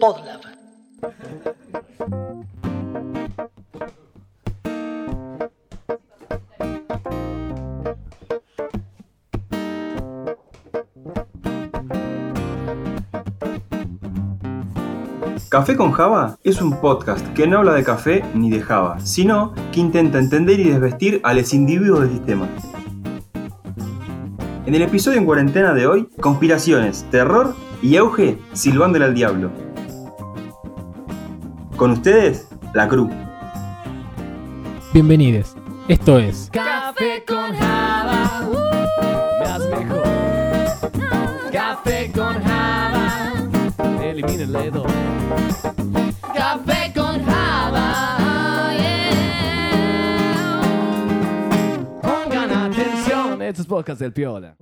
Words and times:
Podlab. 0.00 0.40
Café 15.48 15.76
con 15.76 15.92
Java 15.92 16.38
es 16.42 16.60
un 16.60 16.80
podcast 16.80 17.24
que 17.34 17.46
no 17.46 17.58
habla 17.58 17.74
de 17.74 17.84
café 17.84 18.24
ni 18.34 18.50
de 18.50 18.60
Java, 18.60 18.98
sino 18.98 19.54
que 19.70 19.78
intenta 19.78 20.18
entender 20.18 20.58
y 20.58 20.70
desvestir 20.70 21.20
a 21.22 21.34
los 21.34 21.54
individuos 21.54 22.00
del 22.00 22.10
sistema. 22.10 22.48
En 24.66 24.74
el 24.74 24.82
episodio 24.82 25.18
en 25.18 25.26
cuarentena 25.26 25.74
de 25.74 25.86
hoy, 25.86 26.08
conspiraciones, 26.20 27.06
terror 27.10 27.54
y 27.84 27.98
auge 27.98 28.38
silbándole 28.54 29.04
al 29.04 29.14
diablo. 29.14 29.50
Con 31.76 31.90
ustedes, 31.90 32.48
la 32.72 32.88
Cruz. 32.88 33.10
Bienvenidos. 34.94 35.54
Esto 35.86 36.18
es 36.18 36.48
Café 36.50 37.22
con 37.26 37.54
Java, 37.54 38.48
uh, 38.48 39.76
mejor. 39.76 40.02
Café 41.52 42.10
con 42.10 42.42
Java, 42.42 43.32
elimina 44.02 44.44
el 44.44 44.52
dedo. 44.52 44.86
Café 46.34 46.90
con 46.94 47.22
Java. 47.22 48.70
Pongan 52.00 52.50
atención, 52.50 53.42
esto 53.42 53.60
es 53.60 53.68
podcast 53.68 54.00
del 54.00 54.14
Piola. 54.14 54.56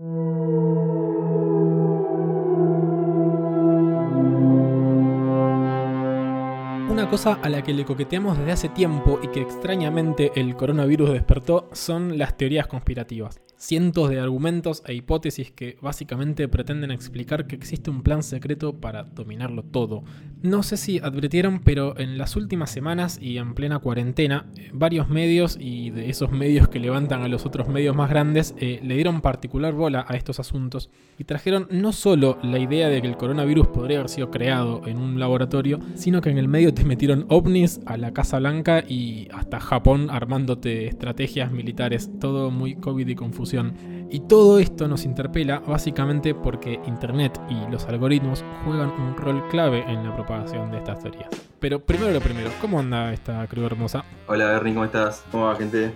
Cosa 7.12 7.34
a 7.42 7.50
la 7.50 7.60
que 7.60 7.74
le 7.74 7.84
coqueteamos 7.84 8.38
desde 8.38 8.52
hace 8.52 8.68
tiempo 8.70 9.20
y 9.22 9.28
que 9.28 9.42
extrañamente 9.42 10.32
el 10.34 10.56
coronavirus 10.56 11.10
despertó 11.10 11.68
son 11.74 12.16
las 12.16 12.38
teorías 12.38 12.66
conspirativas. 12.66 13.38
Cientos 13.58 14.08
de 14.08 14.18
argumentos 14.18 14.82
e 14.86 14.94
hipótesis 14.94 15.52
que 15.52 15.76
básicamente 15.82 16.48
pretenden 16.48 16.90
explicar 16.90 17.46
que 17.46 17.54
existe 17.54 17.90
un 17.90 18.02
plan 18.02 18.22
secreto 18.22 18.80
para 18.80 19.04
dominarlo 19.04 19.62
todo. 19.62 20.02
No 20.40 20.64
sé 20.64 20.76
si 20.76 20.98
advirtieron, 20.98 21.60
pero 21.60 21.96
en 21.96 22.18
las 22.18 22.34
últimas 22.34 22.70
semanas 22.70 23.18
y 23.20 23.36
en 23.36 23.54
plena 23.54 23.78
cuarentena, 23.78 24.46
eh, 24.56 24.70
varios 24.72 25.08
medios 25.08 25.56
y 25.60 25.90
de 25.90 26.08
esos 26.08 26.32
medios 26.32 26.66
que 26.68 26.80
levantan 26.80 27.22
a 27.22 27.28
los 27.28 27.46
otros 27.46 27.68
medios 27.68 27.94
más 27.94 28.10
grandes 28.10 28.54
eh, 28.58 28.80
le 28.82 28.94
dieron 28.94 29.20
particular 29.20 29.74
bola 29.74 30.06
a 30.08 30.16
estos 30.16 30.40
asuntos 30.40 30.90
y 31.18 31.24
trajeron 31.24 31.68
no 31.70 31.92
solo 31.92 32.38
la 32.42 32.58
idea 32.58 32.88
de 32.88 33.00
que 33.00 33.06
el 33.06 33.16
coronavirus 33.16 33.68
podría 33.68 33.98
haber 33.98 34.08
sido 34.08 34.30
creado 34.32 34.84
en 34.86 34.98
un 34.98 35.20
laboratorio, 35.20 35.78
sino 35.94 36.20
que 36.20 36.30
en 36.30 36.38
el 36.38 36.48
medio 36.48 36.74
te 36.74 36.84
metieron 36.84 37.01
ovnis 37.10 37.80
a 37.86 37.96
la 37.96 38.12
Casa 38.12 38.38
Blanca 38.38 38.84
y 38.86 39.28
hasta 39.32 39.58
Japón 39.58 40.08
armándote 40.10 40.86
estrategias 40.86 41.50
militares, 41.50 42.08
todo 42.20 42.50
muy 42.50 42.76
COVID 42.76 43.08
y 43.08 43.14
confusión. 43.16 44.06
Y 44.10 44.20
todo 44.20 44.58
esto 44.58 44.86
nos 44.86 45.04
interpela 45.04 45.58
básicamente 45.60 46.34
porque 46.34 46.78
Internet 46.86 47.40
y 47.48 47.70
los 47.70 47.86
algoritmos 47.86 48.44
juegan 48.64 48.90
un 48.90 49.16
rol 49.16 49.48
clave 49.48 49.84
en 49.88 50.04
la 50.04 50.14
propagación 50.14 50.70
de 50.70 50.78
estas 50.78 51.00
teorías. 51.00 51.28
Pero 51.58 51.80
primero 51.80 52.12
lo 52.12 52.20
primero, 52.20 52.50
¿cómo 52.60 52.78
anda 52.78 53.12
esta 53.12 53.46
crew 53.48 53.66
hermosa? 53.66 54.04
Hola 54.28 54.46
Bernie, 54.46 54.74
¿cómo 54.74 54.84
estás? 54.84 55.24
¿Cómo 55.32 55.46
va 55.46 55.56
gente? 55.56 55.92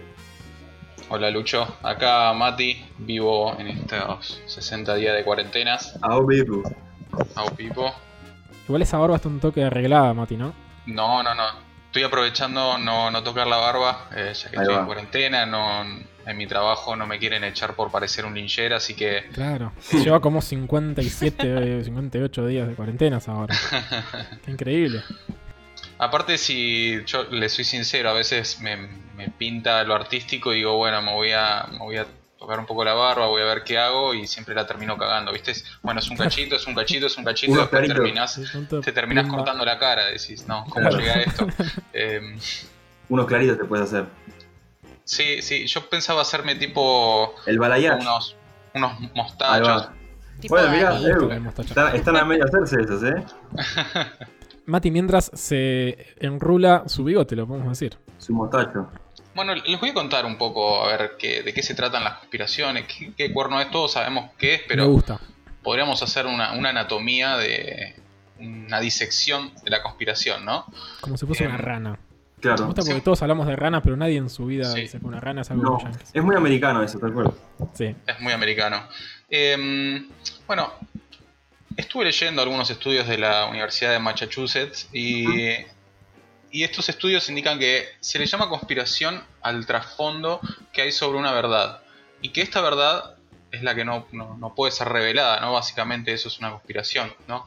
Hola 1.08 1.30
Lucho, 1.30 1.68
acá 1.82 2.32
Mati, 2.32 2.84
vivo 2.98 3.56
en 3.60 3.68
estos 3.68 4.42
60 4.46 4.96
días 4.96 5.14
de 5.14 5.22
cuarentenas. 5.22 5.96
A 6.02 6.18
vivo. 6.20 6.62
Au 7.36 7.54
Pipo. 7.54 7.92
Igual 8.66 8.82
esa 8.82 8.98
barba 8.98 9.16
está 9.16 9.28
un 9.28 9.38
toque 9.38 9.62
arreglada, 9.62 10.12
Mati, 10.12 10.36
¿no? 10.36 10.66
No, 10.86 11.22
no, 11.22 11.34
no. 11.34 11.44
Estoy 11.86 12.02
aprovechando 12.04 12.76
no, 12.78 13.10
no 13.10 13.22
tocar 13.22 13.46
la 13.46 13.56
barba, 13.56 14.08
eh, 14.14 14.32
ya 14.34 14.50
que 14.50 14.56
Ahí 14.58 14.62
estoy 14.62 14.74
va. 14.74 14.80
en 14.80 14.86
cuarentena, 14.86 15.47
no, 15.47 15.82
en 16.26 16.36
mi 16.36 16.47
trabajo 16.47 16.94
no 16.94 17.06
me 17.06 17.19
quieren 17.19 17.42
echar 17.44 17.74
por 17.74 17.91
parecer 17.91 18.24
un 18.26 18.34
linchera, 18.34 18.76
así 18.76 18.94
que 18.94 19.28
Claro. 19.32 19.72
Lleva 19.92 20.20
como 20.20 20.42
57, 20.42 21.78
eh, 21.78 21.84
58 21.84 22.46
días 22.46 22.69
de 22.69 22.75
cuarentenas 22.75 23.28
ahora. 23.28 23.54
Qué 24.44 24.50
increíble. 24.50 25.02
aparte 25.98 26.36
si 26.36 27.02
yo 27.06 27.25
le 27.30 27.48
soy 27.48 27.64
sincero, 27.64 28.10
a 28.10 28.12
veces 28.12 28.60
me, 28.60 28.76
me 29.16 29.30
pinta 29.30 29.82
lo 29.84 29.94
artístico 29.94 30.52
y 30.52 30.56
digo, 30.56 30.76
bueno, 30.76 31.00
me 31.00 31.12
voy 31.14 31.32
a, 31.32 31.66
me 31.72 31.78
voy 31.78 31.96
a 31.96 32.06
tocar 32.38 32.58
un 32.58 32.66
poco 32.66 32.84
la 32.84 32.94
barba, 32.94 33.26
voy 33.26 33.42
a 33.42 33.47
ver 33.47 33.64
qué 33.64 33.78
hago 33.78 34.12
y 34.14 34.26
siempre 34.26 34.54
la 34.54 34.66
termino 34.66 34.97
cagando, 34.98 35.32
¿viste? 35.32 35.52
Bueno, 35.82 36.00
es 36.00 36.10
un 36.10 36.16
cachito, 36.16 36.56
es 36.56 36.66
un 36.66 36.74
cachito, 36.74 37.06
es 37.06 37.16
un 37.16 37.24
cachito, 37.24 37.52
Unos 37.52 37.70
después 37.70 37.88
terminás, 37.88 38.41
te 38.82 38.92
terminás 38.92 39.26
cortando 39.28 39.64
la 39.64 39.78
cara, 39.78 40.06
decís, 40.06 40.46
no, 40.46 40.64
¿cómo 40.69 40.88
Claro. 40.88 40.98
llegué 40.98 41.10
a 41.10 41.22
esto? 41.22 41.46
Em, 41.92 42.38
Unos 43.08 43.26
claritos 43.26 43.56
te 43.58 43.64
puedes 43.64 43.86
hacer. 43.86 44.06
Sí, 45.04 45.41
sí, 45.41 45.66
yo 45.66 45.88
pensaba 45.88 46.22
hacerme 46.22 46.56
tipo 46.56 47.34
El 47.46 47.58
balayage. 47.58 48.00
unos, 48.00 48.36
unos 48.75 48.92
mostachos. 49.14 49.88
Bueno, 50.48 50.70
mirá, 50.70 51.00
eh, 51.00 51.41
están, 51.60 51.96
están 51.96 52.16
a 52.16 52.25
medio 52.25 52.44
hacerse 52.44 52.76
esos, 52.82 53.02
¿eh? 53.04 53.25
Mati, 54.66 54.91
mientras 54.91 55.30
se 55.32 56.14
enrula 56.19 56.82
su 56.86 57.04
bigote, 57.04 57.36
lo 57.36 57.46
podemos 57.46 57.69
decir. 57.70 57.96
Su 58.19 58.34
mostacho. 58.34 58.91
Bueno, 59.36 59.54
les 59.54 59.78
voy 59.78 59.91
a 59.91 59.94
contar 59.94 60.24
un 60.26 60.36
poco 60.38 60.82
a 60.84 60.97
ver 60.97 61.12
qué, 61.19 61.42
de 61.42 61.52
qué 61.52 61.62
se 61.62 61.74
tratan 61.74 62.02
las 62.02 62.14
conspiraciones, 62.19 62.86
qué, 62.86 63.12
qué 63.16 63.32
cuerno 63.32 63.60
es, 63.60 63.70
todos 63.70 63.92
sabemos 63.92 64.30
qué 64.38 64.54
es, 64.54 64.60
Me 64.62 64.66
pero 64.69 64.88
gusta. 64.88 65.20
podríamos 65.62 66.02
hacer 66.02 66.26
una, 66.26 66.52
una 66.54 66.70
anatomía 66.70 67.36
de 67.36 67.94
una 68.41 68.80
disección 68.80 69.52
de 69.62 69.70
la 69.70 69.82
conspiración, 69.82 70.44
¿no? 70.44 70.64
Como 71.02 71.16
si 71.19 71.26
fuese 71.26 71.44
Em, 71.44 71.50
una 71.50 71.58
rana. 71.58 71.91
Me 71.91 72.41
Claro. 72.42 72.66
gusta 72.66 72.82
porque 72.82 72.94
Sí. 72.96 73.00
todos 73.04 73.22
hablamos 73.22 73.46
de 73.46 73.56
ranas, 73.56 73.82
pero 73.84 73.96
nadie 73.96 74.16
en 74.19 74.28
su 74.30 74.46
vida 74.46 74.64
Sí. 74.72 74.80
dice 74.82 74.98
que 75.00 75.06
una 75.06 75.20
rana 75.20 75.42
es 75.42 75.50
algo 75.50 75.62
No, 75.62 75.91
es 76.14 76.22
muy 76.25 76.34
americano 76.36 76.82
eso, 76.82 76.98
¿te 76.98 77.06
acuerdas? 77.06 77.34
Sí. 77.75 77.94
Es 78.06 78.20
muy 78.20 78.32
americano. 78.32 78.82
Em, 79.28 80.08
bueno, 80.46 80.72
estuve 81.76 82.04
leyendo 82.06 82.41
algunos 82.42 82.70
estudios 82.70 83.06
de 83.06 83.19
la 83.19 83.46
Universidad 83.46 83.92
de 83.92 83.98
Massachusetts 83.98 84.88
y, 84.92 85.25
y 86.56 86.65
estos 86.65 86.89
estudios 86.89 87.28
indican 87.28 87.59
que 87.59 87.87
se 88.00 88.19
le 88.19 88.25
llama 88.25 88.49
conspiración 88.49 89.22
al 89.43 89.67
trasfondo 89.67 90.41
que 90.72 90.81
hay 90.81 90.91
sobre 90.93 91.19
una 91.19 91.33
verdad 91.33 91.83
y 92.22 92.31
que 92.31 92.41
esta 92.41 92.62
verdad 92.62 93.17
es 93.53 93.62
la 93.62 93.75
que 93.75 93.84
no, 93.84 94.06
no- 94.12 94.39
no 94.39 94.55
puede 94.55 94.72
ser 94.72 94.89
revelada, 94.89 95.39
¿no? 95.41 95.53
Básicamente 95.53 96.15
eso 96.15 96.28
es 96.28 96.39
una 96.39 96.50
conspiración, 96.50 97.12
¿no? 97.28 97.47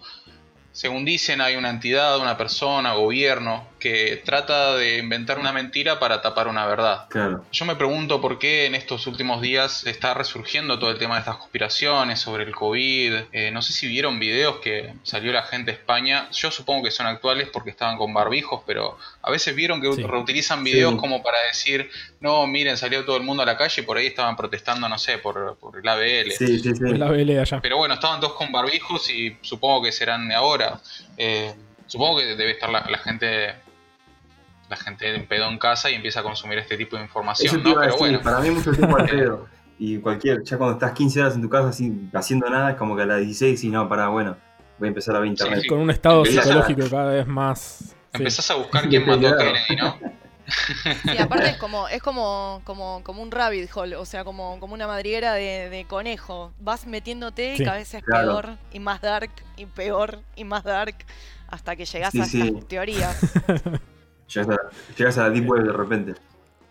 Según 0.71 1.05
dicen, 1.05 1.41
hay 1.41 1.55
una 1.55 1.71
entidad, 1.71 2.19
una 2.19 2.37
persona, 2.37 2.93
gobierno, 2.93 3.67
que 3.79 4.21
trata 4.25 4.75
de 4.75 4.97
inventar 4.97 5.39
una 5.39 5.51
mentira 5.51 5.99
para 5.99 6.21
tapar 6.21 6.47
una 6.47 6.65
verdad. 6.67 7.07
Claro. 7.09 7.45
Yo 7.51 7.65
me 7.65 7.75
pregunto 7.75 8.19
por 8.21 8.37
qué 8.39 8.65
en 8.65 8.75
estos 8.75 9.07
últimos 9.07 9.41
días 9.41 9.85
está 9.87 10.13
resurgiendo 10.13 10.77
todo 10.77 10.91
el 10.91 10.97
tema 10.99 11.15
de 11.15 11.19
estas 11.21 11.37
conspiraciones 11.37 12.19
sobre 12.19 12.43
el 12.43 12.53
COVID. 12.53 13.13
Eh, 13.31 13.51
no 13.51 13.61
sé 13.61 13.73
si 13.73 13.87
vieron 13.87 14.19
videos 14.19 14.57
que 14.57 14.93
salió 15.03 15.31
la 15.31 15.43
gente 15.43 15.71
de 15.71 15.77
España. 15.77 16.29
Yo 16.31 16.51
supongo 16.51 16.83
que 16.83 16.91
son 16.91 17.07
actuales 17.07 17.47
porque 17.51 17.69
estaban 17.69 17.97
con 17.97 18.13
barbijos, 18.13 18.61
pero 18.67 18.97
a 19.21 19.31
veces 19.31 19.55
vieron 19.55 19.81
que 19.81 19.91
Sí. 19.93 20.03
reutilizan 20.03 20.63
videos 20.63 20.93
Sí. 20.93 20.97
como 20.99 21.23
para 21.23 21.37
decir, 21.43 21.89
no, 22.19 22.45
miren, 22.47 22.77
salió 22.77 23.05
todo 23.05 23.17
el 23.17 23.23
mundo 23.23 23.43
a 23.43 23.45
la 23.45 23.57
calle 23.57 23.81
y 23.81 23.85
por 23.85 23.97
ahí 23.97 24.07
estaban 24.07 24.35
protestando, 24.35 24.87
no 24.89 24.99
sé, 24.99 25.17
por, 25.17 25.57
por 25.57 25.77
el 25.79 25.87
ABL. 25.87 26.31
Sí, 26.31 26.47
sí, 26.59 26.59
sí. 26.59 26.69
Es 26.69 26.99
la 26.99 27.09
BL 27.09 27.25
de 27.33 27.39
allá. 27.39 27.59
Pero 27.61 27.77
bueno, 27.77 27.93
estaban 27.93 28.19
todos 28.19 28.33
con 28.33 28.51
barbijos 28.51 29.09
y 29.09 29.37
supongo 29.41 29.83
que 29.83 29.91
serán 29.91 30.27
de 30.27 30.35
ahora. 30.35 30.79
Eh, 31.17 31.53
supongo 31.87 32.19
que 32.19 32.25
debe 32.35 32.51
estar 32.51 32.69
la, 32.69 32.85
la 32.89 32.97
gente 32.99 33.55
la 34.69 34.77
gente 34.77 35.13
en 35.15 35.27
pedo 35.27 35.49
en 35.49 35.57
casa 35.57 35.89
y 35.89 35.95
empieza 35.95 36.19
a 36.19 36.23
consumir 36.23 36.57
este 36.59 36.77
tipo 36.77 36.95
de 36.95 37.01
Eso 37.03 37.07
información, 37.07 37.63
¿no? 37.63 37.69
iba 37.71 37.79
a 37.79 37.81
Pero 37.83 37.93
decir, 37.93 37.99
bueno, 37.99 38.21
para 38.21 38.39
mí 38.39 38.51
mucho 38.51 38.71
tiempo 38.71 38.97
al 38.97 39.05
pedo. 39.09 39.47
Y 39.79 39.97
cualquier, 39.99 40.43
ya 40.43 40.57
cuando 40.57 40.73
estás 40.73 40.91
15 40.91 41.21
horas 41.21 41.35
en 41.35 41.41
tu 41.41 41.49
casa 41.49 41.69
así, 41.69 42.09
haciendo 42.13 42.49
nada, 42.49 42.71
es 42.71 42.75
como 42.77 42.95
que 42.95 43.01
a 43.03 43.05
las 43.05 43.17
16 43.19 43.63
y 43.63 43.69
no, 43.69 43.87
para 43.89 44.09
bueno, 44.09 44.37
voy 44.77 44.87
a 44.87 44.89
empezar 44.89 45.15
a 45.15 45.19
ver 45.19 45.29
internet. 45.29 45.61
Sí, 45.63 45.67
Con 45.67 45.79
un 45.79 45.89
estado 45.89 46.19
Empezás 46.25 46.45
a- 46.45 46.49
psicológico 46.65 46.89
cada 46.89 47.11
vez 47.13 47.25
más. 47.27 47.59
sí. 47.79 47.95
empezás 48.13 48.51
a 48.51 48.55
buscar 48.55 48.87
quién 48.89 49.05
mató 49.07 49.27
a. 49.27 49.37
Kennedy, 49.37 49.75
¿no? 49.77 49.97
Y 51.13 51.17
aparte 51.19 51.49
es 51.51 51.57
como, 51.57 51.87
es 51.87 52.01
como, 52.01 52.61
como, 52.63 53.03
como 53.03 53.21
un 53.21 53.29
rabbit 53.29 53.69
hole, 53.73 53.95
o 53.95 54.03
sea, 54.05 54.23
como, 54.23 54.59
como 54.59 54.73
una 54.73 54.87
madriguera 54.87 55.33
de, 55.35 55.69
de 55.69 55.85
conejo. 55.85 56.51
Vas 56.59 56.87
metiénete 56.87 57.53
y 57.53 57.57
Sí, 57.57 57.63
cada 57.63 57.77
vez 57.77 57.93
es 57.93 58.03
claro. 58.03 58.25
peor 58.41 58.57
y 58.73 58.79
más 58.79 58.99
dark 58.99 59.29
y 59.57 59.67
peor 59.67 60.19
y 60.35 60.43
más 60.45 60.63
dark 60.63 60.95
hasta 61.47 61.75
que 61.75 61.85
llegas 61.85 62.11
Sí, 62.13 62.21
a 62.21 62.25
sí. 62.25 62.41
estas 62.47 62.67
teorías. 62.67 63.19
Llegas 64.33 64.49
a, 64.49 64.57
llegas 64.97 65.17
a 65.17 65.23
la 65.23 65.29
Deep 65.31 65.49
Web 65.49 65.63
de 65.63 65.73
repente. 65.73 66.13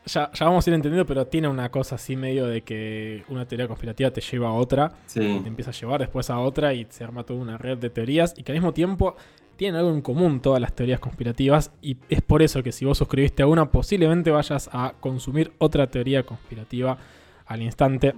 Ya, 0.06 0.30
ya 0.32 0.46
vamos 0.46 0.66
a 0.66 0.70
ir 0.70 0.74
entendiendo, 0.74 1.04
pero 1.04 1.26
tiene 1.26 1.48
una 1.48 1.70
cosa 1.70 1.96
así 1.96 2.16
medio 2.16 2.46
de 2.46 2.62
que 2.62 3.24
una 3.28 3.46
teoría 3.46 3.68
conspirativa 3.68 4.10
te 4.10 4.22
lleva 4.22 4.48
a 4.48 4.52
otra, 4.52 4.92
y 5.06 5.10
Sí. 5.10 5.40
te 5.42 5.48
empieza 5.48 5.70
a 5.70 5.74
llevar 5.74 6.00
después 6.00 6.30
a 6.30 6.38
otra 6.38 6.72
y 6.72 6.86
se 6.88 7.04
arma 7.04 7.24
toda 7.24 7.40
una 7.40 7.58
red 7.58 7.76
de 7.76 7.90
teorías 7.90 8.32
y 8.38 8.42
que 8.42 8.52
al 8.52 8.56
mismo 8.56 8.72
tiempo 8.72 9.16
tienen 9.56 9.78
algo 9.78 9.90
en 9.92 10.00
común 10.00 10.40
todas 10.40 10.60
las 10.62 10.72
teorías 10.72 11.00
conspirativas 11.00 11.72
y 11.82 11.96
es 12.08 12.22
por 12.22 12.42
eso 12.42 12.62
que 12.62 12.72
si 12.72 12.84
vos 12.86 12.96
suscribiste 12.96 13.42
a 13.42 13.46
una 13.48 13.70
posiblemente 13.70 14.30
vayas 14.30 14.70
a 14.72 14.94
consumir 15.00 15.52
otra 15.58 15.88
teoría 15.88 16.22
conspirativa 16.22 16.96
al 17.44 17.60
instante. 17.62 18.14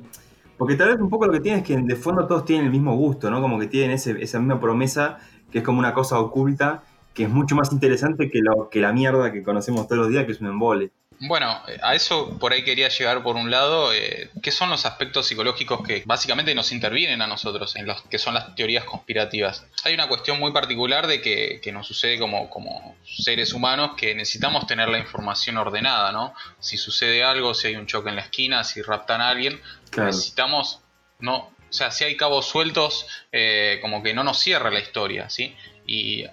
Porque 0.58 0.76
tal 0.76 0.90
vez 0.90 1.00
un 1.00 1.08
poco 1.08 1.26
lo 1.26 1.32
que 1.32 1.40
tiene 1.40 1.58
es 1.60 1.64
que 1.64 1.76
de 1.76 1.96
fondo 1.96 2.26
todos 2.26 2.44
tienen 2.44 2.66
el 2.66 2.70
mismo 2.72 2.94
gusto, 2.94 3.30
¿no? 3.30 3.40
Como 3.40 3.58
que 3.58 3.66
tienen 3.66 3.92
ese- 3.92 4.22
esa 4.22 4.38
misma 4.38 4.60
promesa 4.60 5.18
que 5.50 5.58
es 5.58 5.64
como 5.64 5.78
una 5.78 5.94
cosa 5.94 6.20
oculta 6.20 6.82
que 7.14 7.24
es 7.24 7.28
mucho 7.28 7.54
más 7.54 7.72
interesante 7.72 8.30
que, 8.30 8.40
lo, 8.40 8.68
que 8.70 8.80
la 8.80 8.92
mierda 8.92 9.32
que 9.32 9.42
conocemos 9.42 9.86
todos 9.88 9.98
los 10.02 10.08
días, 10.10 10.24
que 10.26 10.32
es 10.32 10.40
un 10.40 10.48
embole. 10.48 10.90
Bueno, 11.22 11.60
eh, 11.68 11.76
a 11.82 11.94
eso 11.94 12.38
por 12.38 12.54
ahí 12.54 12.64
quería 12.64 12.88
llegar 12.88 13.22
por 13.22 13.36
un 13.36 13.50
lado, 13.50 13.92
eh, 13.92 14.30
¿qué 14.42 14.50
son 14.50 14.70
los 14.70 14.86
aspectos 14.86 15.26
psicológicos 15.26 15.86
que 15.86 16.02
básicamente 16.06 16.54
nos 16.54 16.72
intervienen 16.72 17.20
a 17.20 17.26
nosotros, 17.26 17.76
en 17.76 17.86
los 17.86 18.00
que 18.02 18.18
son 18.18 18.32
las 18.32 18.54
teorías 18.54 18.84
conspirativas? 18.84 19.66
Hay 19.84 19.92
una 19.92 20.08
cuestión 20.08 20.38
muy 20.38 20.50
particular 20.52 21.06
de 21.06 21.20
que, 21.20 21.60
que 21.62 21.72
nos 21.72 21.86
sucede 21.86 22.18
como, 22.18 22.48
como 22.48 22.96
seres 23.04 23.52
humanos 23.52 23.90
que 23.98 24.14
necesitamos 24.14 24.66
tener 24.66 24.88
la 24.88 24.98
información 24.98 25.58
ordenada, 25.58 26.10
¿no? 26.10 26.32
Si 26.58 26.78
sucede 26.78 27.22
algo, 27.22 27.52
si 27.52 27.66
hay 27.68 27.76
un 27.76 27.86
choque 27.86 28.08
en 28.08 28.16
la 28.16 28.22
esquina, 28.22 28.64
si 28.64 28.80
raptan 28.80 29.20
a 29.20 29.28
alguien, 29.28 29.60
Claro. 29.90 30.06
necesitamos, 30.06 30.80
no, 31.18 31.36
o 31.36 31.52
sea, 31.72 31.90
si 31.90 32.04
hay 32.04 32.16
cabos 32.16 32.46
sueltos, 32.46 33.06
eh, 33.30 33.78
como 33.82 34.02
que 34.02 34.14
no 34.14 34.24
nos 34.24 34.38
cierra 34.38 34.70
la 34.70 34.80
historia, 34.80 35.28
¿sí? 35.28 35.54
Y 35.86 36.24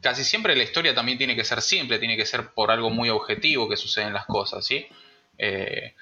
casi 0.00 0.24
siempre 0.24 0.54
la 0.56 0.62
historia 0.62 0.94
también 0.94 1.18
tiene 1.18 1.34
que 1.34 1.44
ser 1.44 1.62
simple, 1.62 1.98
tiene 1.98 2.16
que 2.16 2.26
ser 2.26 2.50
por 2.54 2.70
algo 2.70 2.90
muy 2.90 3.08
objetivo 3.10 3.68
que 3.68 3.76
suceden 3.76 4.12
las 4.12 4.26
cosas, 4.26 4.64
¿sí? 4.66 4.86
Eh, 5.38 5.94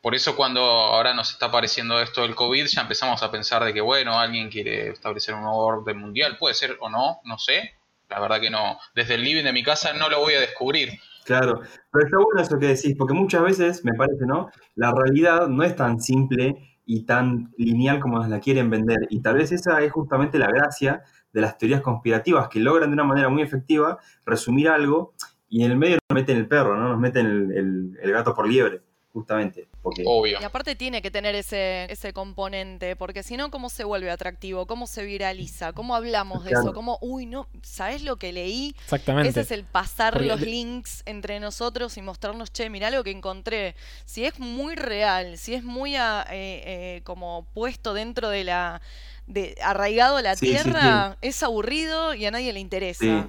por 0.00 0.14
eso 0.14 0.36
cuando 0.36 0.60
ahora 0.60 1.14
nos 1.14 1.32
está 1.32 1.46
apareciendo 1.46 2.00
esto 2.00 2.22
del 2.22 2.34
COVID, 2.34 2.66
ya 2.66 2.82
empezamos 2.82 3.22
a 3.22 3.30
pensar 3.30 3.64
de 3.64 3.74
que, 3.74 3.80
bueno, 3.80 4.18
alguien 4.18 4.48
quiere 4.48 4.90
establecer 4.90 5.34
un 5.34 5.42
nuevo 5.42 5.58
orden 5.58 5.98
mundial, 5.98 6.36
puede 6.38 6.54
ser 6.54 6.76
o 6.80 6.88
no, 6.88 7.20
no 7.24 7.38
sé. 7.38 7.72
La 8.08 8.20
verdad 8.20 8.40
que 8.40 8.50
no, 8.50 8.78
desde 8.94 9.14
el 9.14 9.24
living 9.24 9.42
de 9.42 9.52
mi 9.52 9.64
casa 9.64 9.92
no 9.94 10.08
lo 10.08 10.20
voy 10.20 10.34
a 10.34 10.40
descubrir. 10.40 10.92
Claro, 11.24 11.60
pero 11.90 12.04
está 12.04 12.18
bueno 12.18 12.40
eso 12.40 12.56
que 12.56 12.66
decís, 12.66 12.94
porque 12.96 13.14
muchas 13.14 13.42
veces, 13.42 13.84
me 13.84 13.94
parece, 13.94 14.26
¿no? 14.26 14.48
La 14.76 14.92
realidad 14.92 15.48
no 15.48 15.64
es 15.64 15.74
tan 15.74 16.00
simple 16.00 16.54
y 16.86 17.04
tan 17.04 17.52
lineal 17.58 17.98
como 17.98 18.18
nos 18.18 18.28
la 18.28 18.38
quieren 18.38 18.70
vender. 18.70 19.08
Y 19.10 19.20
tal 19.22 19.34
vez 19.34 19.50
esa 19.50 19.82
es 19.82 19.90
justamente 19.90 20.38
la 20.38 20.46
gracia 20.46 21.02
de 21.36 21.42
las 21.42 21.58
teorías 21.58 21.82
conspirativas, 21.82 22.48
que 22.48 22.60
logran 22.60 22.88
de 22.88 22.94
una 22.94 23.04
manera 23.04 23.28
muy 23.28 23.42
efectiva 23.42 23.98
resumir 24.24 24.70
algo 24.70 25.12
y 25.50 25.64
en 25.64 25.70
el 25.72 25.76
medio 25.76 25.98
nos 26.08 26.14
meten 26.14 26.38
el 26.38 26.48
perro, 26.48 26.76
¿no? 26.76 26.88
Nos 26.88 26.98
meten 26.98 27.26
el, 27.26 27.52
el- 27.52 27.98
el 28.02 28.12
gato 28.12 28.34
por 28.34 28.48
liebre, 28.48 28.80
justamente. 29.12 29.68
Porque, 29.82 30.02
Obvio. 30.06 30.38
Y 30.40 30.44
aparte 30.44 30.74
tiene 30.74 31.00
que 31.02 31.10
tener 31.10 31.34
ese, 31.34 31.84
ese 31.92 32.12
componente, 32.12 32.96
porque 32.96 33.22
si 33.22 33.36
no, 33.36 33.50
¿cómo 33.50 33.68
se 33.68 33.84
vuelve 33.84 34.10
atractivo? 34.10 34.66
¿Cómo 34.66 34.86
se 34.86 35.04
viraliza? 35.04 35.72
¿Cómo 35.74 35.94
hablamos 35.94 36.42
de 36.44 36.50
Claro. 36.50 36.64
eso? 36.64 36.72
¿Cómo, 36.74 36.98
uy, 37.02 37.26
no, 37.26 37.46
¿sabes 37.62 38.02
lo 38.02 38.16
que 38.16 38.32
leí? 38.32 38.74
Exactamente. 38.84 39.28
Ese 39.28 39.40
es 39.42 39.50
el 39.52 39.64
pasar 39.64 40.14
Porque 40.14 40.26
los 40.28 40.40
links 40.40 41.02
entre 41.06 41.38
nosotros 41.38 41.96
y 41.98 42.02
mostrarnos, 42.02 42.50
che, 42.52 42.68
mirá 42.70 42.90
lo 42.90 43.04
que 43.04 43.10
encontré. 43.12 43.76
Si 44.06 44.24
es 44.24 44.40
muy 44.40 44.74
real, 44.74 45.36
si 45.38 45.52
es 45.54 45.62
muy 45.62 45.96
ah, 45.96 46.24
eh, 46.30 46.62
eh, 46.96 47.00
como 47.04 47.46
puesto 47.54 47.92
dentro 47.94 48.30
de 48.30 48.42
la... 48.44 48.80
De, 49.26 49.56
arraigado 49.62 50.16
a 50.18 50.22
la 50.22 50.36
Sí, 50.36 50.56
sí, 50.58 50.72
tierra, 50.72 51.16
es 51.20 51.42
aburrido 51.42 52.14
y 52.14 52.24
a 52.26 52.30
nadie 52.30 52.52
le 52.52 52.60
interesa. 52.60 53.04
sí, 53.04 53.26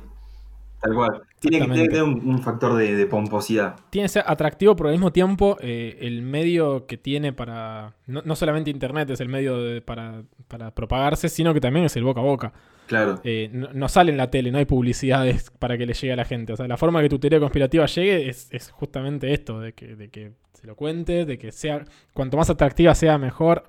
tal 0.81 0.93
cual. 0.93 1.21
Tiene 1.39 1.59
que, 1.59 1.65
tiene 1.67 1.83
que 1.83 1.89
tener 1.89 2.03
un, 2.03 2.27
un 2.29 2.41
factor 2.43 2.75
de, 2.75 2.95
de 2.95 3.05
pomposidad. 3.07 3.75
tiene 3.89 4.05
que 4.05 4.09
ser 4.13 4.23
atractivo, 4.27 4.75
pero 4.75 4.89
al 4.89 4.93
mismo 4.95 5.11
tiempo 5.11 5.57
eh, 5.59 5.97
el 6.01 6.21
medio 6.23 6.85
que 6.87 6.97
tiene 6.97 7.33
para... 7.33 7.95
No, 8.07 8.21
no 8.25 8.35
solamente 8.35 8.69
Internet 8.71 9.09
es 9.11 9.19
el 9.19 9.29
medio 9.29 9.57
de- 9.61 9.81
para, 9.81 10.23
para 10.47 10.73
propagarse, 10.73 11.29
sino 11.29 11.53
que 11.53 11.61
también 11.61 11.85
es 11.85 11.95
el 11.95 12.03
boca 12.03 12.21
a 12.21 12.23
boca. 12.23 12.53
Claro. 12.87 13.19
Eh, 13.23 13.49
no, 13.51 13.69
no 13.73 13.89
sale 13.89 14.11
en 14.11 14.17
la 14.17 14.29
tele, 14.31 14.51
no 14.51 14.59
hay 14.59 14.65
publicidades 14.65 15.51
para 15.59 15.77
que 15.77 15.85
le 15.85 15.93
llegue 15.93 16.13
a 16.13 16.15
la 16.15 16.25
gente. 16.25 16.53
O 16.53 16.55
sea, 16.55 16.67
la 16.67 16.77
forma 16.77 17.01
que 17.01 17.09
tu 17.09 17.19
teoría 17.19 17.39
conspirativa 17.39 17.85
llegue 17.87 18.29
es, 18.29 18.47
es 18.51 18.71
justamente 18.71 19.33
esto, 19.33 19.59
de 19.59 19.73
que, 19.73 19.95
de 19.95 20.09
que 20.09 20.31
se 20.53 20.67
lo 20.67 20.75
cuentes, 20.75 21.27
de 21.27 21.37
que 21.37 21.51
sea... 21.51 21.83
Cuanto 22.13 22.37
más 22.37 22.49
atractiva 22.49 22.95
sea, 22.95 23.17
mejor. 23.17 23.67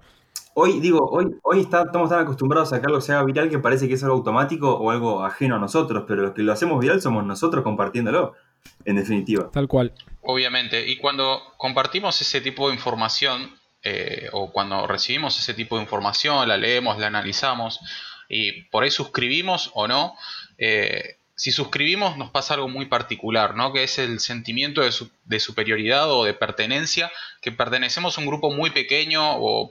Hoy, 0.60 0.80
digo, 0.80 1.08
hoy, 1.08 1.26
hoy 1.44 1.60
está- 1.60 1.82
estamos 1.82 2.10
tan 2.10 2.18
acostumbrados 2.18 2.72
a 2.72 2.80
que 2.80 2.86
algo 2.86 3.00
se 3.00 3.12
haga 3.12 3.22
viral 3.22 3.48
que 3.48 3.60
parece 3.60 3.86
que 3.86 3.94
es 3.94 4.02
algo 4.02 4.16
automático 4.16 4.74
o 4.74 4.90
algo 4.90 5.24
ajeno 5.24 5.54
a 5.54 5.58
nosotros, 5.60 6.02
pero 6.08 6.22
los 6.22 6.32
que 6.32 6.42
lo 6.42 6.52
hacemos 6.52 6.80
viral 6.80 7.00
somos 7.00 7.24
nosotros 7.24 7.62
compartiéndolo, 7.62 8.34
en 8.84 8.96
definitiva. 8.96 9.50
Tal 9.52 9.68
cual. 9.68 9.92
Obviamente, 10.22 10.88
y 10.88 10.96
cuando 10.96 11.40
compartimos 11.58 12.20
ese 12.20 12.40
tipo 12.40 12.68
de 12.68 12.74
información, 12.74 13.54
eh, 13.84 14.28
o 14.32 14.50
cuando 14.50 14.84
recibimos 14.88 15.38
ese 15.38 15.54
tipo 15.54 15.76
de 15.76 15.82
información, 15.82 16.48
la 16.48 16.56
leemos, 16.56 16.98
la 16.98 17.06
analizamos, 17.06 17.78
y 18.28 18.62
por 18.64 18.82
ahí 18.82 18.90
suscribimos 18.90 19.70
o 19.74 19.86
no, 19.86 20.14
eh, 20.58 21.18
si 21.36 21.52
suscribimos 21.52 22.16
nos 22.16 22.30
pasa 22.30 22.54
algo 22.54 22.66
muy 22.68 22.86
particular, 22.86 23.54
¿no? 23.54 23.72
Que 23.72 23.84
es 23.84 24.00
el 24.00 24.18
sentimiento 24.18 24.80
de, 24.80 24.90
su- 24.90 25.08
de 25.24 25.38
superioridad 25.38 26.10
o 26.10 26.24
de 26.24 26.34
pertenencia, 26.34 27.12
que 27.40 27.52
pertenecemos 27.52 28.18
a 28.18 28.20
un 28.20 28.26
grupo 28.26 28.50
muy 28.50 28.70
pequeño 28.70 29.36
o 29.36 29.70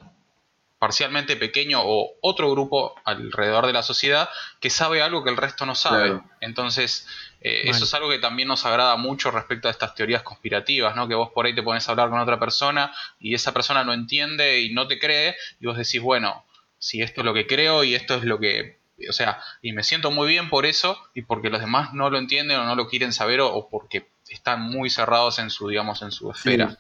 parcialmente 0.80 1.36
pequeño 1.36 1.82
o 1.84 2.12
otro 2.22 2.52
grupo 2.52 2.96
alrededor 3.04 3.66
de 3.66 3.74
la 3.74 3.82
sociedad 3.82 4.30
que 4.60 4.70
sabe 4.70 5.02
algo 5.02 5.24
que 5.24 5.32
el 5.32 5.38
resto 5.38 5.66
no 5.66 5.76
sabe. 5.76 6.10
Claro. 6.10 6.24
Entonces, 6.40 7.08
eh, 7.42 7.64
eso 7.66 7.86
es 7.86 7.94
algo 7.94 8.10
que 8.10 8.20
también 8.20 8.48
nos 8.48 8.66
agrada 8.66 8.96
mucho 8.96 9.32
respecto 9.32 9.68
a 9.68 9.72
estas 9.72 9.96
teorías 9.96 10.22
conspirativas, 10.22 10.96
¿no? 10.96 11.08
Que 11.08 11.16
vos 11.16 11.32
por 11.34 11.46
ahí 11.46 11.56
te 11.56 11.64
pones 11.64 11.88
a 11.88 11.92
hablar 11.92 12.10
con 12.10 12.20
otra 12.20 12.40
persona 12.40 12.94
y 13.20 13.34
esa 13.34 13.54
persona 13.54 13.84
no 13.84 13.94
entiende 13.94 14.62
y 14.62 14.74
no 14.74 14.88
te 14.88 15.00
cree 15.00 15.36
y 15.60 15.66
vos 15.66 15.78
decís, 15.78 16.02
bueno, 16.02 16.46
si 16.78 17.02
esto 17.02 17.22
es 17.22 17.26
lo 17.26 17.34
que 17.34 17.48
creo 17.48 17.84
y 17.84 17.96
esto 17.96 18.16
es 18.16 18.24
lo 18.24 18.40
que... 18.40 18.78
O 19.10 19.14
sea, 19.14 19.40
y 19.62 19.74
me 19.74 19.84
siento 19.84 20.10
muy 20.10 20.28
bien 20.28 20.50
por 20.50 20.66
eso 20.66 21.00
y 21.14 21.22
porque 21.22 21.50
los 21.50 21.60
demás 21.60 21.94
no 21.94 22.10
lo 22.10 22.18
entienden 22.18 22.58
o 22.58 22.66
no 22.66 22.76
lo 22.76 22.88
quieren 22.88 23.14
saber 23.14 23.42
o, 23.42 23.54
o 23.54 23.70
porque 23.70 24.08
están 24.30 24.62
muy 24.62 24.90
cerrados 24.90 25.40
en 25.40 25.50
su, 25.50 25.68
digamos, 25.70 26.02
en 26.02 26.12
su 26.12 26.32
esfera. 26.32 26.72
Sí, 26.72 26.78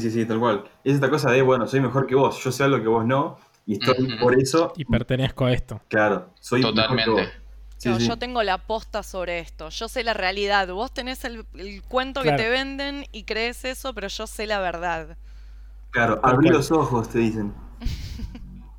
sí, 0.00 0.10
sí, 0.10 0.24
tal 0.26 0.38
cual. 0.38 0.64
Es 0.84 0.94
esta 0.94 1.10
cosa 1.10 1.30
de, 1.30 1.42
bueno, 1.42 1.66
soy 1.66 1.80
mejor 1.80 2.06
que 2.06 2.14
vos, 2.14 2.42
yo 2.44 2.52
sé 2.52 2.64
algo 2.64 2.80
que 2.80 2.88
vos 2.88 3.04
no, 3.06 3.38
y 3.66 3.74
estoy 3.74 4.16
por 4.18 4.38
eso, 4.38 4.72
Y 4.76 4.84
pertenezco 4.84 5.44
a 5.46 5.52
esto. 5.52 5.80
claro, 5.88 6.32
soy 6.40 6.60
mejor 6.60 6.74
que 6.74 6.80
Totalmente. 6.82 7.10
vos. 7.10 7.30
Sí, 7.78 7.94
sí. 7.98 8.06
Yo 8.08 8.18
tengo 8.18 8.42
la 8.42 8.58
posta 8.66 9.02
sobre 9.02 9.38
esto, 9.40 9.70
yo 9.70 9.88
sé 9.88 10.04
la 10.04 10.12
realidad, 10.12 10.68
vos 10.68 10.92
tenés 10.92 11.24
el, 11.24 11.46
el 11.54 11.82
cuento 11.82 12.20
Claro. 12.20 12.36
que 12.36 12.42
te 12.44 12.50
venden 12.50 13.06
y 13.10 13.24
crees 13.24 13.64
eso, 13.64 13.94
pero 13.94 14.08
yo 14.08 14.26
sé 14.26 14.46
la 14.46 14.60
verdad. 14.60 15.16
Claro, 15.90 16.20
abrí 16.22 16.50
los 16.50 16.70
ojos, 16.70 17.08
te 17.08 17.18
dicen. 17.20 17.52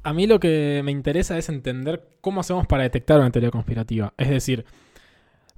A 0.04 0.14
mí 0.14 0.26
lo 0.28 0.40
que 0.40 0.82
me 0.84 0.92
interesa 0.92 1.38
es 1.38 1.50
entender 1.50 2.18
cómo 2.22 2.42
hacemos 2.42 2.66
para 2.66 2.84
detectar 2.84 3.20
una 3.20 3.30
teoría 3.32 3.52
conspirativa. 3.52 4.14
Es 4.18 4.30
decir, 4.30 4.66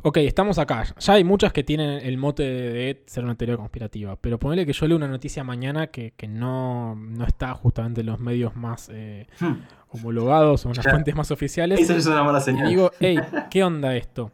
ok, 0.03 0.17
estamos 0.17 0.57
acá. 0.59 0.83
Ya 0.99 1.13
hay 1.13 1.23
muchas 1.23 1.51
que 1.51 1.63
tienen 1.63 2.05
el 2.05 2.17
mote 2.17 2.43
de 2.43 3.03
ser 3.07 3.23
una 3.23 3.35
teoría 3.35 3.57
conspirativa. 3.57 4.15
Pero 4.21 4.37
ponele 4.37 4.65
que 4.65 4.73
yo 4.73 4.87
leo 4.87 4.97
una 4.97 5.07
noticia 5.07 5.43
mañana 5.43 5.87
que, 5.87 6.11
que 6.15 6.27
no, 6.27 6.95
no 6.95 7.25
está 7.25 7.53
justamente 7.55 8.01
en 8.01 8.07
los 8.07 8.19
medios 8.19 8.55
más 8.55 8.89
eh, 8.93 9.27
Hmm. 9.39 9.61
homologados 9.89 10.65
o 10.65 10.69
en 10.69 10.75
las 10.75 10.85
fuentes 10.87 11.15
más 11.15 11.31
oficiales. 11.31 11.79
Esa 11.79 11.95
es 11.95 12.05
una 12.05 12.23
mala 12.23 12.39
Y 12.39 12.41
señal. 12.41 12.67
digo, 12.69 12.91
hey, 12.99 13.17
¿qué 13.49 13.63
onda 13.63 13.95
esto? 13.95 14.31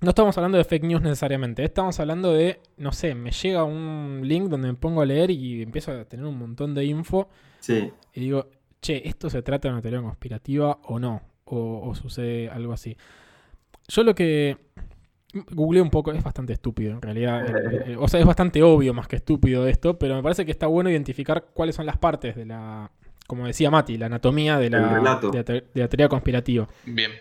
No 0.00 0.10
estamos 0.10 0.36
hablando 0.38 0.56
de 0.56 0.64
fake 0.64 0.84
news 0.84 1.02
necesariamente. 1.02 1.62
Estamos 1.62 2.00
hablando 2.00 2.32
de, 2.32 2.60
no 2.78 2.90
sé, 2.90 3.14
me 3.14 3.32
llega 3.32 3.64
un 3.64 4.20
link 4.24 4.48
donde 4.48 4.68
me 4.68 4.74
pongo 4.74 5.02
a 5.02 5.04
leer 5.06 5.30
y 5.30 5.60
empiezo 5.62 5.92
a 5.92 6.04
tener 6.06 6.24
un 6.24 6.38
montón 6.38 6.74
de 6.74 6.84
info. 6.86 7.28
Sí, 7.58 7.90
Y 8.14 8.20
digo, 8.20 8.48
che, 8.80 9.06
¿esto 9.06 9.28
se 9.28 9.42
trata 9.42 9.68
de 9.68 9.74
una 9.74 9.82
teoría 9.82 10.00
conspirativa 10.00 10.78
o 10.84 10.98
no? 10.98 11.20
O, 11.44 11.82
o 11.86 11.94
sucede 11.94 12.48
algo 12.48 12.72
así. 12.72 12.96
Yo 13.90 14.02
lo 14.04 14.14
que 14.14 14.56
googleé 15.52 15.80
un 15.82 15.90
poco, 15.90 16.10
es 16.12 16.22
bastante 16.22 16.52
estúpido 16.52 16.92
en 16.92 17.02
realidad. 17.02 17.46
eh, 17.46 17.82
eh, 17.92 17.96
o 17.98 18.08
sea, 18.08 18.20
es 18.20 18.26
bastante 18.26 18.62
obvio 18.62 18.92
más 18.94 19.06
que 19.08 19.16
estúpido 19.16 19.66
esto, 19.66 19.98
pero 19.98 20.14
me 20.16 20.22
parece 20.22 20.44
que 20.44 20.50
está 20.50 20.66
bueno 20.66 20.90
identificar 20.90 21.46
cuáles 21.54 21.76
son 21.76 21.86
las 21.86 21.98
partes 21.98 22.34
de 22.36 22.46
la, 22.46 22.90
como 23.26 23.46
decía 23.46 23.70
Mati, 23.70 23.96
la 23.96 24.06
anatomía 24.06 24.58
de 24.58 24.70
la, 24.70 25.18
de 25.20 25.32
la, 25.38 25.44
te- 25.44 25.52
de 25.72 25.80
la 25.80 25.88
teoría 25.88 26.08
conspirativa. 26.08 26.66
Bien. 26.84 27.12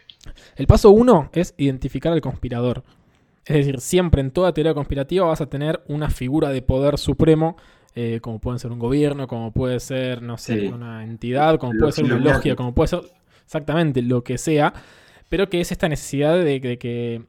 El 0.56 0.68
paso 0.68 0.90
uno 0.92 1.30
es 1.34 1.54
identificar 1.58 2.12
al 2.14 2.22
conspirador. 2.22 2.84
Es 3.46 3.56
decir, 3.58 3.80
siempre 3.80 4.22
en 4.22 4.32
toda 4.32 4.54
teoría 4.54 4.74
conspirativa 4.74 5.26
vas 5.26 5.42
a 5.42 5.48
tener 5.50 5.82
una 5.88 6.10
figura 6.10 6.50
de 6.50 6.62
poder 6.62 6.98
supremo, 6.98 7.58
eh, 7.96 8.20
como 8.22 8.40
puede 8.40 8.60
ser 8.60 8.72
un 8.72 8.80
gobierno, 8.80 9.28
como 9.28 9.52
puede 9.52 9.80
ser, 9.80 10.22
no 10.22 10.38
sé, 10.38 10.60
Sí. 10.62 10.68
una 10.68 11.04
entidad, 11.04 11.58
como 11.58 11.74
puede 11.80 11.92
ser 11.92 12.06
una 12.06 12.20
logia, 12.20 12.56
como 12.56 12.74
puede 12.76 12.90
ser 12.90 13.02
exactamente 13.46 14.02
lo 14.04 14.24
que 14.24 14.38
sea, 14.38 14.74
pero 15.30 15.50
que 15.50 15.62
es 15.62 15.72
esta 15.72 15.88
necesidad 15.90 16.36
de, 16.38 16.60
de 16.60 16.78
que 16.78 17.24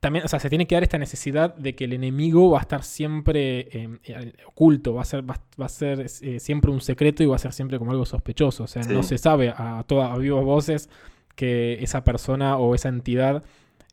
también, 0.00 0.24
o 0.24 0.28
sea, 0.28 0.38
se 0.38 0.48
tiene 0.50 0.66
que 0.66 0.74
dar 0.76 0.82
esta 0.84 0.98
necesidad 0.98 1.54
de 1.56 1.74
que 1.74 1.84
el 1.84 1.92
enemigo 1.94 2.50
va 2.50 2.58
a 2.58 2.60
estar 2.62 2.84
siempre 2.84 3.60
eh, 3.72 3.88
eh, 4.04 4.32
oculto, 4.46 4.94
va 4.94 5.02
a 5.02 5.04
ser, 5.04 5.28
va, 5.28 5.40
va 5.60 5.66
a 5.66 5.68
ser 5.70 6.00
eh, 6.22 6.38
siempre 6.38 6.70
un 6.70 6.80
secreto 6.80 7.22
y 7.22 7.26
va 7.26 7.36
a 7.36 7.38
ser 7.38 7.52
siempre 7.52 7.78
como 7.78 7.90
algo 7.92 8.04
sospechoso. 8.04 8.64
O 8.64 8.66
sea, 8.66 8.82
Sí. 8.84 8.92
no 8.92 9.02
se 9.02 9.18
sabe 9.18 9.52
a 9.56 9.82
todas 9.86 10.12
a 10.12 10.18
vivas 10.18 10.44
voces 10.44 10.88
que 11.34 11.82
esa 11.82 12.04
persona 12.04 12.56
o 12.58 12.74
esa 12.74 12.88
entidad 12.88 13.42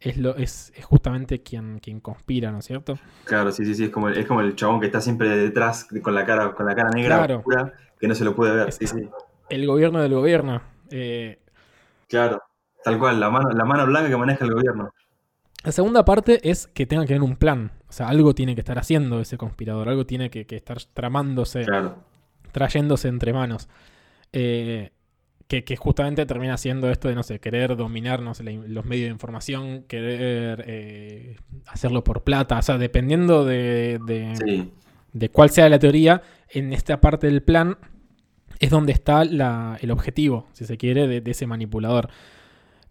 es, 0.01 0.17
lo, 0.17 0.35
es, 0.35 0.73
es 0.75 0.83
justamente 0.85 1.41
quien, 1.41 1.79
quien 1.79 1.99
conspira, 2.01 2.51
¿no 2.51 2.59
es 2.59 2.65
cierto? 2.65 2.99
claro, 3.23 3.51
sí, 3.53 3.65
sí, 3.65 3.73
sí. 3.73 3.85
Es 3.85 3.89
como, 3.89 4.09
el, 4.09 4.17
es 4.17 4.25
como 4.25 4.41
el 4.41 4.55
chabón 4.55 4.81
que 4.81 4.87
está 4.87 4.99
siempre 5.01 5.29
detrás 5.29 5.85
con 6.01 6.13
la 6.13 6.25
cara, 6.25 6.53
con 6.53 6.65
la 6.65 6.75
cara 6.75 6.89
negra 6.91 7.17
Claro. 7.19 7.37
oscura, 7.37 7.73
que 7.99 8.07
no 8.09 8.13
se 8.13 8.25
lo 8.25 8.35
puede 8.35 8.53
ver. 8.53 8.71
Sí, 8.73 8.85
sí. 8.85 9.09
El 9.49 9.65
gobierno 9.65 10.01
del 10.01 10.13
gobierno. 10.13 10.61
Eh, 10.91 11.39
Claro. 12.07 12.43
Tal 12.83 12.99
cual, 12.99 13.19
la 13.19 13.29
mano, 13.29 13.49
la 13.49 13.65
mano 13.65 13.85
blanca 13.85 14.09
que 14.09 14.17
maneja 14.17 14.45
el 14.45 14.51
gobierno. 14.53 14.93
La 15.63 15.71
segunda 15.71 16.03
parte 16.03 16.49
es 16.49 16.67
que 16.67 16.85
tenga 16.85 17.03
que 17.03 17.07
tener 17.09 17.21
un 17.23 17.37
plan. 17.37 17.71
O 17.87 17.91
sea, 17.93 18.09
algo 18.09 18.35
tiene 18.35 18.53
que 18.55 18.61
estar 18.61 18.77
haciendo 18.77 19.21
ese 19.21 19.37
conspirador, 19.37 19.87
algo 19.87 20.05
tiene 20.05 20.29
que, 20.29 20.45
que 20.45 20.55
estar 20.57 20.77
tramándose, 20.93 21.63
Claro. 21.63 22.03
trayéndose 22.51 23.07
entre 23.07 23.33
manos. 23.33 23.69
eh, 24.33 24.91
que, 25.47 25.63
que 25.63 25.75
justamente 25.75 26.25
termina 26.25 26.57
siendo 26.57 26.89
esto 26.89 27.09
de, 27.09 27.15
no 27.15 27.21
sé, 27.21 27.39
querer 27.39 27.75
dominarnos 27.75 28.39
los 28.41 28.85
medios 28.85 29.05
de 29.07 29.11
información, 29.11 29.83
querer 29.83 30.63
eh, 30.65 31.35
hacerlo 31.67 32.03
por 32.03 32.23
plata, 32.23 32.57
o 32.57 32.61
sea, 32.63 32.77
dependiendo 32.79 33.45
de, 33.45 33.99
de, 34.07 34.35
Sí. 34.37 34.71
de 35.11 35.29
cuál 35.29 35.51
sea 35.51 35.69
la 35.69 35.77
teoría, 35.77 36.23
en 36.49 36.73
esta 36.73 36.99
parte 37.01 37.27
del 37.27 37.43
plan 37.43 37.77
es 38.59 38.71
donde 38.71 38.93
está 38.93 39.25
la- 39.25 39.77
el 39.81 39.91
objetivo, 39.91 40.47
si 40.53 40.65
se 40.65 40.77
quiere, 40.77 41.07
de, 41.07 41.21
de 41.21 41.31
ese 41.31 41.45
manipulador, 41.45 42.09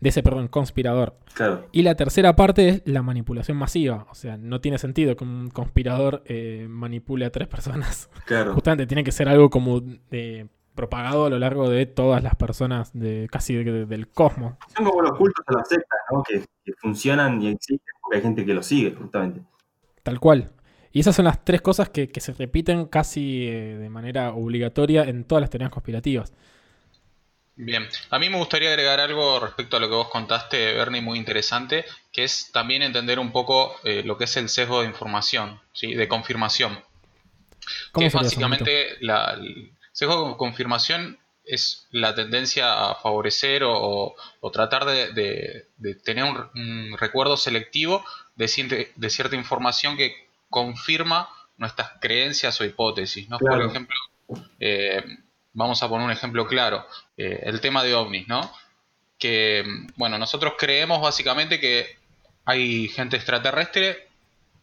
de 0.02 0.08
ese, 0.08 0.24
perdón, 0.24 0.48
conspirador. 0.48 1.16
Claro. 1.34 1.68
Y 1.70 1.82
la 1.82 1.94
tercera 1.94 2.34
parte 2.34 2.68
es 2.68 2.82
la 2.86 3.02
manipulación 3.02 3.56
masiva, 3.56 4.08
o 4.10 4.16
sea, 4.16 4.36
no 4.36 4.60
tiene 4.60 4.78
sentido 4.78 5.14
que 5.14 5.22
un 5.22 5.48
conspirador 5.48 6.24
eh, 6.26 6.66
manipule 6.68 7.24
a 7.24 7.30
tres 7.30 7.46
personas. 7.46 8.10
Claro. 8.26 8.52
Justamente 8.54 8.86
tiene 8.88 9.04
que 9.04 9.12
ser 9.12 9.28
algo 9.28 9.48
como 9.48 9.80
de, 9.80 10.48
propagado 10.74 11.26
a 11.26 11.30
lo 11.30 11.38
largo 11.38 11.70
de 11.70 11.86
todas 11.86 12.20
las 12.20 12.34
personas 12.34 12.90
de 12.92 13.28
casi 13.30 13.54
de- 13.54 13.86
del 13.86 14.08
cosmos. 14.08 14.54
Son 14.74 14.84
como 14.84 15.02
los 15.02 15.16
cultos 15.16 15.44
a 15.46 15.52
las 15.52 15.68
sectas, 15.68 16.00
¿no? 16.10 16.24
Que, 16.24 16.40
que 16.64 16.72
funcionan 16.80 17.40
y 17.40 17.48
existen 17.52 17.94
porque 18.02 18.16
hay 18.16 18.22
gente 18.22 18.44
que 18.44 18.54
los 18.54 18.66
sigue, 18.66 18.90
justamente. 18.96 19.40
Tal 20.02 20.18
cual. 20.18 20.50
Y 20.90 20.98
esas 20.98 21.14
son 21.14 21.26
las 21.26 21.44
tres 21.44 21.62
cosas 21.62 21.90
que, 21.90 22.08
que 22.08 22.18
se 22.20 22.32
repiten 22.32 22.86
casi 22.86 23.46
eh, 23.46 23.76
de 23.78 23.88
manera 23.88 24.34
obligatoria 24.34 25.04
en 25.04 25.22
todas 25.22 25.42
las 25.42 25.48
teorías 25.50 25.70
conspirativas. 25.70 26.34
Bien, 27.54 27.86
a 28.10 28.18
mí 28.18 28.30
me 28.30 28.38
gustaría 28.38 28.70
agregar 28.70 28.98
algo 28.98 29.38
respecto 29.38 29.76
a 29.76 29.80
lo 29.80 29.88
que 29.88 29.94
vos 29.94 30.08
contaste, 30.08 30.72
Bernie, 30.74 31.02
muy 31.02 31.18
interesante, 31.18 31.84
que 32.10 32.24
es 32.24 32.50
también 32.50 32.82
entender 32.82 33.18
un 33.18 33.30
poco 33.30 33.76
eh, 33.84 34.02
lo 34.04 34.16
que 34.16 34.24
es 34.24 34.36
el 34.38 34.48
sesgo 34.48 34.80
de 34.80 34.88
información, 34.88 35.60
¿sí? 35.72 35.94
de 35.94 36.08
confirmación. 36.08 36.72
¿Cómo 37.92 38.04
que 38.04 38.06
es 38.08 38.14
básicamente 38.14 38.96
la, 39.00 39.32
el 39.34 39.72
sesgo 39.92 40.30
de 40.30 40.36
confirmación 40.36 41.18
es 41.44 41.86
la 41.90 42.14
tendencia 42.14 42.88
a 42.90 42.94
favorecer 42.94 43.64
o, 43.64 43.72
o- 43.74 44.14
o 44.40 44.50
tratar 44.50 44.84
de, 44.86 45.12
de- 45.12 45.66
de 45.76 45.94
tener 45.96 46.24
un, 46.24 46.38
un 46.54 46.96
recuerdo 46.98 47.36
selectivo 47.36 48.04
de, 48.36 48.90
de 48.96 49.10
cierta 49.10 49.36
información 49.36 49.96
que 49.96 50.14
confirma 50.48 51.28
nuestras 51.58 51.90
creencias 52.00 52.58
o 52.60 52.64
hipótesis. 52.64 53.28
¿no? 53.28 53.38
Por 53.38 53.62
ejemplo, 53.70 53.96
eh, 54.58 55.04
vamos 55.52 55.82
a 55.82 55.88
poner 55.88 56.06
un 56.06 56.12
ejemplo 56.12 56.46
claro, 56.46 56.86
eh, 57.16 57.40
el 57.44 57.60
tema 57.60 57.82
de 57.84 57.94
ovnis, 57.94 58.28
¿no? 58.28 58.52
Que, 59.18 59.64
bueno, 59.96 60.18
nosotros 60.18 60.54
creemos 60.58 61.00
básicamente 61.00 61.60
que 61.60 61.96
hay 62.44 62.88
gente 62.88 63.16
extraterrestre 63.16 64.08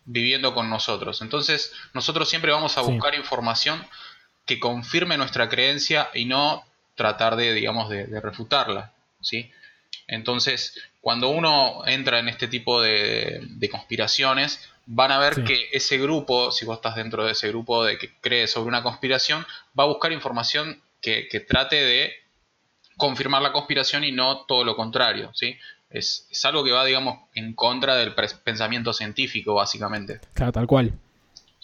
viviendo 0.06 0.54
con 0.54 0.70
nosotros. 0.70 1.22
Entonces, 1.22 1.72
nosotros 1.94 2.28
siempre 2.30 2.52
vamos 2.52 2.78
a 2.78 2.84
Sí. 2.84 2.92
buscar 2.92 3.16
información 3.16 3.86
que 4.46 4.60
confirme 4.60 5.18
nuestra 5.18 5.48
creencia 5.48 6.10
y 6.14 6.26
no 6.26 6.66
tratar 6.96 7.36
de, 7.36 7.54
digamos, 7.54 7.90
de, 7.90 8.08
de 8.08 8.20
refutarla, 8.20 8.92
¿sí? 9.22 9.52
Entonces, 10.08 10.76
cuando 11.02 11.30
uno 11.30 11.84
entra 11.86 12.20
en 12.20 12.28
este 12.28 12.48
tipo 12.48 12.82
de, 12.82 13.40
de 13.44 13.70
conspiraciones, 13.70 14.68
van 14.92 15.12
a 15.12 15.20
ver 15.20 15.36
Sí. 15.36 15.44
que 15.44 15.70
ese 15.72 15.98
grupo, 16.00 16.52
si 16.52 16.66
vos 16.66 16.78
estás 16.78 16.96
dentro 16.96 17.24
de 17.24 17.34
ese 17.34 17.48
grupo 17.50 17.84
de 17.86 17.98
que 18.00 18.12
cree 18.22 18.48
sobre 18.48 18.70
una 18.70 18.82
conspiración, 18.82 19.46
va 19.80 19.84
a 19.84 19.88
buscar 19.88 20.12
información 20.12 20.82
que, 21.00 21.28
que 21.30 21.40
trate 21.40 21.76
de 21.76 22.12
confirmar 22.98 23.42
la 23.44 23.52
conspiración 23.52 24.04
y 24.04 24.12
no 24.12 24.46
todo 24.48 24.64
lo 24.64 24.76
contrario, 24.76 25.30
¿sí? 25.34 25.56
Es, 25.92 26.28
es 26.32 26.44
algo 26.46 26.64
que 26.64 26.72
va, 26.72 26.84
digamos, 26.86 27.20
en 27.36 27.54
contra 27.54 27.96
del 27.96 28.14
pensamiento 28.44 28.92
científico, 28.94 29.54
básicamente. 29.54 30.20
Claro, 30.34 30.52
tal 30.52 30.68
cual. 30.68 30.94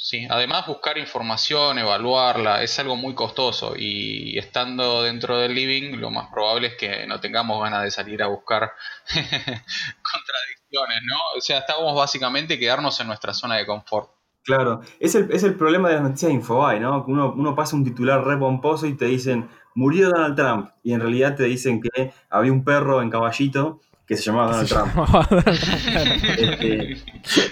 Sí, 0.08 0.28
además 0.30 0.68
buscar 0.68 1.00
información, 1.00 1.80
evaluarla, 1.80 2.62
es 2.62 2.78
algo 2.78 2.96
muy 2.96 3.16
costoso 3.16 3.74
y 3.76 4.38
estando 4.38 5.02
dentro 5.02 5.40
del 5.40 5.56
living 5.56 5.98
lo 5.98 6.12
más 6.12 6.30
probable 6.32 6.68
es 6.68 6.76
que 6.76 7.08
no 7.08 7.20
tengamos 7.20 7.60
ganas 7.64 7.82
de 7.82 7.90
salir 7.90 8.22
a 8.22 8.28
buscar 8.28 8.72
contradicciones, 9.08 11.02
¿no? 11.10 11.16
O 11.36 11.42
sea, 11.42 11.58
estamos 11.58 11.96
básicamente 11.96 12.60
quedarnos 12.60 13.00
en 13.00 13.08
nuestra 13.08 13.34
zona 13.34 13.56
de 13.56 13.66
confort. 13.66 14.12
Claro, 14.44 14.82
es 15.00 15.16
el, 15.16 15.32
es 15.32 15.42
el 15.42 15.56
problema 15.56 15.90
de 15.90 15.96
las 15.96 16.04
noticias 16.04 16.30
de 16.30 16.36
Infobae, 16.36 16.80
¿no? 16.80 17.04
Uno, 17.08 17.34
uno 17.36 17.56
pasa 17.56 17.76
un 17.76 17.84
titular 17.84 18.24
re 18.24 18.38
pomposo 18.38 18.86
y 18.86 18.94
te 18.94 19.06
dicen, 19.06 19.50
murió 19.74 20.10
Donald 20.10 20.36
Trump. 20.36 20.70
Y 20.84 20.94
en 20.94 21.00
realidad 21.00 21.36
te 21.36 21.46
dicen 21.46 21.82
que 21.82 22.14
había 22.30 22.52
un 22.52 22.64
perro 22.64 23.02
en 23.02 23.10
caballito 23.10 23.82
que 24.08 24.16
se 24.18 24.24
llamaba 24.24 24.52
Donald 24.52 24.68
Se 24.68 24.76
Trump. 24.76 24.88
llamaba 24.96 25.28
Donald 25.30 25.60
Trump, 25.60 25.82
claro. 25.92 26.12
Este, 26.12 26.98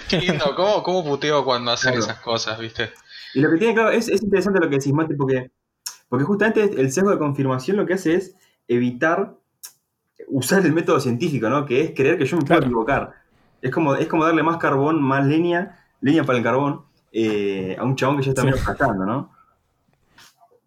Qué 0.08 0.18
lindo, 0.18 0.54
¿cómo, 0.54 0.82
cómo 0.82 1.04
puteo 1.04 1.44
cuando 1.44 1.72
hacen 1.72 1.92
Claro. 1.92 2.04
esas 2.04 2.20
cosas, 2.20 2.58
viste? 2.58 2.90
y 3.34 3.40
lo 3.40 3.50
que 3.50 3.56
tiene 3.56 3.74
claro, 3.74 3.90
es, 3.90 4.08
es 4.08 4.22
interesante 4.22 4.60
lo 4.60 4.68
que 4.70 4.76
decís, 4.78 4.92
Mati, 4.92 5.14
porque, 5.14 5.50
porque 6.08 6.24
justamente 6.24 6.62
el 6.80 6.92
sesgo 6.92 7.10
de 7.10 7.18
confirmación 7.18 7.76
lo 7.76 7.84
que 7.86 7.94
hace 7.94 8.14
es 8.14 8.34
evitar 8.68 9.34
usar 10.28 10.64
el 10.64 10.72
método 10.72 11.00
científico, 11.00 11.48
¿no? 11.50 11.66
Que 11.66 11.82
es 11.82 11.90
creer 11.96 12.16
que 12.16 12.24
yo 12.26 12.36
me 12.36 12.44
puedo 12.44 12.60
equivocar. 12.60 13.12
Es 13.60 13.70
como, 13.72 13.94
es 13.96 14.06
como 14.06 14.24
darle 14.24 14.42
más 14.44 14.58
carbón, 14.58 15.02
más 15.02 15.26
leña, 15.26 15.84
leña 16.00 16.22
para 16.24 16.38
el 16.38 16.44
carbón, 16.44 16.82
eh, 17.12 17.76
a 17.78 17.84
un 17.84 17.96
chabón 17.96 18.18
que 18.18 18.22
ya 18.22 18.30
está 18.30 18.42
Sí. 18.42 18.48
medio 18.48 19.04
¿no? 19.06 19.32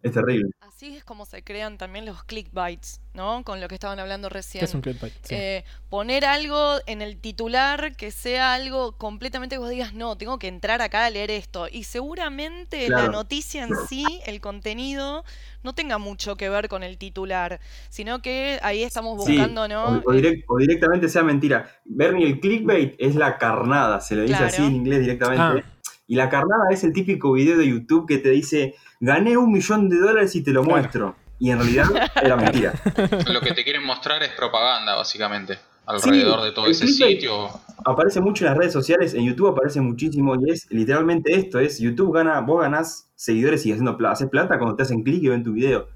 Es 0.02 0.12
terrible. 0.12 0.50
Así 0.78 0.96
es 0.96 1.02
como 1.02 1.26
se 1.26 1.42
crean 1.42 1.76
también 1.76 2.06
los 2.06 2.22
clickbaits, 2.22 3.00
¿no? 3.12 3.42
Con 3.42 3.60
lo 3.60 3.66
que 3.66 3.74
estaban 3.74 3.98
hablando 3.98 4.28
¿Qué 4.28 4.34
recién. 4.34 4.62
es 4.62 4.72
un 4.74 4.80
clickbait? 4.80 5.12
Sí. 5.22 5.34
Eh, 5.34 5.64
poner 5.90 6.24
algo 6.24 6.76
en 6.86 7.02
el 7.02 7.16
titular 7.16 7.96
que 7.96 8.12
sea 8.12 8.54
algo 8.54 8.92
completamente 8.92 9.56
que 9.56 9.58
vos 9.58 9.70
digas, 9.70 9.92
no, 9.92 10.16
tengo 10.16 10.38
que 10.38 10.46
entrar 10.46 10.80
acá 10.80 11.04
a 11.06 11.10
leer 11.10 11.32
esto. 11.32 11.66
Y 11.68 11.82
seguramente 11.82 12.88
la 12.88 13.08
noticia 13.08 13.64
en 13.64 13.70
sí, 13.88 14.04
el 14.24 14.40
contenido, 14.40 15.24
no 15.64 15.74
tenga 15.74 15.98
mucho 15.98 16.36
que 16.36 16.48
ver 16.48 16.68
con 16.68 16.84
el 16.84 16.96
titular, 16.96 17.58
sino 17.88 18.22
que 18.22 18.60
ahí 18.62 18.84
estamos 18.84 19.24
Sí, 19.24 19.32
buscando, 19.32 19.66
¿no? 19.66 19.84
O, 19.84 19.96
o 19.96 20.14
direct- 20.14 20.44
o 20.46 20.58
directamente 20.58 21.08
sea 21.08 21.24
mentira. 21.24 21.68
Bernie, 21.86 22.24
el 22.24 22.38
clickbait 22.38 22.94
es 23.00 23.16
la 23.16 23.36
carnada, 23.36 24.00
se 24.00 24.14
le 24.14 24.22
dice 24.22 24.34
Claro. 24.34 24.46
así 24.46 24.62
en 24.64 24.76
inglés 24.76 25.00
directamente. 25.00 25.64
Ah. 25.68 25.74
Y 26.08 26.16
la 26.16 26.28
carnada 26.28 26.64
es 26.70 26.82
el 26.84 26.92
típico 26.92 27.32
video 27.32 27.56
de 27.58 27.68
YouTube 27.68 28.08
que 28.08 28.18
te 28.18 28.30
dice, 28.30 28.74
gané 28.98 29.36
un 29.36 29.52
millón 29.52 29.88
de 29.88 29.98
dólares 29.98 30.34
y 30.34 30.42
te 30.42 30.50
lo 30.52 30.62
Claro. 30.64 30.80
muestro. 30.80 31.16
Y 31.38 31.50
en 31.50 31.58
realidad 31.58 31.86
era 32.20 32.34
mentira. 32.34 32.72
Lo 33.32 33.40
que 33.40 33.52
te 33.54 33.62
quieren 33.62 33.84
mostrar 33.84 34.20
es 34.24 34.30
propaganda, 34.30 34.96
básicamente, 34.96 35.58
alrededor 35.86 36.42
de 36.42 36.50
todo 36.50 36.66
ese 36.66 36.88
sitio. 36.88 37.48
Aparece 37.84 38.20
mucho 38.20 38.44
en 38.44 38.50
las 38.50 38.58
redes 38.58 38.72
sociales, 38.72 39.14
en 39.14 39.24
YouTube 39.24 39.48
aparece 39.48 39.80
muchísimo 39.80 40.34
y 40.34 40.50
es 40.50 40.66
literalmente 40.70 41.34
esto, 41.36 41.60
es 41.60 41.78
YouTube 41.78 42.12
gana, 42.12 42.40
vos 42.40 42.62
ganás 42.62 43.08
seguidores 43.14 43.64
y 43.66 43.70
haciendo 43.70 43.96
plata, 43.96 44.14
haces 44.14 44.28
plata 44.30 44.58
cuando 44.58 44.74
te 44.74 44.82
hacen 44.82 45.04
clic 45.04 45.22
y 45.22 45.28
ven 45.28 45.44
tu 45.44 45.52
video. 45.52 45.86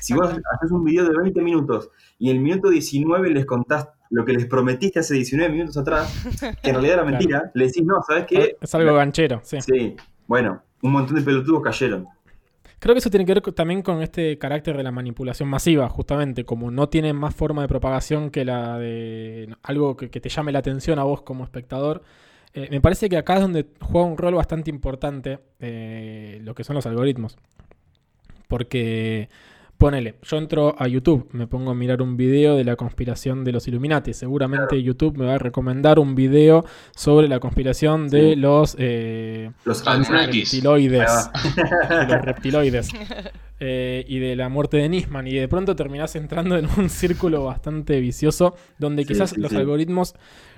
Si 0.00 0.12
vos 0.12 0.28
haces 0.28 0.70
un 0.70 0.84
video 0.84 1.04
de 1.04 1.16
20 1.16 1.40
minutos 1.40 1.88
y 2.18 2.28
en 2.30 2.36
el 2.36 2.42
minuto 2.42 2.68
19 2.68 3.30
les 3.30 3.46
contás 3.46 3.88
lo 4.10 4.24
que 4.24 4.32
les 4.32 4.46
prometiste 4.46 4.98
hace 5.00 5.14
19 5.14 5.52
minutos 5.52 5.76
atrás, 5.76 6.12
que 6.62 6.70
en 6.70 6.74
realidad 6.74 6.94
era 6.94 7.02
Claro. 7.02 7.06
mentira, 7.06 7.50
le 7.54 7.66
decís, 7.66 7.84
no, 7.84 8.02
¿sabes 8.06 8.26
qué? 8.26 8.56
Es 8.60 8.74
algo 8.74 8.94
ganchero, 8.94 9.40
sí. 9.42 9.60
Sí, 9.60 9.96
bueno, 10.26 10.62
un 10.82 10.92
montón 10.92 11.16
de 11.16 11.22
pelotudos 11.22 11.62
cayeron. 11.62 12.06
Creo 12.78 12.94
que 12.94 13.00
eso 13.00 13.10
tiene 13.10 13.26
que 13.26 13.34
ver 13.34 13.42
también 13.52 13.82
con 13.82 14.02
este 14.02 14.38
carácter 14.38 14.76
de 14.76 14.82
la 14.82 14.90
manipulación 14.90 15.48
masiva, 15.48 15.88
justamente, 15.88 16.44
como 16.44 16.70
no 16.70 16.88
tiene 16.88 17.12
más 17.12 17.34
forma 17.34 17.62
de 17.62 17.68
propagación 17.68 18.30
que 18.30 18.44
la 18.44 18.78
de 18.78 19.54
algo 19.62 19.96
que, 19.96 20.08
que 20.08 20.20
te 20.20 20.30
llame 20.30 20.50
la 20.50 20.60
atención 20.60 20.98
a 20.98 21.04
vos 21.04 21.20
como 21.22 21.44
espectador. 21.44 22.02
Eh, 22.54 22.68
me 22.70 22.80
parece 22.80 23.08
que 23.08 23.16
acá 23.18 23.34
es 23.34 23.42
donde 23.42 23.66
juega 23.80 24.06
un 24.06 24.16
rol 24.16 24.34
bastante 24.34 24.70
importante 24.70 25.38
eh, 25.60 26.40
lo 26.42 26.54
que 26.54 26.64
son 26.64 26.74
los 26.74 26.86
algoritmos. 26.86 27.36
Porque, 28.48 29.28
ponele, 29.80 30.14
yo 30.22 30.36
entro 30.36 30.76
a 30.78 30.86
YouTube, 30.86 31.26
me 31.32 31.46
pongo 31.48 31.70
a 31.72 31.74
mirar 31.74 32.02
un 32.02 32.16
video 32.16 32.54
de 32.54 32.62
la 32.64 32.76
conspiración 32.76 33.42
de 33.42 33.50
los 33.52 33.66
Illuminati. 33.66 34.12
Seguramente 34.12 34.80
YouTube 34.82 35.16
me 35.16 35.24
va 35.26 35.34
a 35.34 35.38
recomendar 35.38 35.98
un 35.98 36.14
video 36.14 36.64
sobre 36.94 37.26
la 37.28 37.40
conspiración 37.40 38.06
de 38.08 38.34
Sí. 38.34 38.36
los... 38.36 38.76
eh, 38.78 39.50
Los 39.64 39.82
reptiloides. 39.84 41.30
De 41.88 42.06
los 42.06 42.22
reptiloides. 42.22 42.90
Eh, 43.62 44.06
y 44.08 44.20
de 44.20 44.36
la 44.36 44.48
muerte 44.48 44.78
de 44.78 44.88
Nisman. 44.88 45.26
Y 45.26 45.34
de 45.34 45.46
pronto 45.46 45.76
terminás 45.76 46.16
entrando 46.16 46.56
en 46.56 46.66
un 46.78 46.88
círculo 46.88 47.44
bastante 47.44 48.00
vicioso 48.00 48.54
donde 48.78 49.02
Sí, 49.02 49.08
quizás 49.08 49.30
sí, 49.30 49.36
los 49.38 49.50
sí. 49.50 49.56
algoritmos 49.58 50.14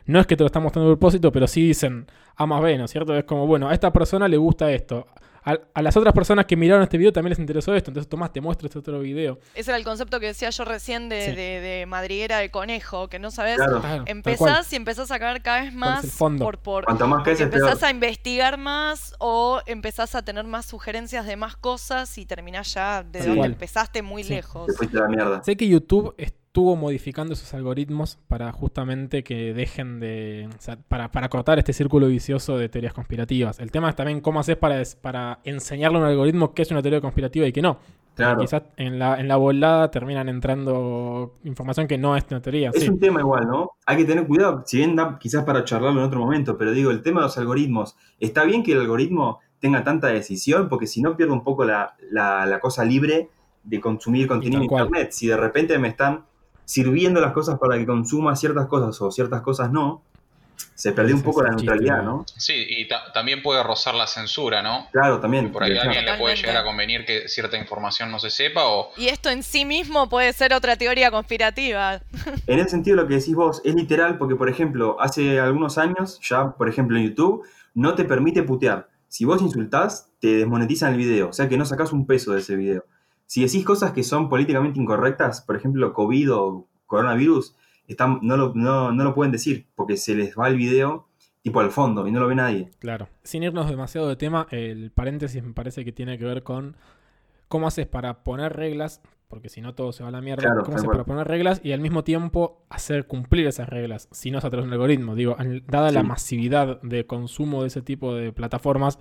no 0.07 0.21
es 0.21 0.27
que 0.29 0.37
te 0.37 0.45
lo 0.45 0.47
están 0.47 0.63
mostrando 0.63 0.89
a 0.89 0.95
propósito, 0.95 1.33
pero 1.33 1.49
sí 1.49 1.67
dicen 1.67 2.07
A 2.37 2.47
más 2.47 2.63
B, 2.63 2.79
¿no 2.79 2.85
es 2.85 2.93
cierto? 2.93 3.17
Es 3.17 3.25
como, 3.25 3.49
bueno, 3.49 3.69
a 3.69 3.75
esta 3.75 3.93
persona 3.93 4.29
le 4.29 4.37
gusta 4.37 4.71
esto. 4.71 5.09
A, 5.45 5.59
a 5.75 5.83
las 5.83 5.97
otras 5.97 6.15
personas 6.15 6.47
que 6.47 6.57
miraron 6.57 6.83
este 6.83 6.99
video 6.99 7.13
también 7.13 7.31
les 7.31 7.39
interesó 7.39 7.75
esto. 7.75 7.91
Entonces, 7.91 8.09
Tomás, 8.09 8.33
te 8.33 8.41
muestro 8.41 8.67
este 8.67 8.79
otro 8.79 9.01
video. 9.01 9.39
Ese 9.55 9.71
era 9.71 9.77
el 9.79 9.85
concepto 9.85 10.21
que 10.21 10.27
decía 10.27 10.51
yo 10.51 10.65
recién 10.65 11.09
de, 11.09 11.27
Sí. 11.31 11.37
de- 11.37 11.61
de 11.61 11.87
madriguera 11.87 12.39
de 12.39 12.51
conejo, 12.51 13.09
que 13.09 13.19
no 13.19 13.31
sabes. 13.31 13.57
Claro. 13.57 13.83
Empezás 14.07 14.73
y 14.73 14.77
empezás 14.77 15.11
a 15.11 15.19
caer 15.19 15.43
cada 15.43 15.63
vez 15.63 15.73
¿Cuál 15.75 15.99
es 15.99 16.05
más 16.05 16.13
fondo? 16.13 16.45
por, 16.45 16.59
por 16.59 16.85
Cuanto 16.85 17.07
más 17.09 17.25
peor. 17.25 17.41
empezás 17.43 17.83
a 17.83 17.91
investigar 17.91 18.57
más 18.59 19.15
o 19.19 19.61
empezás 19.67 20.15
a 20.15 20.23
tener 20.25 20.45
más 20.45 20.67
sugerencias 20.67 21.27
de 21.27 21.37
más 21.37 21.57
cosas 21.57 22.17
y 22.19 22.27
terminás 22.27 22.73
ya 22.75 23.03
de 23.03 23.23
Sí. 23.23 23.29
donde 23.29 23.47
empezaste 23.47 24.03
muy 24.03 24.23
Sí. 24.25 24.35
lejos. 24.35 24.67
Te 24.67 24.73
fuiste 24.75 24.97
a 24.99 25.03
la 25.03 25.09
mierda. 25.09 25.43
Sé 25.43 25.57
que 25.57 25.67
YouTube 25.69 26.15
estuvo 26.53 26.77
modificando 26.77 27.33
esos 27.33 27.55
algoritmos 27.55 28.19
para 28.29 28.53
justamente 28.53 29.25
que 29.25 29.55
dejen 29.55 30.01
de. 30.01 30.51
o 30.55 30.61
sea, 30.61 30.77
para, 30.77 31.11
para 31.11 31.31
cortar 31.31 31.59
este 31.59 31.73
círculo 31.73 32.09
vicioso 32.09 32.59
de 32.59 32.69
teorías 32.69 32.93
conspirativas. 32.93 33.59
El 33.59 33.71
tema 33.71 33.89
es 33.89 33.97
también 33.97 34.21
cómo 34.21 34.39
haces 34.39 34.57
para, 34.57 34.83
para 35.01 35.39
enseñarle 35.45 35.97
a 35.97 36.01
un 36.03 36.07
algoritmo 36.09 36.53
qué 36.53 36.61
es 36.61 36.71
una 36.71 36.83
teoría 36.83 37.01
conspirativa 37.01 37.47
y 37.47 37.53
qué 37.53 37.63
no. 37.63 37.79
Claro. 38.15 38.43
Quizás 38.43 38.65
en 38.77 38.99
la, 38.99 39.19
en 39.19 39.29
la 39.29 39.37
volada 39.37 39.91
terminan 39.91 40.29
entrando 40.29 41.37
información 41.45 41.87
que 41.87 41.97
no 41.97 42.15
es 42.19 42.27
una 42.31 42.43
teoría. 42.43 42.69
Es 42.75 42.83
sí. 42.83 42.91
un 42.91 43.01
tema 43.01 43.21
igual, 43.21 43.47
¿no? 43.49 43.71
Hay 43.87 43.97
que 43.97 44.05
tener 44.05 44.27
cuidado, 44.27 44.63
si 44.67 44.77
bien 44.77 44.95
da 44.95 45.19
quizás 45.19 45.45
para 45.45 45.65
charlarlo 45.65 46.01
en 46.01 46.07
otro 46.07 46.21
momento, 46.21 46.59
pero 46.59 46.73
digo, 46.73 46.91
el 46.91 47.01
tema 47.01 47.21
de 47.23 47.29
los 47.29 47.39
algoritmos, 47.39 47.97
está 48.21 48.45
bien 48.45 48.63
que 48.63 48.73
el 48.73 48.81
algoritmo 48.81 49.41
tenga 49.59 49.83
tanta 49.85 50.09
decisión, 50.09 50.69
porque 50.69 50.87
si 50.87 51.01
no 51.01 51.17
pierde 51.17 51.33
un 51.33 51.43
poco 51.45 51.65
la, 51.65 51.95
la- 52.11 52.45
la 52.45 52.61
cosa 52.61 52.85
libre 52.85 53.31
de 53.65 53.81
consumir 53.81 54.29
contenido 54.29 54.59
en. 54.61 54.65
Internet. 54.71 55.13
Si 55.13 55.29
de 55.29 55.37
repente 55.39 55.79
me 55.79 55.89
están 55.89 56.27
sirviendo 56.73 57.21
las 57.21 57.33
cosas 57.33 57.59
para 57.59 57.77
que 57.77 57.85
consuma 57.85 58.35
ciertas 58.35 58.67
cosas 58.67 58.99
o 59.03 59.11
ciertas 59.11 59.43
cosas 59.43 59.71
no, 59.71 60.01
se 60.75 60.93
perdió 60.93 61.15
un 61.15 61.23
poco 61.23 61.43
la 61.43 61.51
chiste, 61.51 61.67
neutralidad, 61.67 62.03
¿no? 62.03 62.19
¿no? 62.19 62.25
Sí, 62.35 62.65
y 62.67 62.89
ta- 62.89 63.13
también 63.13 63.43
puede 63.43 63.63
rozar 63.63 63.95
la 63.95 64.07
censura, 64.07 64.63
¿no? 64.63 64.87
Claro, 64.91 65.21
también. 65.21 65.53
Por 65.53 65.65
ahí 65.65 65.77
a 65.77 65.83
alguien 65.83 66.07
le 66.07 66.15
puede 66.17 66.35
llegar 66.35 66.57
a 66.57 66.65
convenir 66.65 67.05
que 67.05 67.29
cierta 67.29 67.59
información 67.59 68.11
no 68.11 68.19
se 68.19 68.31
sepa 68.31 68.65
o... 68.65 68.91
Y 68.97 69.09
esto 69.09 69.29
en 69.29 69.43
sí 69.43 69.67
mismo 69.67 70.09
puede 70.09 70.33
ser 70.33 70.55
otra 70.55 70.77
teoría 70.77 71.11
conspirativa. 71.11 72.01
En 72.47 72.59
ese 72.59 72.71
sentido, 72.71 72.97
lo 72.97 73.07
que 73.07 73.15
decís 73.17 73.35
vos 73.35 73.61
es 73.65 73.75
literal 73.75 74.17
porque, 74.17 74.35
por 74.35 74.49
ejemplo, 74.49 74.97
hace 74.99 75.41
algunos 75.41 75.77
años, 75.77 76.19
ya, 76.23 76.53
por 76.53 76.71
ejemplo, 76.71 76.97
en 76.97 77.09
YouTube, 77.09 77.47
no 77.75 77.95
te 77.95 78.05
permite 78.05 78.43
putear. 78.43 78.89
Si 79.09 79.27
vos 79.27 79.43
insultás, 79.43 80.09
te 80.21 80.29
desmonetizan 80.39 80.93
el 80.93 80.99
video, 80.99 81.29
o 81.29 81.33
sea 81.35 81.49
que 81.51 81.59
no 81.59 81.67
sacás 81.67 81.93
un 81.93 82.07
peso 82.07 82.33
de 82.33 82.41
ese 82.41 82.57
video. 82.57 82.85
Si 83.27 83.43
decís 83.43 83.65
cosas 83.65 83.93
que 83.93 84.03
son 84.03 84.29
políticamente 84.29 84.81
incorrectas, 84.81 85.41
por 85.41 85.57
ejemplo, 85.57 85.93
COVID 85.93 86.33
o 86.35 86.69
coronavirus, 86.87 87.57
están, 87.87 88.19
no, 88.23 88.37
lo, 88.37 88.53
no, 88.55 88.93
no 88.93 89.05
lo 89.05 89.15
pueden 89.15 89.33
decir 89.33 89.67
porque 89.75 89.97
se 89.97 90.15
les 90.15 90.37
va 90.37 90.49
el 90.49 90.57
video 90.57 91.09
tipo 91.43 91.61
al 91.61 91.71
fondo 91.71 92.07
y 92.07 92.13
no 92.13 92.21
lo 92.21 92.29
ve 92.29 92.35
nadie. 92.35 92.71
Claro. 92.79 93.09
Sin 93.23 93.43
irnos 93.43 93.69
demasiado 93.69 94.09
de 94.09 94.17
tema, 94.17 94.47
el 94.51 94.91
paréntesis 94.93 95.43
me 95.43 95.53
parece 95.53 95.85
que 95.85 95.93
tiene 95.93 96.17
que 96.19 96.25
ver 96.25 96.43
con 96.43 96.77
cómo 97.49 97.67
haces 97.67 97.87
para 97.87 98.23
poner 98.23 98.55
reglas, 98.55 99.03
porque 99.29 99.49
si 99.49 99.61
no 99.61 99.75
todo 99.75 99.93
se 99.93 100.03
va 100.03 100.11
a 100.11 100.13
la 100.13 100.21
mierda, 100.21 100.43
Claro, 100.43 100.63
cómo 100.63 100.77
haces 100.77 100.89
para 100.89 101.05
poner 101.05 101.27
reglas 101.27 101.61
y 101.65 101.73
al 101.73 101.81
mismo 101.81 102.05
tiempo 102.05 102.65
hacer 102.71 103.07
cumplir 103.07 103.47
esas 103.47 103.69
reglas, 103.69 104.09
si 104.13 104.31
no 104.31 104.39
es 104.39 104.45
a 104.45 104.51
través 104.51 104.65
de 104.65 104.69
un 104.69 104.73
algoritmo. 104.75 105.15
Digo, 105.17 105.37
dada 105.67 105.91
la 105.91 106.03
masividad 106.03 106.81
de 106.83 107.07
consumo 107.07 107.63
de 107.63 107.69
ese 107.69 107.83
tipo 107.83 108.15
de 108.15 108.33
plataformas, 108.33 108.99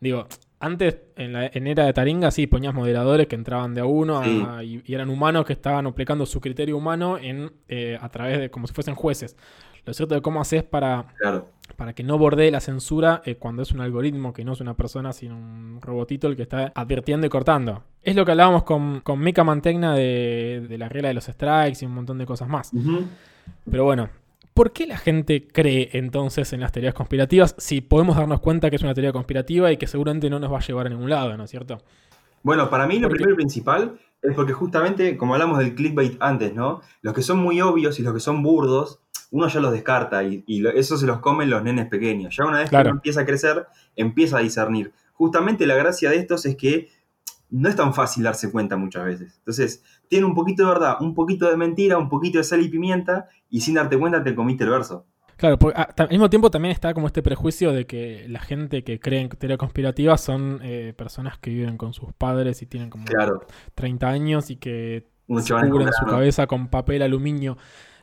digo, 0.00 0.26
antes 0.60 0.98
en 1.16 1.32
la 1.32 1.46
en 1.46 1.66
era 1.66 1.84
de 1.86 1.92
Taringa 1.92 2.30
sí 2.30 2.46
ponías 2.46 2.74
moderadores 2.74 3.26
que 3.28 3.36
entraban 3.36 3.74
de 3.74 3.80
a 3.80 3.84
uno 3.84 4.18
a- 4.20 4.62
y, 4.64 4.82
y 4.84 4.94
eran 4.94 5.08
humanos 5.10 5.44
que 5.44 5.52
estaban 5.52 5.86
aplicando 5.86 6.26
su 6.26 6.40
criterio 6.40 6.76
humano 6.76 7.16
en, 7.18 7.52
eh, 7.68 7.96
a 8.00 8.08
través 8.08 8.38
de 8.40 8.50
como 8.50 8.66
si 8.66 8.74
fuesen 8.74 8.94
jueces. 8.94 9.36
Lo 9.84 9.94
cierto 9.94 10.14
de 10.14 10.20
cómo 10.20 10.40
haces 10.40 10.64
para 10.64 11.06
Claro. 11.18 11.48
para 11.76 11.92
que 11.94 12.02
no 12.02 12.18
bordee 12.18 12.50
la 12.50 12.60
censura 12.60 13.22
eh, 13.24 13.36
cuando 13.36 13.62
es 13.62 13.72
un 13.72 13.80
algoritmo 13.80 14.32
que 14.32 14.44
no 14.44 14.52
es 14.52 14.60
una 14.60 14.74
persona, 14.74 15.12
sino 15.12 15.36
un 15.36 15.78
robotito 15.80 16.26
el 16.26 16.36
que 16.36 16.42
está 16.42 16.72
advirtiendo 16.74 17.26
y 17.26 17.30
cortando. 17.30 17.84
Es 18.02 18.14
lo 18.16 18.24
que 18.26 18.32
hablábamos 18.32 18.64
con, 18.64 19.00
con 19.00 19.20
Mika 19.20 19.44
Mantegna 19.44 19.94
de, 19.94 20.66
de 20.68 20.76
la 20.78 20.88
regla 20.88 21.08
de 21.08 21.14
los 21.14 21.24
strikes 21.24 21.78
y 21.82 21.86
un 21.86 21.92
montón 21.94 22.18
de 22.18 22.26
cosas 22.26 22.48
más. 22.48 22.72
Pero 23.70 23.84
bueno, 23.84 24.08
¿por 24.58 24.72
qué 24.72 24.88
la 24.88 24.98
gente 24.98 25.46
cree 25.46 25.90
entonces 25.92 26.52
en 26.52 26.58
las 26.58 26.72
teorías 26.72 26.92
conspirativas 26.92 27.54
si 27.58 27.80
podemos 27.80 28.16
darnos 28.16 28.40
cuenta 28.40 28.70
que 28.70 28.74
es 28.74 28.82
una 28.82 28.92
teoría 28.92 29.12
conspirativa 29.12 29.70
y 29.70 29.76
que 29.76 29.86
seguramente 29.86 30.28
no 30.28 30.40
nos 30.40 30.52
va 30.52 30.58
a 30.58 30.60
llevar 30.60 30.86
a 30.86 30.90
ningún 30.90 31.08
lado, 31.08 31.36
¿no 31.36 31.44
es 31.44 31.50
cierto? 31.50 31.80
Bueno, 32.42 32.68
para 32.68 32.88
mí 32.88 32.98
lo 32.98 33.08
primero 33.08 33.34
y 33.34 33.36
principal 33.36 34.00
es 34.20 34.34
porque 34.34 34.52
justamente, 34.52 35.16
como 35.16 35.34
hablamos 35.34 35.60
del 35.60 35.76
clickbait 35.76 36.16
antes, 36.18 36.54
¿no? 36.54 36.80
Los 37.02 37.14
que 37.14 37.22
son 37.22 37.38
muy 37.38 37.60
obvios 37.60 38.00
y 38.00 38.02
los 38.02 38.12
que 38.12 38.18
son 38.18 38.42
burdos, 38.42 38.98
uno 39.30 39.46
ya 39.46 39.60
los 39.60 39.70
descarta 39.70 40.24
y, 40.24 40.44
eso 40.74 40.98
se 40.98 41.06
los 41.06 41.20
comen 41.20 41.50
los 41.50 41.62
nenes 41.62 41.86
pequeños. 41.86 42.34
Ya 42.36 42.44
una 42.44 42.58
vez 42.58 42.68
Claro. 42.68 42.86
que 42.86 42.90
uno 42.90 42.98
empieza 42.98 43.20
a 43.20 43.26
crecer, 43.26 43.68
empieza 43.94 44.38
a 44.38 44.40
discernir. 44.40 44.92
Justamente 45.12 45.68
la 45.68 45.76
gracia 45.76 46.10
de 46.10 46.16
estos 46.16 46.44
es 46.46 46.56
que 46.56 46.88
no 47.50 47.68
es 47.68 47.76
tan 47.76 47.94
fácil 47.94 48.24
darse 48.24 48.50
cuenta 48.50 48.76
muchas 48.76 49.04
veces. 49.04 49.36
Entonces, 49.38 49.82
tiene 50.08 50.26
un 50.26 50.34
poquito 50.34 50.64
de 50.64 50.68
verdad, 50.68 50.96
un 51.00 51.14
poquito 51.14 51.48
de 51.48 51.56
mentira, 51.56 51.98
un 51.98 52.08
poquito 52.08 52.38
de 52.38 52.44
sal 52.44 52.60
y 52.62 52.68
pimienta, 52.68 53.28
y 53.48 53.60
sin 53.60 53.74
darte 53.74 53.98
cuenta 53.98 54.22
te 54.22 54.34
comiste 54.34 54.64
el 54.64 54.70
verso. 54.70 55.06
Claro, 55.36 55.56
porque 55.56 55.80
ah, 55.80 55.88
al 55.96 56.08
mismo 56.08 56.28
tiempo 56.28 56.50
también 56.50 56.72
está 56.72 56.92
como 56.92 57.06
este 57.06 57.22
prejuicio 57.22 57.72
de 57.72 57.86
que 57.86 58.26
la 58.28 58.40
gente 58.40 58.82
que 58.82 58.98
cree 58.98 59.20
en 59.20 59.28
teoría 59.28 59.56
conspirativa 59.56 60.18
son 60.18 60.58
eh, 60.62 60.92
personas 60.96 61.38
que 61.38 61.50
viven 61.50 61.76
con 61.76 61.92
sus 61.92 62.12
padres 62.12 62.60
y 62.60 62.66
tienen 62.66 62.90
como 62.90 63.04
Claro. 63.04 63.46
30 63.76 64.08
años 64.08 64.50
y 64.50 64.56
que 64.56 65.06
se 65.38 65.54
con 65.54 65.70
cubren 65.70 65.92
su 65.92 66.06
cabeza 66.06 66.48
con 66.48 66.68
papel 66.68 67.02
aluminio. 67.02 67.56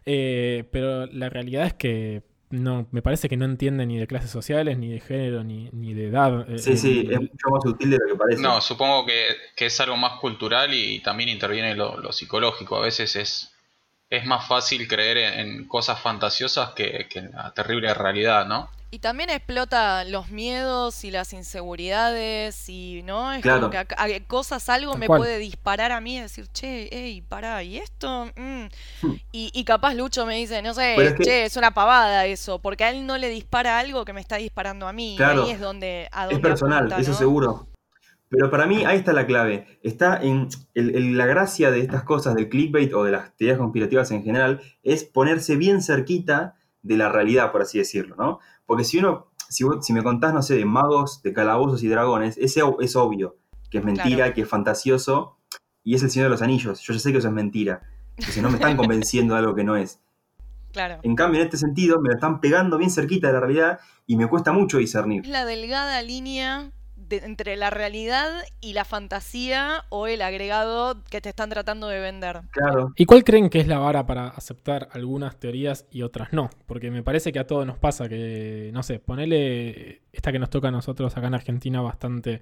Eh, 0.06 0.70
pero 0.72 1.08
la 1.08 1.30
realidad 1.30 1.66
es 1.66 1.74
que 1.74 2.24
no, 2.50 2.88
me 2.92 3.02
parece 3.02 3.30
que 3.30 3.38
no 3.38 3.46
entiende 3.46 3.86
ni 3.86 3.98
de 3.98 4.08
clases 4.08 4.32
sociales, 4.32 4.78
ni 4.78 4.90
de 4.92 5.00
género, 5.00 5.44
ni, 5.44 5.70
ni 5.72 5.94
de 5.94 6.08
edad. 6.08 6.46
eh, 6.50 6.58
Sí, 6.60 6.78
sí, 6.78 7.00
el- 7.02 7.14
es 7.14 7.20
mucho 7.22 7.50
más 7.50 7.64
sutil 7.64 7.90
de 7.92 7.98
lo 7.98 8.08
que 8.14 8.16
parece. 8.20 8.42
No, 8.42 8.62
supongo 8.62 9.06
que, 9.06 9.26
que 9.56 9.66
es 9.68 9.80
algo 9.82 9.98
más 9.98 10.20
cultural 10.20 10.74
y 10.74 11.00
también 11.02 11.30
interviene 11.30 11.76
lo, 11.76 11.98
lo 12.00 12.12
psicológico. 12.12 12.78
A 12.78 12.82
veces 12.82 13.16
es, 13.16 13.54
es 14.10 14.26
más 14.26 14.48
fácil 14.48 14.88
creer 14.88 15.18
en, 15.18 15.40
en 15.40 15.68
cosas 15.68 16.00
fantasiosas 16.02 16.72
que, 16.72 17.08
que 17.10 17.20
en 17.20 17.32
la 17.32 17.54
terrible 17.54 17.94
realidad, 17.94 18.46
¿no? 18.48 18.70
Y 18.96 19.00
también 19.00 19.30
explota 19.30 20.06
los 20.06 20.32
miedos 20.32 21.04
y 21.04 21.12
las 21.12 21.34
inseguridades 21.34 22.70
y, 22.70 23.02
¿no? 23.04 23.34
Es 23.34 23.42
Claro. 23.42 23.60
como 23.60 23.72
que 23.72 23.78
a- 23.80 23.86
a- 23.98 24.20
cosas, 24.26 24.70
algo 24.70 24.92
Tal 24.94 25.02
me 25.02 25.08
cual. 25.08 25.18
puede 25.20 25.38
disparar 25.38 25.92
a 25.92 26.00
mí 26.00 26.16
y 26.16 26.22
decir, 26.22 26.48
che, 26.54 26.88
ey, 26.98 27.22
pará, 27.22 27.62
¿y 27.62 27.76
esto? 27.78 28.28
Mm". 28.38 28.68
Hmm. 29.02 29.16
Y, 29.34 29.52
y 29.54 29.66
capaz 29.66 29.96
Lucho 29.96 30.26
me 30.26 30.36
dice, 30.38 30.62
no 30.62 30.74
sé, 30.74 30.96
es 30.96 31.14
que- 31.16 31.24
che, 31.26 31.44
es 31.44 31.58
una 31.58 31.74
pavada 31.74 32.26
eso, 32.26 32.60
porque 32.62 32.86
a 32.86 32.90
él 32.92 33.06
no 33.06 33.18
le 33.18 33.28
dispara 33.28 33.80
algo 33.80 34.06
que 34.06 34.14
me 34.14 34.22
está 34.22 34.38
disparando 34.38 34.88
a 34.88 34.94
mí. 34.94 35.16
Claro. 35.18 35.44
Ahí 35.44 35.52
es 35.52 35.60
donde, 35.60 36.08
a 36.14 36.30
Es 36.30 36.40
personal, 36.40 36.86
apunta, 36.86 37.00
eso 37.02 37.14
seguro. 37.14 37.68
Pero 38.30 38.50
para 38.50 38.66
mí 38.66 38.86
ahí 38.86 38.98
está 39.00 39.12
la 39.12 39.28
clave. 39.28 39.78
Está 39.84 40.22
en 40.24 40.48
el- 40.74 40.96
el- 40.96 41.18
la 41.18 41.26
gracia 41.26 41.70
de 41.70 41.82
estas 41.82 42.04
cosas 42.04 42.34
del 42.36 42.48
clickbait 42.48 42.94
o 42.94 43.04
de 43.04 43.12
las 43.12 43.36
teorías 43.36 43.58
conspirativas 43.58 44.10
en 44.12 44.24
general, 44.24 44.62
es 44.84 45.04
ponerse 45.04 45.58
bien 45.58 45.82
cerquita 45.82 46.56
de 46.82 46.98
la 46.98 47.10
realidad, 47.10 47.52
por 47.52 47.64
así 47.64 47.80
decirlo, 47.80 48.16
¿no? 48.16 48.40
Porque 48.66 48.84
si 48.84 48.98
uno, 49.00 49.28
si, 49.50 49.64
vos- 49.64 49.86
si 49.86 49.94
me 49.94 50.04
contás, 50.04 50.34
no 50.34 50.42
sé, 50.42 50.56
de 50.56 50.66
magos, 50.66 51.22
de 51.22 51.34
calabozos 51.34 51.84
y 51.84 51.88
dragones, 51.88 52.38
ese 52.38 52.62
es 52.80 52.96
obvio, 52.96 53.38
que 53.70 53.80
es 53.80 53.84
mentira, 53.84 54.16
Claro. 54.18 54.34
que 54.34 54.42
es 54.42 54.48
fantasioso, 54.50 55.38
y 55.84 55.96
es 55.96 56.04
el 56.04 56.10
Señor 56.10 56.26
de 56.28 56.32
los 56.32 56.42
Anillos. 56.42 56.82
Yo 56.82 56.94
ya 56.94 57.00
sé 57.00 57.12
que 57.12 57.20
eso 57.20 57.28
es 57.28 57.34
mentira. 57.34 57.82
Entonces 58.18 58.42
no 58.42 58.50
me 58.50 58.56
están 58.56 58.76
convenciendo 58.78 59.34
de 59.36 59.40
algo 59.42 59.54
que 59.56 59.64
no 59.64 59.76
es. 59.76 60.00
Claro. 60.72 61.00
En 61.04 61.16
cambio, 61.16 61.40
en 61.40 61.46
este 61.46 61.58
sentido, 61.58 62.02
me 62.02 62.10
lo 62.10 62.16
están 62.16 62.42
pegando 62.42 62.78
bien 62.78 62.90
cerquita 62.92 63.28
de 63.28 63.34
la 63.34 63.40
realidad 63.40 63.80
y 64.08 64.18
me 64.18 64.28
cuesta 64.28 64.52
mucho 64.52 64.78
discernir. 64.78 65.22
Es 65.24 65.30
la 65.30 65.46
delgada 65.46 66.02
línea 66.02 66.72
de- 67.08 67.18
entre 67.18 67.56
la 67.56 67.70
realidad 67.70 68.32
y 68.62 68.74
la 68.74 68.86
fantasía 68.86 69.84
o 69.90 70.08
el 70.08 70.22
agregado 70.22 71.04
que 71.10 71.22
te 71.22 71.30
están 71.30 71.50
tratando 71.50 71.88
de 71.88 72.00
vender. 72.00 72.42
Claro. 72.52 72.94
¿Y 72.96 73.06
cuál 73.06 73.24
creen 73.24 73.50
que 73.50 73.60
es 73.60 73.68
la 73.68 73.80
vara 73.80 74.06
para 74.06 74.28
aceptar 74.28 74.90
algunas 74.92 75.38
teorías 75.40 75.86
y 75.92 76.02
otras 76.02 76.34
no? 76.34 76.50
Porque 76.66 76.92
me 76.92 77.04
parece 77.04 77.32
que 77.32 77.40
a 77.40 77.48
todos 77.48 77.66
nos 77.66 77.78
pasa 77.78 78.10
que, 78.10 78.70
no 78.74 78.84
sé, 78.84 79.00
ponele 79.00 80.02
esta 80.14 80.32
que 80.32 80.40
nos 80.40 80.50
toca 80.50 80.68
a 80.70 80.72
nosotros 80.72 81.16
acá 81.16 81.28
en 81.28 81.36
Argentina 81.36 81.82
bastante 81.82 82.42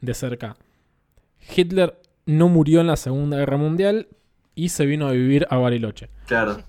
de 0.00 0.14
cerca. 0.14 0.56
Hitler 1.56 1.98
no 2.26 2.48
murió 2.48 2.80
en 2.80 2.86
la 2.86 2.96
Segunda 2.96 3.36
Guerra 3.36 3.56
Mundial 3.56 4.08
y 4.54 4.68
se 4.68 4.86
vino 4.86 5.08
a 5.08 5.12
vivir 5.12 5.46
a 5.50 5.56
Bariloche. 5.56 6.08
Claro. 6.26 6.62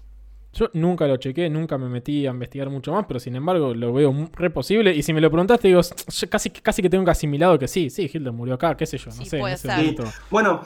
Yo 0.53 0.69
nunca 0.73 1.07
lo 1.07 1.17
chequé, 1.17 1.49
nunca 1.49 1.77
me 1.77 1.89
metí 1.89 2.27
a 2.27 2.31
investigar 2.31 2.69
mucho 2.69 2.91
más, 2.93 3.05
pero 3.07 3.19
sin 3.19 3.35
embargo 3.35 3.73
lo 3.73 3.91
veo 3.91 4.29
re 4.33 4.49
posible. 4.51 4.93
Y 4.95 5.01
si 5.01 5.11
me 5.13 5.19
lo 5.21 5.29
preguntaste, 5.31 5.67
digo, 5.67 5.81
yo 5.81 6.29
casi, 6.29 6.49
casi 6.51 6.81
que 6.81 6.89
tengo 6.89 7.03
que 7.03 7.11
asimilado 7.11 7.57
que 7.57 7.67
sí, 7.67 7.89
sí, 7.89 8.03
Hitler 8.03 8.31
murió 8.31 8.53
acá, 8.55 8.77
qué 8.77 8.85
sé 8.85 8.97
yo, 8.97 9.07
no 9.07 9.11
Sí, 9.13 9.25
sé. 9.25 9.37
en 9.37 9.41
puede 9.41 9.55
ese 9.55 9.67
ser. 9.67 9.77
momento. 9.77 10.03
Bueno, 10.29 10.61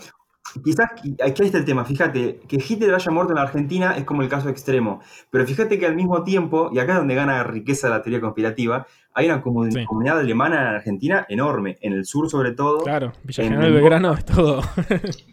quizás 0.64 0.88
aquí 0.92 1.16
está 1.44 1.58
el 1.58 1.66
tema, 1.66 1.86
fíjate, 1.86 2.40
que 2.48 2.58
Hitler 2.58 2.94
haya 2.96 3.12
muerto 3.12 3.32
en 3.32 3.36
la 3.38 3.44
Argentina 3.44 3.96
es 3.98 4.04
como 4.04 4.22
el 4.24 4.30
caso 4.30 4.50
extremo, 4.50 5.02
pero 5.30 5.46
fíjate 5.46 5.80
que 5.80 5.86
al 5.86 5.96
mismo 5.96 6.24
tiempo, 6.24 6.70
y 6.74 6.80
acá 6.80 6.94
es 6.94 6.98
donde 7.00 7.16
gana 7.16 7.44
riqueza 7.44 7.88
la 7.90 8.02
teoría 8.02 8.20
conspirativa, 8.22 8.86
hay 9.14 9.28
una 9.28 9.42
comu- 9.42 9.72
Sí. 9.72 9.86
comunidad 9.86 10.20
alemana 10.20 10.62
en 10.62 10.68
Argentina 10.76 11.26
enorme, 11.30 11.78
en 11.82 11.94
el 11.94 12.06
sur 12.06 12.30
sobre 12.30 12.52
todo. 12.52 12.80
Claro, 12.80 13.14
Villa 13.24 13.44
En 13.44 13.50
General. 13.52 13.74
Belgrano 13.74 14.14
es 14.14 14.26
todo. 14.26 14.62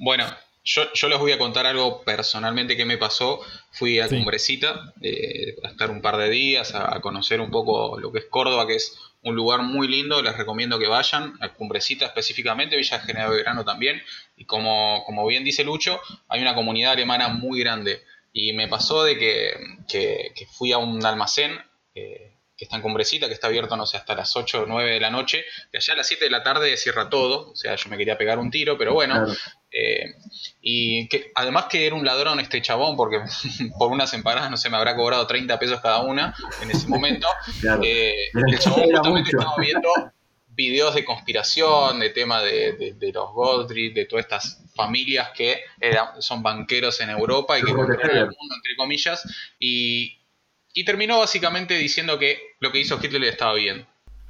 Bueno, 0.01 0.25
yo, 0.65 0.93
yo 0.95 1.09
les 1.09 1.19
voy 1.19 1.33
a 1.33 1.39
contar 1.39 1.67
algo 1.67 2.03
personalmente 2.03 2.77
que 2.77 2.85
me 2.85 2.97
pasó. 2.99 3.41
Fui 3.71 3.99
a 4.01 4.09
Sí. 4.09 4.17
Cumbrecita 4.17 4.93
eh, 5.03 5.57
a 5.63 5.69
estar 5.69 5.91
un 5.91 6.01
par 6.01 6.17
de 6.17 6.31
días, 6.31 6.75
a, 6.75 7.01
conocer 7.01 7.41
un 7.41 7.51
poco 7.51 7.99
lo 8.01 8.11
que 8.13 8.21
es 8.21 8.25
Córdoba, 8.27 8.67
que 8.67 8.77
es 8.77 8.97
un 9.23 9.35
lugar 9.37 9.63
muy 9.63 9.89
lindo. 9.89 10.23
Les 10.23 10.37
recomiendo 10.37 10.79
que 10.79 10.87
vayan 10.87 11.35
a 11.41 11.51
Cumbrecita 11.51 12.07
específicamente, 12.07 12.77
Villa 12.77 13.01
General 13.01 13.31
Belgrano 13.31 13.65
también. 13.65 14.03
Y 14.37 14.45
como, 14.47 15.03
como 15.07 15.27
bien 15.27 15.45
dice 15.45 15.65
Lucho, 15.65 16.01
hay 16.29 16.41
una 16.41 16.55
comunidad 16.55 16.93
alemana 16.93 17.29
muy 17.29 17.61
grande. 17.61 18.03
Y 18.33 18.53
me 18.53 18.67
pasó 18.69 19.05
de 19.05 19.17
que, 19.19 19.55
que- 19.89 20.33
que 20.35 20.47
fui 20.47 20.73
a 20.73 20.79
un 20.79 21.05
almacén 21.07 21.59
eh, 21.95 22.33
que 22.65 22.67
está 22.67 22.77
en 22.77 22.83
Cumbrecita, 22.83 23.29
que 23.29 23.35
está 23.35 23.47
abierto, 23.49 23.77
no 23.77 23.87
sé, 23.87 23.97
hasta 23.97 24.15
las 24.15 24.35
8 24.35 24.63
o 24.63 24.67
9 24.67 24.93
de 24.93 25.01
la 25.01 25.11
noche. 25.11 25.45
Que 25.71 25.79
allá 25.79 25.93
a 25.95 25.97
las 25.99 26.07
7 26.09 26.25
de 26.25 26.31
la 26.31 26.43
tarde 26.43 26.77
cierra 26.77 27.09
todo. 27.11 27.51
O 27.51 27.57
sea, 27.57 27.75
yo 27.77 27.91
me 27.91 27.97
quería 27.97 28.17
pegar 28.19 28.39
un 28.39 28.51
tiro, 28.51 28.77
pero 28.79 28.95
bueno. 28.95 29.15
Claro. 29.25 29.33
Eh, 29.71 30.15
y 30.63 31.09
que 31.09 31.33
además 31.35 31.67
que 31.69 31.85
era 31.87 31.95
un 31.97 32.05
ladrón 32.05 32.39
este 32.41 32.63
chabón, 32.63 32.97
porque 32.97 33.19
por 33.79 33.91
unas 33.91 34.13
empanadas, 34.15 34.51
no 34.51 34.57
sé, 34.57 34.71
me 34.71 34.77
habrá 34.77 34.95
cobrado 34.97 35.27
30 35.27 35.59
pesos 35.59 35.81
cada 35.81 36.01
una 36.03 36.35
en 36.63 36.71
ese 36.71 36.87
momento. 36.89 37.29
Claro. 37.61 37.83
Eh, 37.85 38.15
el 38.35 38.59
chabón 38.59 38.83
era 38.85 38.99
justamente 38.99 39.31
mucho. 39.33 39.39
estaba 39.39 39.57
viendo 39.59 39.91
videos 40.57 40.95
de 40.95 41.05
conspiración, 41.05 41.99
de 41.99 42.11
tema 42.11 42.41
de, 42.41 42.73
de- 42.75 42.93
de 42.95 43.13
los 43.13 43.33
Goldrick, 43.33 43.93
de 43.95 44.05
todas 44.07 44.25
estas 44.27 44.63
familias 44.77 45.31
que 45.35 45.61
son 46.21 46.43
banqueros 46.45 47.01
en 47.01 47.11
Europa 47.11 47.59
y 47.59 47.63
que 47.63 47.73
controlan 47.73 48.17
el 48.17 48.27
mundo, 48.27 48.55
entre 48.55 48.77
comillas, 48.77 49.23
y, 49.59 50.21
y 50.73 50.85
terminó 50.85 51.19
básicamente 51.19 51.75
diciendo 51.75 52.19
que 52.21 52.39
lo 52.65 52.73
que 52.73 52.81
hizo 52.81 52.99
Hitler 53.01 53.23
estaba 53.25 53.55
bien. 53.55 53.87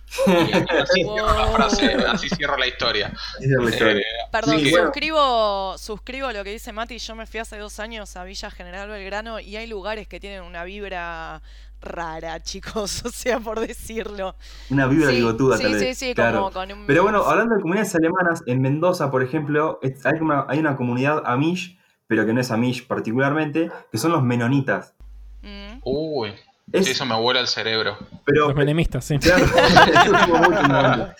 Y 0.26 0.52
así 0.52 1.02
cierro 1.02 1.38
la 1.38 1.46
frase, 1.48 1.94
así 2.06 2.28
cierro 2.28 2.56
la 2.58 2.66
historia. 2.66 3.12
La 3.40 3.70
historia. 3.70 3.98
Eh, 3.98 4.04
Perdón, 4.30 4.58
Sí, 4.60 4.70
bueno. 4.70 4.86
suscribo, 4.86 5.78
suscribo 5.78 6.30
lo 6.32 6.44
que 6.44 6.50
dice 6.50 6.72
Mati. 6.72 6.98
Yo 6.98 7.14
me 7.14 7.26
fui 7.26 7.40
hace 7.40 7.56
dos 7.58 7.80
años 7.80 8.14
a 8.16 8.24
Villa 8.24 8.50
General 8.50 8.88
Belgrano 8.88 9.40
y 9.40 9.56
hay 9.56 9.66
lugares 9.66 10.06
que 10.06 10.20
tienen 10.20 10.42
una 10.42 10.62
vibra 10.64 11.40
rara, 11.80 12.42
chicos, 12.42 13.02
o 13.04 13.08
sea, 13.10 13.40
por 13.40 13.60
decirlo. 13.60 14.36
Una 14.70 14.86
vibra 14.86 15.08
sí, 15.10 15.16
bigotuda, 15.16 15.56
sí, 15.56 15.62
tal 15.64 15.72
sí, 15.78 15.84
vez. 15.84 15.98
sí, 15.98 16.14
Claro. 16.14 16.38
como 16.38 16.52
con 16.52 16.72
un... 16.72 16.86
Pero 16.86 17.02
bueno, 17.02 17.24
hablando 17.24 17.54
de 17.56 17.62
comunidades 17.62 17.94
alemanas, 17.94 18.42
en 18.46 18.60
Mendoza, 18.60 19.10
por 19.10 19.22
ejemplo, 19.22 19.78
es- 19.82 20.04
hay 20.06 20.18
una, 20.20 20.44
hay 20.48 20.58
una 20.58 20.76
comunidad 20.76 21.22
Amish, 21.26 21.78
pero 22.06 22.24
que 22.26 22.32
no 22.34 22.40
es 22.40 22.50
Amish 22.50 22.86
particularmente, 22.86 23.70
que 23.90 23.98
son 23.98 24.12
los 24.12 24.22
menonitas. 24.22 24.94
Mm. 25.42 25.78
Uy, 25.82 26.32
Es, 26.72 26.88
eso 26.88 27.04
me 27.06 27.14
vuela 27.14 27.40
el 27.40 27.46
cerebro. 27.46 27.96
pero, 28.24 28.48
Los 28.48 28.56
menemistas, 28.56 29.04
sí. 29.04 29.18
Claro, 29.18 29.44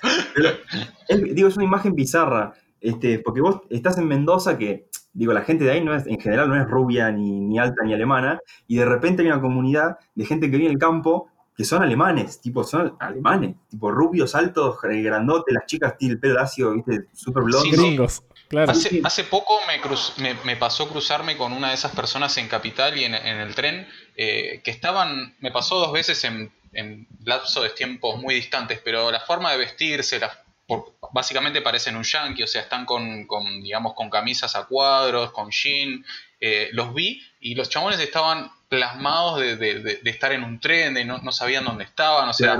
es- 1.08 1.34
digo, 1.34 1.48
es 1.48 1.56
una 1.56 1.64
imagen 1.64 1.94
bizarra. 1.94 2.54
Este, 2.80 3.18
porque 3.18 3.40
vos 3.40 3.60
estás 3.70 3.96
en 3.96 4.06
Mendoza 4.06 4.58
que, 4.58 4.88
digo, 5.14 5.32
la 5.32 5.40
gente 5.42 5.64
de 5.64 5.70
ahí 5.72 5.82
no 5.82 5.94
es, 5.94 6.06
en 6.06 6.20
general 6.20 6.48
no 6.50 6.60
es 6.60 6.68
rubia, 6.68 7.10
ni, 7.10 7.40
ni 7.40 7.58
alta, 7.58 7.82
ni 7.82 7.94
alemana, 7.94 8.38
y 8.66 8.76
de 8.76 8.84
repente 8.84 9.22
hay 9.22 9.28
una 9.28 9.40
comunidad 9.40 9.96
de 10.14 10.26
gente 10.26 10.50
que 10.50 10.56
vive 10.58 10.66
en 10.68 10.72
el 10.74 10.78
campo 10.78 11.30
que 11.56 11.64
son 11.64 11.82
alemanes, 11.82 12.40
tipo, 12.40 12.62
son 12.64 12.96
alemanes, 12.98 13.54
tipo 13.70 13.90
rubios, 13.90 14.34
altos, 14.34 14.76
eh, 14.90 15.00
grandotes, 15.02 15.54
las 15.54 15.64
chicas 15.66 15.96
tienen 15.96 16.16
el 16.16 16.20
pelo 16.20 16.34
lacio, 16.34 16.72
viste, 16.72 17.06
súper 17.14 17.44
blondos. 17.44 17.70
Sí. 17.70 17.76
Gringos, 17.76 18.22
claro. 18.48 18.72
Hace, 18.72 19.00
hace 19.04 19.24
poco 19.24 19.54
me, 19.68 19.80
cruz- 19.80 20.14
me, 20.18 20.34
me 20.44 20.56
pasó 20.56 20.88
cruzarme 20.88 21.36
con 21.38 21.52
una 21.52 21.68
de 21.68 21.74
esas 21.74 21.92
personas 21.94 22.36
en 22.38 22.48
Capital 22.48 22.98
y 22.98 23.04
en, 23.04 23.14
en 23.14 23.38
el 23.38 23.54
tren 23.54 23.86
eh, 24.16 24.60
que 24.64 24.70
estaban, 24.70 25.34
me 25.40 25.50
pasó 25.50 25.78
dos 25.78 25.92
veces 25.92 26.22
en, 26.24 26.52
en 26.72 27.06
lapso 27.24 27.62
de 27.62 27.70
tiempos 27.70 28.20
muy 28.20 28.34
distantes, 28.34 28.80
pero 28.84 29.10
la 29.10 29.20
forma 29.20 29.50
de 29.52 29.58
vestirse, 29.58 30.18
la- 30.18 30.40
por- 30.66 30.94
básicamente 31.12 31.60
parecen 31.60 31.96
un 31.96 32.04
yankee, 32.04 32.42
o 32.42 32.46
sea, 32.46 32.62
están 32.62 32.86
con, 32.86 33.26
con, 33.26 33.62
digamos, 33.62 33.94
con 33.94 34.08
camisas 34.10 34.56
a 34.56 34.64
cuadros, 34.64 35.30
con 35.32 35.50
jean, 35.50 36.04
eh, 36.40 36.68
los 36.72 36.94
vi 36.94 37.22
y 37.40 37.54
los 37.54 37.68
chabones 37.68 38.00
estaban 38.00 38.50
plasmados 38.68 39.40
de, 39.40 39.56
de- 39.56 39.80
de- 39.80 39.96
de 39.96 40.10
estar 40.10 40.32
en 40.32 40.42
un 40.42 40.58
tren, 40.60 40.94
de 40.94 41.04
no, 41.04 41.18
no 41.18 41.32
sabían 41.32 41.64
dónde 41.64 41.84
estaban, 41.84 42.28
o 42.28 42.32
sea, 42.32 42.58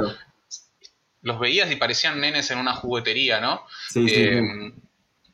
los 1.23 1.39
veías 1.39 1.71
y 1.71 1.77
parecían 1.77 2.21
nenes 2.21 2.51
en 2.51 2.59
una 2.59 2.75
juguetería, 2.75 3.41
¿no? 3.41 3.65
Sí, 3.89 4.07
Eh, 4.09 4.41
sí. 4.43 4.75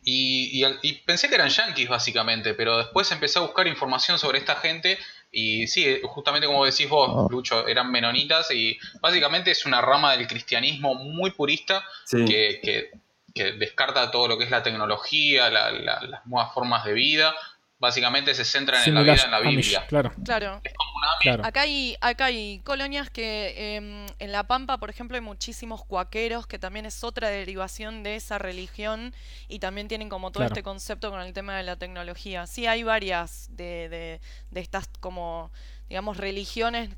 y, 0.04 0.64
y 0.83 0.92
pensé 1.04 1.28
que 1.28 1.35
eran 1.35 1.48
yankees 1.50 1.88
básicamente, 1.88 2.54
pero 2.54 2.78
después 2.78 3.11
empecé 3.11 3.38
a 3.38 3.42
buscar 3.42 3.66
información 3.66 4.18
sobre 4.18 4.38
esta 4.38 4.56
gente 4.56 4.98
y 5.32 5.66
sí, 5.68 6.00
justamente 6.04 6.46
como 6.46 6.64
decís 6.64 6.88
vos, 6.88 7.30
Lucho, 7.30 7.66
eran 7.68 7.90
menonitas 7.90 8.50
y 8.50 8.78
básicamente 9.00 9.50
es 9.52 9.64
una 9.66 9.80
rama 9.80 10.16
del 10.16 10.26
cristianismo 10.26 10.94
muy 10.94 11.30
purista 11.30 11.84
Sí. 12.04 12.24
que, 12.24 12.60
que- 12.62 12.90
que 13.32 13.52
descarta 13.52 14.10
todo 14.10 14.26
lo 14.26 14.36
que 14.36 14.44
es 14.44 14.50
la 14.50 14.62
tecnología, 14.62 15.48
la- 15.50 15.70
la- 15.70 16.00
las 16.02 16.26
nuevas 16.26 16.52
formas 16.52 16.84
de 16.84 16.92
vida, 16.94 17.32
básicamente 17.80 18.34
se 18.34 18.44
centran 18.44 18.86
en 18.86 18.94
la 18.94 19.02
vida 19.02 19.14
en 19.24 19.30
la 19.30 19.36
Amish, 19.38 19.56
Biblia. 19.56 19.86
claro, 19.88 20.12
Claro. 20.24 20.60
Es 20.62 20.74
como 20.74 20.90
una 20.98 21.08
claro. 21.20 21.44
Acá 21.46 21.62
hay, 21.62 21.96
acá 22.02 22.26
hay 22.26 22.60
colonias 22.62 23.08
que 23.10 23.76
em, 23.76 24.06
en 24.18 24.32
La 24.32 24.44
Pampa, 24.44 24.76
por 24.78 24.90
ejemplo, 24.90 25.16
hay 25.16 25.22
muchísimos 25.22 25.82
cuaqueros, 25.84 26.46
que 26.46 26.58
también 26.58 26.84
es 26.86 27.02
otra 27.02 27.28
derivación 27.30 28.02
de 28.02 28.16
esa 28.16 28.38
religión 28.38 29.14
y 29.48 29.58
también 29.58 29.88
tienen 29.88 30.08
como 30.10 30.30
todo 30.30 30.42
Claro. 30.42 30.52
este 30.52 30.62
concepto 30.62 31.10
con 31.10 31.20
el 31.22 31.32
tema 31.32 31.56
de 31.56 31.62
la 31.62 31.76
tecnología. 31.76 32.46
Sí, 32.46 32.66
hay 32.66 32.82
varias 32.82 33.48
de, 33.56 33.88
de- 33.88 34.20
de 34.50 34.60
estas 34.60 34.86
como, 35.00 35.50
digamos, 35.88 36.18
religiones 36.18 36.90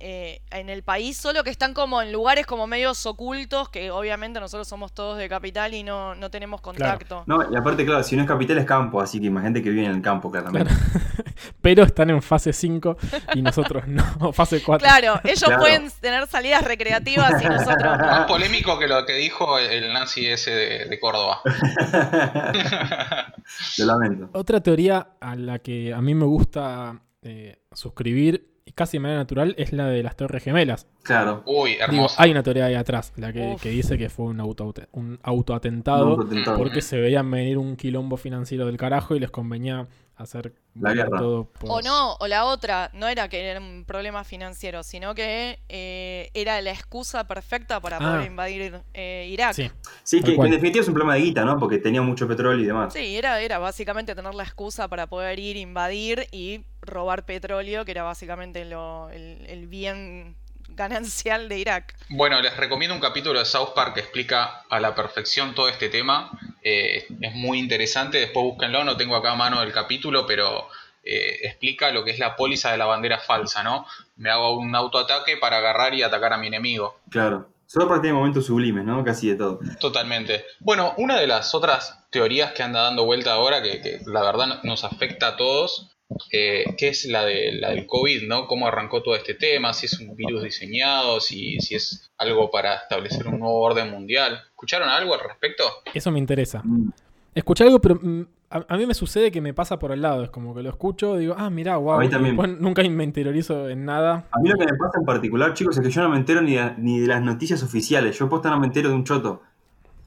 eh, 0.00 0.40
en 0.50 0.70
el 0.70 0.82
país, 0.82 1.16
solo 1.16 1.44
que 1.44 1.50
están 1.50 1.74
como 1.74 2.00
en 2.00 2.10
lugares 2.10 2.46
como 2.46 2.66
medios 2.66 3.04
ocultos, 3.04 3.68
que 3.68 3.90
obviamente 3.90 4.40
nosotros 4.40 4.66
somos 4.66 4.92
todos 4.94 5.18
de 5.18 5.28
capital 5.28 5.74
y 5.74 5.82
no, 5.82 6.14
no 6.14 6.30
tenemos 6.30 6.60
contacto. 6.62 7.22
No, 7.26 7.52
y 7.52 7.54
aparte, 7.54 7.84
claro, 7.84 8.02
si 8.02 8.16
no 8.16 8.22
es 8.22 8.28
capital 8.28 8.58
es 8.58 8.64
campo, 8.64 9.00
así 9.00 9.20
que 9.20 9.26
imagínate 9.26 9.62
que 9.62 9.70
viven 9.70 9.86
en 9.86 9.96
el 9.96 10.02
campo, 10.02 10.30
claramente. 10.30 10.72
Pero 11.62 11.82
están 11.84 12.10
en 12.10 12.22
fase 12.22 12.52
5 12.52 12.96
y 13.34 13.42
nosotros 13.42 13.86
no, 13.86 14.32
fase 14.32 14.62
4. 14.62 14.86
Claro, 14.86 15.20
ellos 15.24 15.44
Claro. 15.44 15.60
pueden 15.60 15.90
tener 16.00 16.26
salidas 16.26 16.64
recreativas 16.64 17.42
y 17.42 17.46
nosotros 17.46 17.98
no. 17.98 18.06
más 18.06 18.26
polémico 18.26 18.78
que 18.78 18.88
lo 18.88 19.04
que 19.04 19.14
dijo 19.14 19.58
el 19.58 19.92
Nancy 19.92 20.26
ese 20.26 20.50
de, 20.50 20.84
de 20.86 21.00
Córdoba. 21.00 21.40
Lo 23.78 23.84
lamento. 23.86 24.30
Otra 24.32 24.60
teoría 24.60 25.08
a 25.20 25.36
la 25.36 25.58
que 25.58 25.92
a 25.92 26.00
mí 26.00 26.14
me 26.14 26.24
gusta 26.24 27.00
eh, 27.22 27.58
suscribir, 27.72 28.49
casi 28.74 28.96
de 28.98 29.00
manera 29.00 29.20
natural, 29.20 29.54
es 29.58 29.72
la 29.72 29.86
de 29.86 30.02
las 30.02 30.16
Torres 30.16 30.42
Gemelas. 30.42 30.86
Claro. 31.02 31.42
Uy, 31.46 31.70
Digo, 31.72 31.84
hermoso. 31.84 32.14
hay 32.18 32.30
una 32.30 32.42
teoría 32.42 32.66
ahí 32.66 32.74
atrás, 32.74 33.12
la 33.16 33.32
que, 33.32 33.56
que 33.60 33.70
dice 33.70 33.98
que 33.98 34.08
fue 34.08 34.26
un, 34.26 34.40
auto, 34.40 34.72
un 34.92 35.18
autoatentado 35.22 36.14
Un 36.16 36.26
atentado. 36.26 36.56
porque 36.58 36.80
se 36.80 36.98
veían 37.00 37.30
venir 37.30 37.58
un 37.58 37.76
quilombo 37.76 38.16
financiero 38.16 38.66
del 38.66 38.76
carajo 38.76 39.14
y 39.16 39.20
les 39.20 39.30
convenía 39.30 39.88
hacer 40.22 40.52
La 40.78 40.92
guerra. 40.94 41.18
todo 41.18 41.44
por- 41.44 41.70
O 41.70 41.82
no, 41.82 42.14
o 42.14 42.26
la 42.26 42.44
otra, 42.44 42.90
no 42.92 43.08
era 43.08 43.28
que 43.28 43.44
era 43.44 43.58
un 43.60 43.84
problema 43.84 44.22
financiero, 44.24 44.82
sino 44.82 45.14
que 45.14 45.58
eh, 45.68 46.30
era 46.34 46.60
la 46.60 46.70
excusa 46.70 47.26
perfecta 47.26 47.80
para 47.80 47.96
Ah. 47.96 48.00
poder 48.00 48.26
invadir 48.26 48.80
eh, 48.94 49.28
Irak. 49.30 49.54
Sí, 49.54 49.70
Sí. 50.04 50.18
Sí, 50.18 50.22
que, 50.22 50.34
en 50.34 50.50
definitiva 50.50 50.82
es 50.82 50.88
un 50.88 50.94
problema 50.94 51.14
de 51.14 51.20
guita, 51.22 51.44
¿no? 51.44 51.58
Porque 51.58 51.78
tenía 51.78 52.02
mucho 52.02 52.26
petróleo 52.28 52.60
y 52.62 52.66
demás. 52.66 52.94
era, 52.96 53.40
era 53.40 53.58
básicamente 53.58 54.14
tener 54.14 54.34
la 54.34 54.42
excusa 54.44 54.88
para 54.88 55.06
poder 55.06 55.38
ir, 55.38 55.56
invadir 55.56 56.26
y 56.32 56.64
robar 56.82 57.24
petróleo, 57.24 57.84
que 57.84 57.90
era 57.92 58.02
básicamente 58.02 58.64
lo, 58.64 59.08
el, 59.10 59.44
el 59.46 59.66
bien 59.68 60.36
ganancial 60.74 61.48
de 61.48 61.58
Irak. 61.58 61.94
Bueno, 62.08 62.40
les 62.40 62.56
recomiendo 62.56 62.94
un 62.94 63.00
capítulo 63.00 63.38
de 63.38 63.44
South 63.44 63.70
Park 63.74 63.94
que 63.94 64.00
explica 64.00 64.62
a 64.68 64.80
la 64.80 64.94
perfección 64.94 65.54
todo 65.54 65.68
este 65.68 65.88
tema. 65.88 66.30
Eh, 66.62 67.06
es 67.20 67.34
muy 67.34 67.58
interesante, 67.58 68.18
después 68.18 68.44
búsquenlo, 68.44 68.84
no 68.84 68.96
tengo 68.96 69.16
acá 69.16 69.32
a 69.32 69.36
mano 69.36 69.62
el 69.62 69.72
capítulo, 69.72 70.26
pero 70.26 70.68
eh, 71.02 71.38
explica 71.42 71.90
lo 71.90 72.04
que 72.04 72.10
es 72.10 72.18
la 72.18 72.36
póliza 72.36 72.70
de 72.70 72.78
la 72.78 72.86
bandera 72.86 73.18
falsa, 73.18 73.62
¿no? 73.62 73.86
Me 74.16 74.30
hago 74.30 74.58
un 74.58 74.74
autoataque 74.74 75.36
para 75.36 75.58
agarrar 75.58 75.94
y 75.94 76.02
atacar 76.02 76.32
a 76.32 76.38
mi 76.38 76.48
enemigo. 76.48 77.00
Claro. 77.10 77.48
Solo 77.66 77.86
para 77.86 78.00
tener 78.00 78.14
momentos 78.14 78.46
sublimes, 78.46 78.84
¿no? 78.84 79.04
Casi 79.04 79.28
de 79.28 79.36
todo. 79.36 79.60
Totalmente. 79.78 80.44
Bueno, 80.58 80.92
una 80.96 81.16
de 81.16 81.28
las 81.28 81.54
otras 81.54 82.04
teorías 82.10 82.52
que 82.52 82.64
anda 82.64 82.82
dando 82.82 83.04
vuelta 83.04 83.32
ahora, 83.32 83.62
que, 83.62 83.80
que 83.80 84.00
la 84.06 84.22
verdad 84.22 84.60
nos 84.64 84.82
afecta 84.82 85.28
a 85.28 85.36
todos, 85.36 85.88
eh, 86.32 86.64
que 86.76 86.88
es 86.88 87.06
la, 87.06 87.24
de, 87.24 87.52
la 87.52 87.70
del 87.70 87.86
COVID, 87.86 88.28
¿no? 88.28 88.46
Cómo 88.46 88.66
arrancó 88.66 89.02
todo 89.02 89.14
este 89.14 89.34
tema, 89.34 89.72
si 89.72 89.86
es 89.86 89.98
un 90.00 90.14
virus 90.16 90.42
diseñado, 90.42 91.20
si, 91.20 91.60
si 91.60 91.74
es 91.74 92.10
algo 92.18 92.50
para 92.50 92.74
establecer 92.76 93.26
un 93.26 93.40
nuevo 93.40 93.60
orden 93.60 93.90
mundial. 93.90 94.40
¿Escucharon 94.48 94.88
algo 94.88 95.14
al 95.14 95.20
respecto? 95.20 95.64
eso 95.92 96.10
me 96.10 96.18
interesa. 96.18 96.62
Mm. 96.64 96.90
Escuché 97.34 97.64
algo, 97.64 97.80
pero 97.80 97.94
mm, 97.94 98.22
a, 98.50 98.64
a 98.68 98.76
mí 98.76 98.86
me 98.86 98.94
sucede 98.94 99.30
que 99.30 99.40
me 99.40 99.54
pasa 99.54 99.78
por 99.78 99.92
el 99.92 100.02
lado. 100.02 100.24
Es 100.24 100.30
como 100.30 100.54
que 100.54 100.62
lo 100.62 100.70
escucho, 100.70 101.16
digo, 101.16 101.34
ah, 101.38 101.48
mirá, 101.50 101.76
wow. 101.76 101.94
A 101.94 102.00
mí 102.00 102.08
también. 102.08 102.36
nunca 102.60 102.82
me 102.82 103.04
interiorizo 103.04 103.68
en 103.68 103.84
nada. 103.84 104.26
A 104.32 104.40
mí 104.40 104.48
lo 104.48 104.56
que 104.56 104.64
me 104.64 104.76
pasa 104.76 104.98
en 104.98 105.06
particular, 105.06 105.54
chicos, 105.54 105.76
es 105.76 105.82
que 105.82 105.90
yo 105.90 106.02
no 106.02 106.08
me 106.08 106.16
entero 106.16 106.42
ni 106.42 106.54
de, 106.54 106.74
ni 106.78 107.00
de 107.00 107.06
las 107.06 107.22
noticias 107.22 107.62
oficiales. 107.62 108.18
Yo 108.18 108.28
posta 108.28 108.50
no 108.50 108.58
me 108.58 108.66
entero 108.66 108.88
de 108.88 108.96
un 108.96 109.04
choto. 109.04 109.42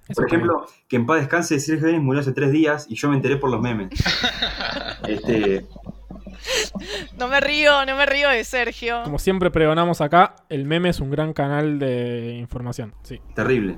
Eso 0.07 0.21
Por 0.21 0.27
ejemplo, 0.27 0.65
que 0.87 0.97
en 0.97 1.05
paz 1.05 1.19
descanse 1.19 1.59
Sergio 1.59 1.87
Denis 1.87 2.01
murió 2.01 2.21
hace 2.21 2.33
tres 2.33 2.51
días 2.51 2.85
y 2.89 2.95
yo 2.95 3.09
me 3.09 3.15
enteré 3.15 3.37
por 3.37 3.49
los 3.49 3.61
memes. 3.61 3.89
este, 5.07 5.65
No 7.17 7.27
me 7.27 7.39
río, 7.39 7.85
no 7.85 7.95
me 7.95 8.05
río 8.05 8.29
de 8.29 8.43
Sergio. 8.43 9.03
Como 9.03 9.19
siempre 9.19 9.51
pregonamos 9.51 10.01
acá, 10.01 10.35
el 10.49 10.65
meme 10.65 10.89
es 10.89 10.99
un 10.99 11.09
gran 11.09 11.33
canal 11.33 11.79
de 11.79 12.35
información. 12.37 12.93
Sí. 13.03 13.21
terrible. 13.35 13.77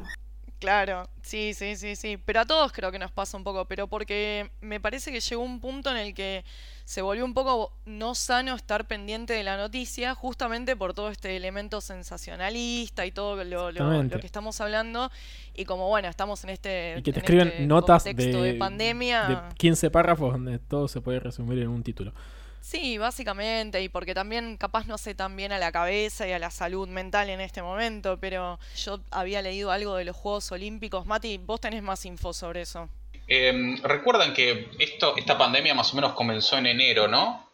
Claro, 0.66 1.08
sí, 1.22 1.54
sí, 1.54 1.76
sí, 1.76 1.96
sí. 1.96 2.18
Pero 2.26 2.40
a 2.40 2.46
todos 2.46 2.72
creo 2.72 2.92
que 2.92 2.98
nos 2.98 3.12
pasa 3.12 3.38
un 3.38 3.44
poco, 3.44 3.66
pero 3.66 3.86
porque 3.88 4.50
me 4.62 4.80
parece 4.80 5.12
que 5.12 5.20
llegó 5.20 5.44
un 5.44 5.60
punto 5.60 5.92
en 5.92 5.98
el 5.98 6.14
que 6.16 6.44
se 6.86 7.04
volvió 7.04 7.24
un 7.24 7.36
poco 7.36 7.72
no 7.86 8.16
sano 8.16 8.56
estar 8.56 8.88
pendiente 8.88 9.34
de 9.34 9.44
la 9.44 9.58
noticia, 9.58 10.16
justamente 10.16 10.76
por 10.76 10.94
todo 10.96 11.10
este 11.10 11.36
elemento 11.36 11.82
sensacionalista 11.82 13.06
y 13.06 13.12
todo 13.12 13.36
lo, 13.36 13.44
lo- 13.44 13.70
Exactamente. 13.70 14.16
lo 14.16 14.22
que 14.22 14.28
estamos 14.28 14.60
hablando. 14.60 15.12
Y 15.54 15.66
como 15.66 15.88
bueno, 15.88 16.08
estamos 16.10 16.44
en 16.44 16.50
este, 16.50 16.96
Y 16.98 17.04
que 17.04 17.12
te 17.14 17.20
en 17.20 17.24
escriben 17.26 17.48
este 17.50 17.66
notas 17.68 18.04
de, 18.04 18.14
de, 18.16 18.54
pandemia. 18.56 19.24
de 19.28 19.38
15 19.58 19.92
párrafos 19.92 20.34
donde 20.34 20.58
todo 20.60 20.88
se 20.88 21.00
puede 21.02 21.20
resumir 21.20 21.60
en 21.60 21.68
un 21.70 21.84
título. 21.84 22.12
Sí, 22.66 22.98
básicamente, 22.98 23.80
y 23.84 23.90
porque 23.90 24.16
también 24.16 24.58
capaz 24.58 24.88
no 24.88 24.98
sé 24.98 25.14
tan 25.14 25.36
bien 25.36 25.52
a 25.52 25.60
la 25.60 25.72
cabeza 25.72 26.28
y 26.28 26.32
a 26.32 26.40
la 26.40 26.50
salud 26.50 26.88
mental 26.88 27.30
en 27.30 27.40
este 27.40 27.62
momento, 27.62 28.18
pero 28.20 28.58
yo 28.76 29.02
había 29.12 29.44
leído 29.44 29.70
algo 29.70 29.96
de 29.96 30.04
los 30.04 30.16
Juegos 30.16 30.52
Olímpicos. 30.52 31.06
Mati, 31.06 31.38
vos 31.38 31.62
tenés 31.62 31.84
más 31.84 32.04
info 32.08 32.34
sobre 32.34 32.62
eso. 32.62 32.90
Eh, 33.28 33.76
Recuerdan 33.84 34.34
que 34.34 34.68
esto, 34.80 35.16
esta 35.16 35.38
pandemia 35.38 35.76
más 35.76 35.94
o 35.94 35.96
menos 35.96 36.14
comenzó 36.14 36.58
en 36.58 36.66
enero, 36.66 37.08
¿no? 37.08 37.48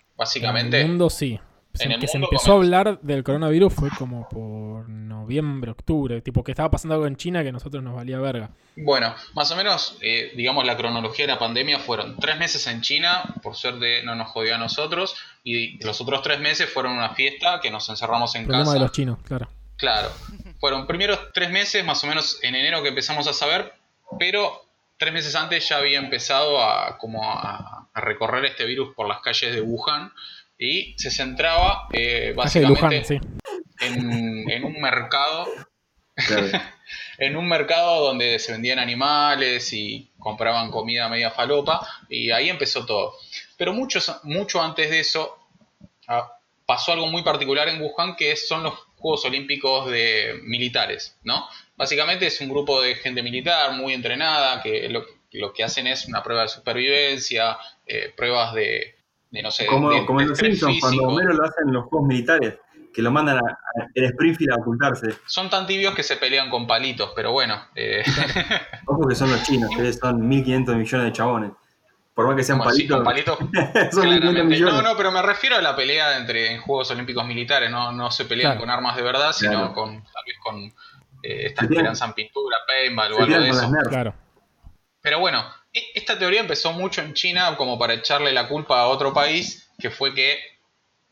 En 0.00 0.16
Básicamente. 0.16 0.80
el 0.80 0.88
mundo 0.88 1.10
sí, 1.10 1.38
En 1.80 1.92
el 1.92 2.00
que 2.00 2.08
se 2.08 2.18
empezó 2.18 2.52
a 2.52 2.56
hablar 2.56 3.00
del 3.00 3.22
coronavirus 3.24 3.72
fue 3.72 3.90
como 3.90 4.28
por 4.28 4.88
noviembre, 4.88 5.72
octubre, 5.72 6.20
tipo 6.22 6.44
que 6.44 6.52
estaba 6.52 6.70
pasando 6.70 6.94
algo 6.94 7.06
en 7.06 7.16
China 7.16 7.42
que 7.42 7.48
a 7.48 7.52
nosotros 7.52 7.82
nos 7.82 7.94
valía 7.94 8.18
verga. 8.18 8.50
Bueno, 8.76 9.14
más 9.34 9.50
o 9.50 9.56
menos, 9.56 9.98
eh, 10.00 10.32
digamos, 10.36 10.64
la 10.64 10.76
cronología 10.76 11.26
de 11.26 11.32
la 11.32 11.38
pandemia 11.38 11.78
fueron 11.78 12.16
tres 12.18 12.38
meses 12.38 12.66
en 12.66 12.80
China, 12.80 13.34
por 13.42 13.56
suerte 13.56 14.02
no 14.04 14.14
nos 14.14 14.28
jodió 14.28 14.54
a 14.54 14.58
nosotros, 14.58 15.16
y 15.42 15.82
los 15.84 16.00
otros 16.00 16.22
tres 16.22 16.40
meses 16.40 16.70
fueron 16.70 16.92
una 16.92 17.10
fiesta 17.10 17.60
que 17.60 17.70
nos 17.70 17.88
encerramos 17.88 18.34
en 18.34 18.44
Problema 18.44 18.64
casa. 18.64 18.74
de 18.74 18.80
los 18.80 18.92
chinos, 18.92 19.18
claro. 19.24 19.48
Claro, 19.76 20.10
fueron 20.58 20.86
primeros 20.86 21.18
tres 21.34 21.50
meses, 21.50 21.84
más 21.84 22.02
o 22.04 22.06
menos 22.06 22.38
en 22.42 22.54
enero 22.54 22.82
que 22.82 22.88
empezamos 22.88 23.26
a 23.26 23.32
saber, 23.32 23.74
pero 24.18 24.64
tres 24.96 25.12
meses 25.12 25.34
antes 25.34 25.68
ya 25.68 25.78
había 25.78 25.98
empezado 25.98 26.62
a, 26.62 26.96
como 26.98 27.24
a, 27.24 27.88
a 27.92 28.00
recorrer 28.00 28.44
este 28.46 28.64
virus 28.64 28.94
por 28.94 29.06
las 29.08 29.20
calles 29.20 29.54
de 29.54 29.60
Wuhan 29.60 30.12
y 30.58 30.94
se 30.98 31.10
centraba 31.10 31.88
eh, 31.92 32.28
de 32.28 32.32
básicamente 32.32 32.80
Luján, 32.80 33.04
sí. 33.04 33.18
en, 33.80 34.50
en 34.50 34.64
un 34.64 34.80
mercado 34.80 35.46
Claro. 36.16 36.48
en 37.18 37.36
un 37.36 37.46
mercado 37.46 38.06
donde 38.06 38.38
se 38.38 38.52
vendían 38.52 38.78
animales 38.78 39.72
y 39.72 40.10
compraban 40.18 40.70
comida 40.70 41.08
media 41.08 41.30
falopa 41.30 41.86
y 42.08 42.30
ahí 42.30 42.48
empezó 42.48 42.86
todo. 42.86 43.14
Pero 43.56 43.72
muchos, 43.72 44.10
mucho 44.24 44.62
antes 44.62 44.90
de 44.90 45.00
eso 45.00 45.38
ah, 46.08 46.38
pasó 46.64 46.92
algo 46.92 47.06
muy 47.06 47.22
particular 47.22 47.68
en 47.68 47.80
Wuhan 47.80 48.16
que 48.16 48.34
son 48.36 48.62
los 48.62 48.74
Juegos 48.96 49.24
Olímpicos 49.26 49.90
de 49.90 50.40
militares, 50.42 51.16
¿no? 51.22 51.46
Básicamente 51.76 52.26
es 52.26 52.40
un 52.40 52.48
grupo 52.48 52.80
de 52.80 52.94
gente 52.94 53.22
militar 53.22 53.72
muy 53.72 53.92
entrenada 53.92 54.62
que 54.62 54.88
lo, 54.88 55.04
lo 55.32 55.52
que 55.52 55.64
hacen 55.64 55.86
es 55.86 56.06
una 56.06 56.22
prueba 56.22 56.42
de 56.42 56.48
supervivencia, 56.48 57.58
eh, 57.86 58.12
pruebas 58.16 58.54
de, 58.54 58.95
de, 59.36 59.42
no 59.42 59.50
sé, 59.50 59.66
Como, 59.66 59.90
de- 59.90 60.04
como 60.06 60.18
de 60.18 60.24
en 60.24 60.28
los 60.30 60.38
Simpsons, 60.38 60.78
cuando. 60.80 61.02
Homero 61.04 61.32
lo 61.32 61.44
hacen 61.44 61.68
en 61.68 61.74
los 61.74 61.84
juegos 61.86 62.08
militares, 62.08 62.54
que 62.92 63.02
lo 63.02 63.10
mandan 63.10 63.38
a, 63.38 63.40
a- 63.40 63.86
el 63.94 64.04
Springfield 64.06 64.52
a 64.52 64.56
ocultarse. 64.56 65.14
Son 65.26 65.48
tan 65.50 65.66
tibios 65.66 65.94
que 65.94 66.02
se 66.02 66.16
pelean 66.16 66.50
con 66.50 66.66
palitos, 66.66 67.12
pero 67.14 67.32
bueno, 67.32 67.60
eh, 67.74 68.02
Ojo 68.86 69.06
que 69.08 69.14
son 69.14 69.30
los 69.30 69.42
chinos, 69.42 69.70
que 69.76 69.92
son 69.92 70.28
1.500 70.28 70.74
millones 70.76 71.06
de 71.06 71.12
chabones. 71.12 71.50
Por 72.14 72.26
más 72.26 72.36
que 72.36 72.44
sean 72.44 72.58
palitos, 72.58 73.04
palitos 73.04 73.36
son 73.38 73.48
1.500 73.52 73.90
Claramente. 73.90 74.44
millones. 74.44 74.74
No, 74.74 74.80
no, 74.82 74.96
pero 74.96 75.12
me 75.12 75.20
refiero 75.20 75.56
a 75.56 75.60
la 75.60 75.76
pelea 75.76 76.16
entre 76.16 76.52
en 76.54 76.60
Juegos 76.62 76.90
Olímpicos 76.90 77.26
militares, 77.26 77.70
no, 77.70 77.92
no 77.92 78.10
se 78.10 78.24
pelean 78.24 78.52
Claro. 78.52 78.60
con 78.60 78.70
armas 78.70 78.96
de 78.96 79.02
verdad, 79.02 79.32
sino 79.32 79.50
Claro. 79.52 79.74
con 79.74 80.02
tal 80.02 80.22
vez 80.26 80.36
con 80.42 80.56
eh, 81.22 81.46
estas 81.48 81.68
que 81.68 81.74
lanzan 81.82 82.14
pintura, 82.14 82.56
paintball 82.66 83.12
o 83.12 83.18
algo 83.22 83.38
de 83.40 83.48
eso. 83.50 83.70
Claro. 83.90 84.14
Pero 85.02 85.20
bueno, 85.20 85.44
esta 86.06 86.18
teoría 86.20 86.40
empezó 86.40 86.72
mucho 86.72 87.02
en 87.02 87.14
China 87.14 87.56
como 87.56 87.76
para 87.78 87.94
echarle 87.94 88.32
la 88.32 88.46
culpa 88.46 88.80
a 88.80 88.86
otro 88.86 89.12
país, 89.12 89.68
que 89.76 89.90
fue 89.90 90.14
que 90.14 90.38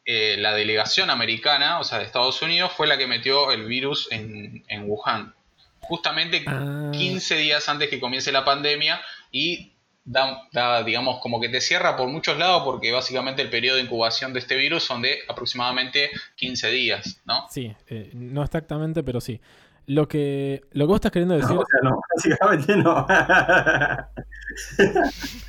eh, 0.04 0.37
la 0.38 0.54
delegación 0.54 1.11
americana, 1.11 1.80
o 1.80 1.85
sea, 1.85 1.98
de 1.98 2.04
Estados 2.04 2.40
Unidos, 2.42 2.70
fue 2.76 2.87
la 2.87 2.96
que 2.96 3.09
metió 3.09 3.50
el 3.50 3.64
virus 3.64 4.07
en, 4.12 4.64
en 4.68 4.88
Wuhan. 4.88 5.35
Justamente 5.80 6.44
Ah. 6.46 6.92
15 6.92 7.37
días 7.37 7.68
antes 7.68 7.90
que 7.90 7.98
comience 7.98 8.30
la 8.30 8.44
pandemia 8.44 9.00
y 9.33 9.72
da, 10.04 10.48
da, 10.52 10.85
digamos, 10.85 11.18
como 11.20 11.40
que 11.40 11.48
te 11.48 11.61
cierra 11.61 11.96
por 11.96 12.09
muchos 12.09 12.38
lados 12.38 12.62
porque 12.64 12.92
básicamente 12.92 13.42
el 13.42 13.50
periodo 13.50 13.76
de 13.76 13.83
incubación 13.83 14.33
de 14.33 14.38
este 14.38 14.57
virus 14.57 14.85
son 14.85 15.02
de 15.02 15.18
aproximadamente 15.28 16.11
15 16.37 16.70
días, 16.70 17.20
¿no? 17.24 17.46
Sí, 17.50 17.74
eh, 17.88 18.11
no 18.14 18.44
exactamente, 18.44 19.02
pero 19.02 19.20
sí. 19.20 19.40
Lo 19.87 20.09
que, 20.09 20.62
lo 20.73 20.85
que 20.85 20.88
vos 20.88 20.94
estás 20.97 21.12
queriendo 21.12 21.35
decir, 21.35 21.55
No, 21.55 21.61
o 21.61 21.64
sea, 21.66 21.81
no, 21.83 22.01
básicamente 22.16 22.77
no. 22.77 23.07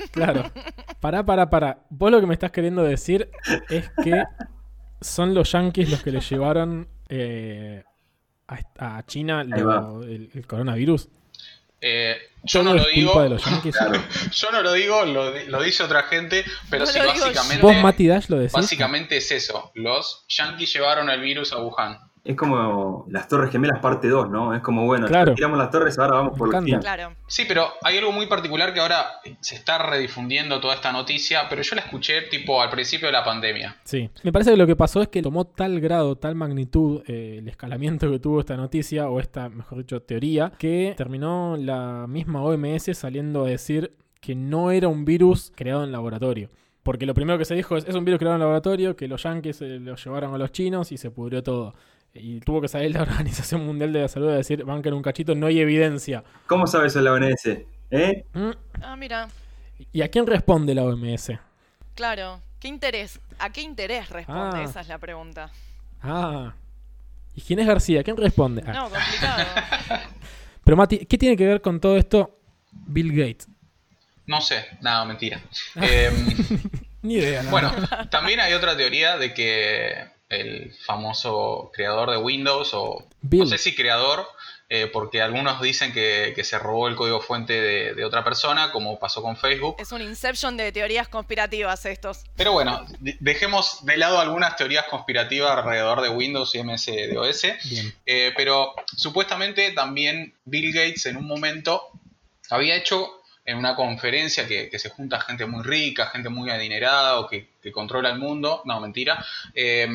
claro. 0.11 0.51
Pará, 0.99 1.25
pará, 1.25 1.49
pará. 1.49 1.79
Vos 1.89 2.11
lo 2.11 2.19
que 2.19 2.27
me 2.27 2.33
estás 2.33 2.51
queriendo 2.51 2.83
decir 2.83 3.29
es 3.69 3.89
que 4.03 4.23
son 5.01 5.33
los 5.33 5.51
yankees 5.51 5.89
los 5.89 6.01
que 6.03 6.11
le 6.11 6.19
llevaron 6.21 6.87
eh, 7.09 7.83
a, 8.47 8.97
a 8.97 9.05
China 9.05 9.43
lo- 9.43 10.03
el, 10.03 10.29
el 10.33 10.47
coronavirus. 10.47 11.09
Eh, 11.81 12.15
yo 12.43 12.63
no 12.63 12.73
lo 12.73 12.83
digo, 12.87 13.11
culpa 13.11 13.23
de 13.23 13.29
los 13.29 13.45
yankees. 13.45 13.75
Claro. 13.77 14.01
yo 14.31 14.51
no 14.51 14.61
lo 14.63 14.73
digo, 14.73 15.05
lo, 15.05 15.31
di- 15.31 15.45
lo 15.47 15.61
dice 15.61 15.83
otra 15.83 16.03
gente, 16.03 16.43
pero 16.69 16.85
No 16.85 16.91
sí 16.91 16.99
básicamente, 16.99 17.61
Vos, 17.61 17.75
Mati 17.77 18.07
Dash, 18.07 18.27
lo 18.29 18.37
decís. 18.37 18.53
básicamente 18.53 19.17
es 19.17 19.31
eso. 19.31 19.71
Los 19.75 20.25
yankees 20.29 20.73
llevaron 20.73 21.09
el 21.09 21.21
virus 21.21 21.51
a 21.53 21.59
Wuhan. 21.59 21.99
Es 22.25 22.35
como 22.35 23.05
las 23.09 23.27
Torres 23.27 23.51
Gemelas 23.51 23.79
parte 23.79 24.09
2, 24.09 24.31
¿no? 24.31 24.55
Es 24.55 24.61
como, 24.63 24.83
bueno, 24.85 25.05
Claro. 25.05 25.35
tiramos 25.35 25.59
las 25.59 25.69
torres, 25.69 25.97
ahora 25.99 26.15
vamos 26.17 26.35
por 26.35 26.49
chinos. 26.65 26.81
Claro. 26.83 27.13
Sí, 27.27 27.43
pero 27.47 27.67
hay 27.83 27.99
algo 27.99 28.11
muy 28.11 28.25
particular 28.25 28.73
que 28.73 28.79
ahora 28.79 29.05
se 29.41 29.53
está 29.53 29.77
redifundiendo 29.77 30.59
toda 30.59 30.73
esta 30.73 30.91
noticia, 30.91 31.43
pero 31.49 31.61
yo 31.61 31.75
la 31.75 31.83
escuché 31.83 32.23
tipo 32.23 32.59
al 32.59 32.71
principio 32.71 33.07
de 33.07 33.11
la 33.11 33.23
pandemia. 33.23 33.75
Sí, 33.83 34.09
me 34.23 34.31
parece 34.31 34.49
que 34.51 34.57
lo 34.57 34.65
que 34.65 34.75
pasó 34.75 35.03
es 35.03 35.07
que 35.09 35.21
tomó 35.21 35.45
tal 35.45 35.79
grado, 35.79 36.15
tal 36.15 36.33
magnitud 36.33 37.03
eh, 37.05 37.35
el 37.37 37.47
escalamiento 37.47 38.09
que 38.09 38.17
tuvo 38.17 38.39
esta 38.39 38.57
noticia, 38.57 39.07
o 39.07 39.19
esta, 39.19 39.47
mejor 39.49 39.77
dicho, 39.77 40.01
teoría, 40.01 40.51
que 40.57 40.95
terminó 40.97 41.55
la 41.59 42.07
misma 42.07 42.41
OMS 42.41 42.89
saliendo 42.97 43.45
a 43.45 43.49
decir 43.49 43.93
que 44.19 44.33
no 44.33 44.71
era 44.71 44.87
un 44.87 45.05
virus 45.05 45.51
creado 45.55 45.83
en 45.83 45.91
laboratorio. 45.91 46.49
Porque 46.81 47.05
lo 47.05 47.13
primero 47.13 47.37
que 47.37 47.45
se 47.45 47.53
dijo 47.55 47.77
es, 47.77 47.85
es 47.87 47.93
un 47.95 48.03
virus 48.05 48.17
creado 48.19 48.35
en 48.35 48.39
laboratorio, 48.41 48.95
que 48.95 49.07
los 49.07 49.21
yankees 49.23 49.61
eh, 49.61 49.79
lo 49.79 49.95
llevaron 49.95 50.33
a 50.33 50.37
los 50.39 50.51
chinos 50.51 50.91
y 50.91 50.97
se 50.97 51.11
pudrió 51.11 51.43
todo. 51.43 51.75
Y 52.15 52.39
tuvo 52.39 52.61
que 52.61 52.67
salir 52.67 52.91
la 52.91 53.01
Organización 53.03 53.65
Mundial 53.65 53.91
de 53.93 54.01
la 54.01 54.07
Salud 54.07 54.29
a 54.29 54.35
decir, 54.35 54.63
banca 54.63 54.89
en 54.89 54.95
un 54.95 55.01
cachito, 55.03 55.35
no 55.35 55.47
hay 55.47 55.59
evidencia. 55.59 56.23
¿Cómo 56.47 56.65
sabe 56.65 56.87
eso 56.87 57.01
la 57.01 57.11
ONS? 57.13 57.45
¿Eh? 57.91 58.25
¿Mm? 58.33 58.51
Ah, 58.81 58.95
mira. 58.95 59.27
¿Y 59.91 60.01
a 60.01 60.07
quién 60.09 60.25
responde 60.25 60.73
la 60.73 60.83
OMS? 60.83 61.31
Claro. 61.93 62.41
¿Qué 62.59 62.67
interés? 62.69 63.19
¿A 63.37 63.51
qué 63.51 63.61
interés 63.61 64.09
responde? 64.09 64.59
Ah. 64.59 64.63
Esa 64.63 64.81
es 64.81 64.87
la 64.87 64.97
pregunta. 64.97 65.51
Ah. 66.01 66.53
¿Y 67.35 67.41
quién 67.41 67.59
es 67.59 67.67
García? 67.67 68.01
¿Quién 68.03 68.17
responde? 68.17 68.63
Ah. 68.65 68.71
No, 68.71 68.89
complicado. 68.89 69.43
Pero 70.63 70.77
Mati, 70.77 71.05
¿qué 71.05 71.17
tiene 71.17 71.35
que 71.37 71.45
ver 71.45 71.61
con 71.61 71.79
todo 71.79 71.97
esto 71.97 72.39
Bill 72.71 73.11
Gates? 73.11 73.47
No 74.25 74.41
sé, 74.41 74.65
nada, 74.81 75.05
mentira. 75.05 75.39
Em, 75.75 76.27
Ni 77.03 77.15
idea. 77.15 77.43
la 77.43 77.51
bueno, 77.51 77.71
también 78.09 78.39
hay 78.39 78.53
otra 78.53 78.75
teoría 78.75 79.17
de 79.17 79.33
que 79.33 79.93
el 80.41 80.73
famoso 80.85 81.71
creador 81.73 82.11
de 82.11 82.17
Windows, 82.17 82.71
o 82.73 83.05
Bill. 83.21 83.41
no 83.41 83.47
sé 83.47 83.57
si 83.57 83.75
creador, 83.75 84.27
eh, 84.67 84.87
porque 84.87 85.21
algunos 85.21 85.61
dicen 85.61 85.93
que, 85.93 86.33
que 86.35 86.43
se 86.43 86.57
robó 86.57 86.87
el 86.87 86.95
código 86.95 87.21
fuente 87.21 87.53
de, 87.53 87.93
de 87.93 88.03
otra 88.03 88.23
persona, 88.23 88.71
como 88.71 88.97
pasó 88.99 89.21
con 89.21 89.37
Facebook. 89.37 89.75
es 89.79 89.91
un 89.91 90.01
inception 90.01 90.57
de 90.57 90.71
teorías 90.71 91.07
conspirativas 91.07 91.85
estos. 91.85 92.23
Pero 92.35 92.51
bueno, 92.53 92.83
de- 92.99 93.15
dejemos 93.19 93.85
de 93.85 93.97
lado 93.97 94.19
algunas 94.19 94.55
teorías 94.55 94.85
conspirativas 94.85 95.51
alrededor 95.51 96.01
de 96.01 96.09
Windows 96.09 96.55
y 96.55 96.63
MS-DOS. 96.63 97.41
Bien. 97.69 97.93
Eh, 98.07 98.33
pero 98.35 98.73
supuestamente 98.97 99.71
también 99.71 100.33
Bill 100.45 100.73
Gates 100.73 101.05
en 101.05 101.17
un 101.17 101.27
momento 101.27 101.83
había 102.49 102.75
hecho 102.75 103.21
en 103.45 103.57
una 103.57 103.75
conferencia 103.75 104.47
que, 104.47 104.69
que 104.71 104.79
se 104.79 104.89
junta 104.89 105.21
gente 105.21 105.45
muy 105.45 105.63
rica, 105.63 106.07
gente 106.07 106.29
muy 106.29 106.49
adinerada 106.49 107.19
o 107.19 107.27
que, 107.27 107.47
que 107.65 107.71
controla 107.71 108.11
el 108.11 108.19
mundo, 108.19 108.61
no, 108.65 108.79
mentira, 108.79 109.25
eh, 109.55 109.87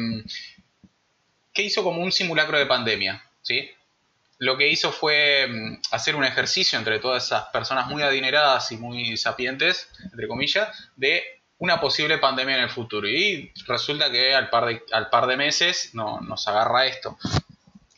que 1.52 1.62
hizo 1.62 1.84
como 1.84 2.02
un 2.02 2.10
simulacro 2.10 2.58
de 2.58 2.66
pandemia, 2.66 3.22
¿sí? 3.42 3.70
Lo 4.38 4.58
que 4.58 4.66
hizo 4.66 4.90
fue 4.90 5.46
mm, 5.46 5.82
hacer 5.92 6.16
un 6.16 6.24
ejercicio 6.24 6.80
entre 6.80 6.98
todas 6.98 7.26
esas 7.26 7.44
personas 7.50 7.86
muy 7.86 8.02
adineradas 8.02 8.72
y 8.72 8.76
muy 8.76 9.16
sapientes, 9.16 9.88
entre 10.02 10.26
comillas, 10.26 10.90
de 10.96 11.22
una 11.58 11.80
posible 11.80 12.18
pandemia 12.18 12.56
en 12.56 12.64
el 12.64 12.70
futuro. 12.70 13.08
Y 13.08 13.52
resulta 13.68 14.10
que 14.10 14.34
al 14.34 14.50
par 14.50 14.66
de, 14.66 14.82
al 14.90 15.08
par 15.08 15.28
de 15.28 15.36
meses 15.36 15.94
no, 15.94 16.20
nos 16.22 16.48
agarra 16.48 16.86
esto. 16.86 17.16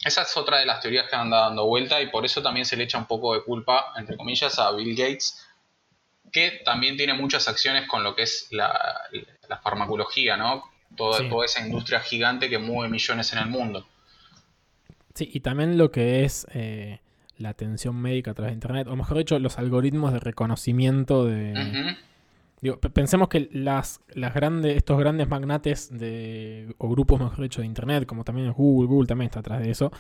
Esa 0.05 0.21
es 0.21 0.37
otra 0.37 0.59
de 0.59 0.67
las 0.67 0.81
teorías 0.81 1.09
que 1.09 1.17
anda 1.17 1.45
dando 1.45 1.65
vuelta 1.65 1.99
y 2.03 2.09
por 2.09 2.27
eso 2.27 2.43
también 2.43 2.67
se 2.67 2.77
le 2.77 2.85
echa 2.85 2.99
un 2.99 3.07
poco 3.07 3.33
de 3.33 3.43
culpa, 3.43 3.95
entre 3.97 4.19
comillas, 4.19 4.59
a 4.59 4.71
Bill 4.73 4.95
Gates, 4.95 5.47
que 6.31 6.63
también 6.65 6.97
tiene 6.97 7.15
muchas 7.15 7.47
acciones 7.47 7.87
con 7.87 8.03
lo 8.03 8.17
que 8.17 8.23
es 8.23 8.49
la, 8.51 9.03
la 9.49 9.59
farmacología, 9.59 10.37
¿no? 10.37 10.65
Toda, 10.97 11.19
Sí. 11.19 11.29
toda 11.29 11.45
esa 11.47 11.65
industria 11.67 12.01
gigante 12.01 12.49
que 12.51 12.59
mueve 12.59 12.91
millones 12.91 13.33
en 13.33 13.39
el 13.39 13.47
mundo. 13.47 13.87
Sí, 15.15 15.29
y 15.33 15.41
también 15.41 15.79
lo 15.79 15.91
que 15.91 16.25
es 16.25 16.47
eh, 16.55 17.01
la 17.39 17.51
atención 17.51 17.97
médica 17.97 18.31
a 18.33 18.35
través 18.35 18.53
de 18.53 18.55
Internet, 18.55 18.87
o 18.89 18.97
mejor 18.97 19.19
dicho, 19.19 19.39
los 19.39 19.59
algoritmos 19.59 20.13
de 20.13 20.21
reconocimiento 20.21 21.25
de... 21.25 21.97
Digo, 22.61 22.79
pensemos 22.79 23.29
que 23.29 23.49
las, 23.53 24.01
las 24.15 24.33
grandes, 24.35 24.77
estos 24.77 24.97
grandes 24.97 25.29
magnates 25.29 25.91
de, 25.99 26.73
o 26.79 26.89
grupos, 26.89 27.19
mejor 27.21 27.41
dicho, 27.43 27.61
de 27.61 27.67
Internet, 27.67 28.07
como 28.07 28.23
también 28.23 28.53
Google, 28.53 28.87
Google 28.87 29.09
también 29.09 29.27
está 29.27 29.41
atrás 29.41 29.61
de 29.61 29.71
eso, 29.71 29.91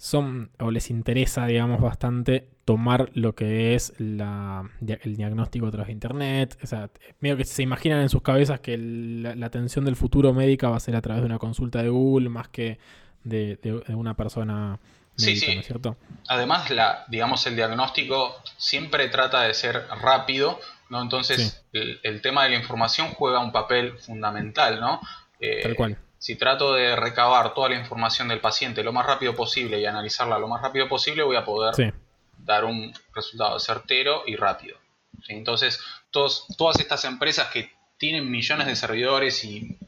son, 0.00 0.50
o 0.58 0.70
les 0.70 0.88
interesa, 0.88 1.44
digamos, 1.46 1.78
bastante 1.82 2.48
tomar 2.64 3.10
lo 3.12 3.34
que 3.34 3.74
es 3.74 3.92
la, 3.98 4.66
el 4.80 5.16
diagnóstico 5.16 5.66
a 5.66 5.70
través 5.70 5.88
de 5.88 5.92
Internet. 5.92 6.56
O 6.62 6.66
sea, 6.66 6.88
medio 7.20 7.36
que 7.36 7.44
se 7.44 7.62
imaginan 7.62 8.00
en 8.00 8.08
sus 8.08 8.22
cabezas 8.22 8.60
que 8.60 8.74
el- 8.74 9.22
la, 9.22 9.34
la 9.34 9.46
atención 9.46 9.84
del 9.84 9.96
futuro 9.96 10.32
médica 10.32 10.70
va 10.70 10.76
a 10.76 10.80
ser 10.80 10.96
a 10.96 11.02
través 11.02 11.20
de 11.22 11.26
una 11.26 11.38
consulta 11.38 11.82
de 11.82 11.90
Google 11.90 12.30
más 12.30 12.48
que 12.48 12.78
de, 13.24 13.58
de- 13.62 13.82
de 13.86 13.94
una 13.94 14.14
persona 14.14 14.78
Sí, 15.16 15.26
médica, 15.26 15.46
sí. 15.46 15.54
¿no 15.54 15.60
es 15.60 15.66
cierto? 15.66 15.96
Además, 16.28 16.70
la, 16.70 17.04
digamos, 17.08 17.46
el 17.46 17.56
diagnóstico 17.56 18.34
siempre 18.56 19.08
trata 19.08 19.42
de 19.42 19.52
ser 19.52 19.84
rápido, 20.00 20.58
¿no? 20.88 21.02
Entonces, 21.02 21.62
el, 21.74 22.00
el 22.02 22.22
tema 22.22 22.44
de 22.44 22.50
la 22.50 22.56
información 22.56 23.08
juega 23.08 23.40
un 23.40 23.52
papel 23.52 23.98
fundamental, 23.98 24.80
¿no? 24.80 24.98
Eh, 25.40 25.60
Tal 25.62 25.74
cual. 25.74 25.98
Si 26.20 26.36
trato 26.36 26.74
de 26.74 26.94
recabar 26.96 27.54
toda 27.54 27.70
la 27.70 27.76
información 27.76 28.28
del 28.28 28.40
paciente 28.40 28.84
lo 28.84 28.92
más 28.92 29.06
rápido 29.06 29.34
posible 29.34 29.80
y 29.80 29.86
analizarla 29.86 30.38
lo 30.38 30.48
más 30.48 30.60
rápido 30.60 30.86
posible, 30.86 31.22
voy 31.22 31.36
a 31.36 31.44
poder 31.46 31.74
Sí. 31.74 31.90
dar 32.36 32.66
un 32.66 32.92
resultado 33.14 33.58
certero 33.58 34.22
y 34.26 34.36
rápido. 34.36 34.76
¿sí? 35.26 35.32
Entonces, 35.32 35.80
todos, 36.10 36.46
todas 36.58 36.78
estas 36.78 37.06
empresas 37.06 37.48
que 37.50 37.72
tienen 37.96 38.30
millones 38.30 38.66
de 38.66 38.76
servidores 38.76 39.42
y 39.44 39.78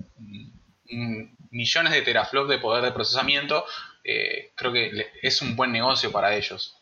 mm, 0.91 1.25
millones 1.51 1.93
de 1.93 2.01
teraflops 2.01 2.49
de 2.49 2.59
poder 2.59 2.83
de 2.83 2.93
procesamiento, 2.93 3.65
eh, 4.03 4.53
creo 4.55 4.73
que 4.73 5.07
es 5.23 5.43
un 5.43 5.55
buen 5.55 5.71
negocio 5.71 6.11
para 6.11 6.35
ellos. 6.35 6.79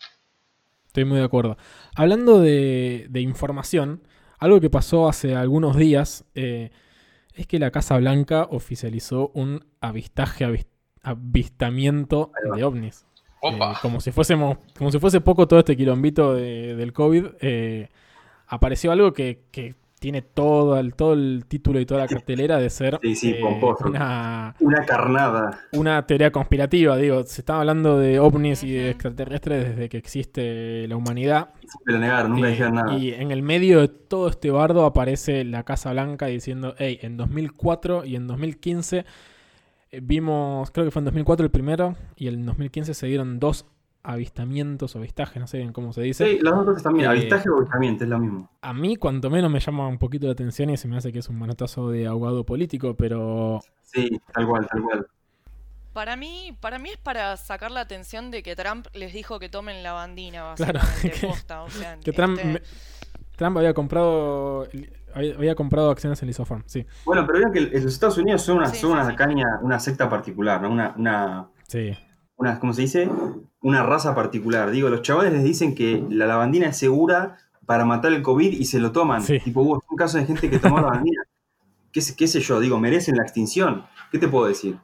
Estoy 0.86 1.04
muy 1.04 1.18
de 1.18 1.24
acuerdo. 1.24 1.56
Hablando 1.96 2.40
de, 2.40 3.06
de 3.10 3.20
información, 3.20 4.06
algo 4.38 4.60
que 4.60 4.70
pasó 4.70 5.08
hace 5.08 5.34
algunos 5.34 5.76
días 5.76 6.24
eh, 6.36 6.70
es 7.34 7.46
que 7.46 7.58
la 7.58 7.70
Casa 7.70 7.96
Blanca 7.98 8.46
oficializó 8.50 9.30
un 9.34 9.64
avistaje, 9.80 10.44
avis- 10.44 10.66
avistamiento 11.02 12.32
de 12.54 12.64
ovnis. 12.64 13.06
Opa, 13.42 13.72
Eh, 13.72 13.76
como 13.80 14.00
si 14.00 14.12
fuésemos, 14.12 14.58
como 14.76 14.90
si 14.90 14.98
fuese 14.98 15.20
poco 15.20 15.48
todo 15.48 15.60
este 15.60 15.76
quilombito 15.76 16.34
de- 16.34 16.76
del 16.76 16.92
COVID, 16.92 17.26
eh, 17.40 17.88
apareció 18.46 18.92
algo 18.92 19.12
que, 19.12 19.44
que 19.50 19.74
tiene 20.00 20.22
todo 20.22 20.78
el, 20.78 20.94
todo 20.94 21.12
el 21.12 21.44
título 21.46 21.78
y 21.78 21.86
toda 21.86 22.00
la 22.00 22.08
cartelera 22.08 22.56
de 22.58 22.70
ser 22.70 22.98
Sí, 23.02 23.14
sí, 23.14 23.30
eh, 23.38 23.42
una, 23.84 24.56
Una 24.58 24.84
carnada. 24.86 25.60
una 25.72 26.04
teoría 26.06 26.32
conspirativa. 26.32 26.96
Digo, 26.96 27.22
se 27.22 27.42
estaba 27.42 27.60
hablando 27.60 27.98
de 27.98 28.18
ovnis 28.18 28.64
y 28.64 28.72
de 28.72 28.90
extraterrestres 28.90 29.68
desde 29.68 29.88
que 29.90 29.98
existe 29.98 30.88
la 30.88 30.96
humanidad. 30.96 31.50
Nunca 31.86 32.48
Eh, 32.48 32.50
dijeron 32.50 32.74
nada. 32.74 32.96
Y 32.96 33.12
en 33.12 33.30
el 33.30 33.42
medio 33.42 33.80
de 33.80 33.88
todo 33.88 34.28
este 34.28 34.50
bardo 34.50 34.84
aparece 34.86 35.44
la 35.44 35.62
Casa 35.64 35.92
Blanca 35.92 36.26
diciendo, 36.26 36.74
hey, 36.78 36.98
en 37.02 37.16
2004 37.18 38.04
y 38.06 38.16
en 38.16 38.26
2015 38.26 39.04
eh, 39.92 40.00
vimos, 40.02 40.70
creo 40.70 40.86
que 40.86 40.90
fue 40.90 41.00
en 41.00 41.04
2004 41.04 41.44
el 41.44 41.50
primero, 41.50 41.96
y 42.16 42.28
en 42.28 42.46
2015 42.46 42.94
se 42.94 43.06
dieron 43.06 43.38
dos 43.38 43.66
avistamientos 44.02 44.94
o 44.96 44.98
avistajes, 44.98 45.40
no 45.40 45.46
sé 45.46 45.58
bien 45.58 45.72
cómo 45.72 45.92
se 45.92 46.02
dice. 46.02 46.26
Sí, 46.26 46.38
las 46.42 46.54
dos 46.54 46.64
cosas 46.64 46.82
también. 46.82 47.06
Eh, 47.06 47.10
Avistaje 47.10 47.48
o 47.50 47.56
avistamiento, 47.58 48.04
es 48.04 48.10
lo 48.10 48.18
mismo. 48.18 48.50
A 48.62 48.72
mí, 48.74 48.96
cuanto 48.96 49.30
menos, 49.30 49.50
me 49.50 49.60
llama 49.60 49.88
un 49.88 49.98
poquito 49.98 50.26
la 50.26 50.32
atención 50.32 50.70
y 50.70 50.76
se 50.76 50.88
me 50.88 50.96
hace 50.96 51.12
que 51.12 51.18
es 51.20 51.28
un 51.28 51.38
manotazo 51.38 51.90
de 51.90 52.06
ahogado 52.06 52.44
político, 52.44 52.94
pero 52.94 53.60
Sí, 53.82 54.08
tal 54.32 54.46
cual, 54.46 54.66
tal 54.68 54.82
cual. 54.82 55.06
Para 55.92 56.14
mí, 56.16 56.56
para 56.60 56.78
mí 56.78 56.90
es 56.90 56.98
para 56.98 57.36
sacar 57.36 57.70
la 57.72 57.80
atención 57.80 58.30
de 58.30 58.42
que 58.42 58.54
Trump 58.54 58.86
les 58.94 59.12
dijo 59.12 59.38
que 59.40 59.48
tomen 59.48 59.82
la 59.82 59.92
bandina, 59.92 60.54
Claro, 60.54 60.78
básicamente, 60.80 61.20
que- 61.20 61.26
posta, 61.26 61.62
o 61.62 61.68
sea, 61.70 61.98
que 61.98 62.12
Trump, 62.12 62.36
este, 62.38 62.44
me- 62.44 62.62
Trump 63.36 63.56
había 63.58 63.74
comprado 63.74 64.68
había, 65.14 65.34
había 65.34 65.54
comprado 65.56 65.90
acciones 65.90 66.22
en 66.22 66.28
Lisoform, 66.28 66.62
sí. 66.66 66.86
Bueno, 67.04 67.26
pero 67.26 67.38
vean 67.40 67.52
que 67.52 67.60
los 67.62 67.84
Estados 67.84 68.18
Unidos 68.18 68.42
son 68.42 68.58
una, 68.58 68.66
Sí, 68.66 68.76
son 68.76 68.90
sí, 68.90 68.94
una 68.94 69.10
sí. 69.10 69.16
caña, 69.16 69.58
una 69.62 69.80
secta 69.80 70.08
particular, 70.08 70.62
¿no? 70.62 70.70
Una, 70.70 70.94
una, 70.96 71.48
Sí. 71.68 71.96
Una, 72.40 72.58
¿cómo 72.58 72.72
se 72.72 72.82
dice? 72.82 73.08
Una 73.60 73.82
raza 73.82 74.14
particular. 74.14 74.70
Digo, 74.70 74.88
los 74.88 75.02
chavales 75.02 75.32
les 75.32 75.44
dicen 75.44 75.74
que 75.74 76.02
la 76.08 76.26
lavandina 76.26 76.68
es 76.68 76.78
segura 76.78 77.36
para 77.66 77.84
matar 77.84 78.12
el 78.12 78.22
COVID 78.22 78.52
y 78.52 78.64
se 78.64 78.80
lo 78.80 78.92
toman. 78.92 79.22
Sí. 79.22 79.38
Tipo, 79.40 79.60
hubo 79.60 79.84
un 79.88 79.96
caso 79.96 80.18
de 80.18 80.24
gente 80.26 80.48
que 80.50 80.58
tomó 80.58 80.80
lavandina. 80.80 81.22
¿Qué, 81.92 82.00
sé- 82.00 82.16
qué 82.16 82.26
sé 82.26 82.40
yo? 82.40 82.58
Digo, 82.60 82.78
merecen 82.80 83.16
la 83.16 83.22
extinción. 83.22 83.86
¿Qué 84.10 84.18
te 84.18 84.28
puedo 84.28 84.46
decir? 84.46 84.76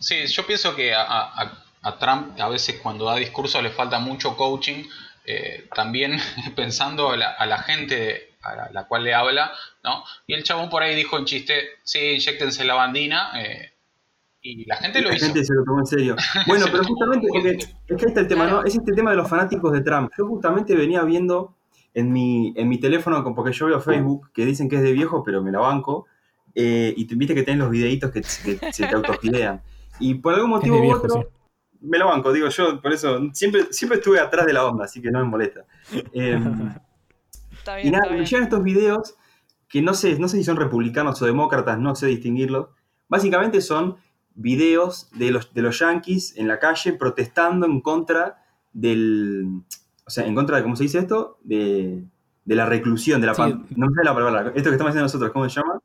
Sí, 0.00 0.26
yo 0.26 0.46
pienso 0.46 0.74
que 0.74 0.94
a, 0.94 1.02
a- 1.02 1.62
a 1.82 1.98
Trump 1.98 2.40
a 2.40 2.48
veces 2.48 2.80
cuando 2.82 3.04
da 3.04 3.16
discursos 3.16 3.62
le 3.62 3.70
falta 3.70 3.98
mucho 3.98 4.36
coaching, 4.36 4.84
eh, 5.24 5.68
también 5.74 6.18
pensando 6.56 7.10
a 7.10 7.16
la, 7.16 7.30
a 7.32 7.46
la 7.46 7.58
gente 7.58 8.34
a 8.42 8.54
la, 8.56 8.70
la 8.72 8.84
cual 8.86 9.04
le 9.04 9.12
habla, 9.12 9.52
¿no? 9.84 10.02
Y 10.26 10.34
el 10.34 10.44
chabón 10.44 10.70
por 10.70 10.82
ahí 10.82 10.94
dijo 10.94 11.18
en 11.18 11.24
chiste, 11.26 11.54
sí, 11.82 11.98
inyectense 12.14 12.64
la 12.64 12.74
bandina, 12.74 13.32
eh, 13.42 13.72
y 14.52 14.64
la 14.64 14.76
gente 14.76 15.00
lo 15.02 15.08
la 15.10 15.16
hizo. 15.16 15.26
gente 15.26 15.44
se 15.44 15.54
lo 15.54 15.64
tomó 15.64 15.80
en 15.80 15.86
serio. 15.86 16.16
Bueno, 16.46 16.64
Se 16.66 16.70
pero 16.72 16.84
justamente, 16.84 17.26
es 17.26 17.42
serio. 17.42 17.76
que 17.86 17.94
ahí 17.94 18.08
está 18.08 18.20
el 18.20 18.28
tema, 18.28 18.46
¿no? 18.46 18.64
Es 18.64 18.74
este 18.76 18.92
tema 18.92 19.10
de 19.10 19.16
los 19.16 19.28
fanáticos 19.28 19.72
de 19.72 19.80
Trump. 19.80 20.10
Yo 20.16 20.26
justamente 20.26 20.74
venía 20.76 21.02
viendo 21.02 21.54
en 21.94 22.12
mi, 22.12 22.52
en 22.56 22.68
mi 22.68 22.78
teléfono, 22.78 23.22
porque 23.34 23.52
yo 23.52 23.66
veo 23.66 23.80
Facebook, 23.80 24.30
que 24.32 24.44
dicen 24.44 24.68
que 24.68 24.76
es 24.76 24.82
de 24.82 24.92
viejo, 24.92 25.22
pero 25.24 25.42
me 25.42 25.50
la 25.50 25.60
banco, 25.60 26.06
eh, 26.54 26.92
y 26.96 27.06
te- 27.06 27.14
viste 27.14 27.34
que 27.34 27.42
tenés 27.42 27.60
los 27.60 27.70
videitos 27.70 28.10
que, 28.10 28.20
que 28.20 28.72
se 28.72 28.86
te 28.86 28.94
autogilean. 28.94 29.62
Y 30.00 30.14
por 30.14 30.34
algún 30.34 30.50
Es 30.50 30.56
motivo 30.56 30.74
de 30.76 30.80
u 30.80 30.84
viejo, 30.84 30.98
otro, 30.98 31.22
sí. 31.22 31.28
me 31.80 31.98
lo 31.98 32.06
banco, 32.08 32.32
digo 32.32 32.48
yo, 32.48 32.80
por 32.82 32.92
eso 32.92 33.18
siempre, 33.32 33.66
siempre 33.70 33.98
estuve 33.98 34.20
atrás 34.20 34.44
de 34.46 34.52
la 34.52 34.66
onda, 34.66 34.84
así 34.84 35.00
que 35.00 35.10
no 35.10 35.20
me 35.20 35.24
molesta. 35.24 35.64
Em, 36.12 36.70
está 37.52 37.76
bien, 37.76 37.88
y 37.88 37.90
nada, 37.90 38.04
está 38.04 38.10
me 38.10 38.16
bien. 38.16 38.26
llegan 38.26 38.44
estos 38.44 38.62
videos 38.62 39.14
que 39.68 39.80
no 39.82 39.94
sé, 39.94 40.18
no 40.18 40.28
sé 40.28 40.36
si 40.36 40.44
son 40.44 40.56
republicanos 40.56 41.20
o 41.22 41.26
demócratas, 41.26 41.78
no 41.78 41.94
sé 41.94 42.06
distinguirlos. 42.06 42.68
Básicamente 43.08 43.60
son 43.60 43.96
videos 44.36 45.10
de 45.12 45.30
los, 45.30 45.52
de 45.52 45.62
los 45.62 45.78
yankees 45.78 46.36
en 46.36 46.46
la 46.46 46.58
calle 46.58 46.92
protestando 46.92 47.66
en 47.66 47.80
contra 47.80 48.44
del. 48.72 49.62
O 50.06 50.10
sea, 50.10 50.24
en 50.24 50.34
contra 50.34 50.58
de, 50.58 50.62
¿cómo 50.62 50.76
se 50.76 50.84
dice 50.84 50.98
esto? 50.98 51.38
De, 51.42 52.04
de 52.44 52.54
la 52.54 52.66
reclusión, 52.66 53.20
de 53.20 53.26
la. 53.26 53.34
Sí. 53.34 53.42
no 53.74 53.88
sale 53.90 54.04
la 54.04 54.14
palabra. 54.14 54.52
Esto 54.54 54.70
que 54.70 54.76
estamos 54.76 54.90
haciendo 54.90 55.02
nosotros, 55.04 55.32
¿cómo 55.32 55.48
se 55.48 55.60
llama? 55.60 55.80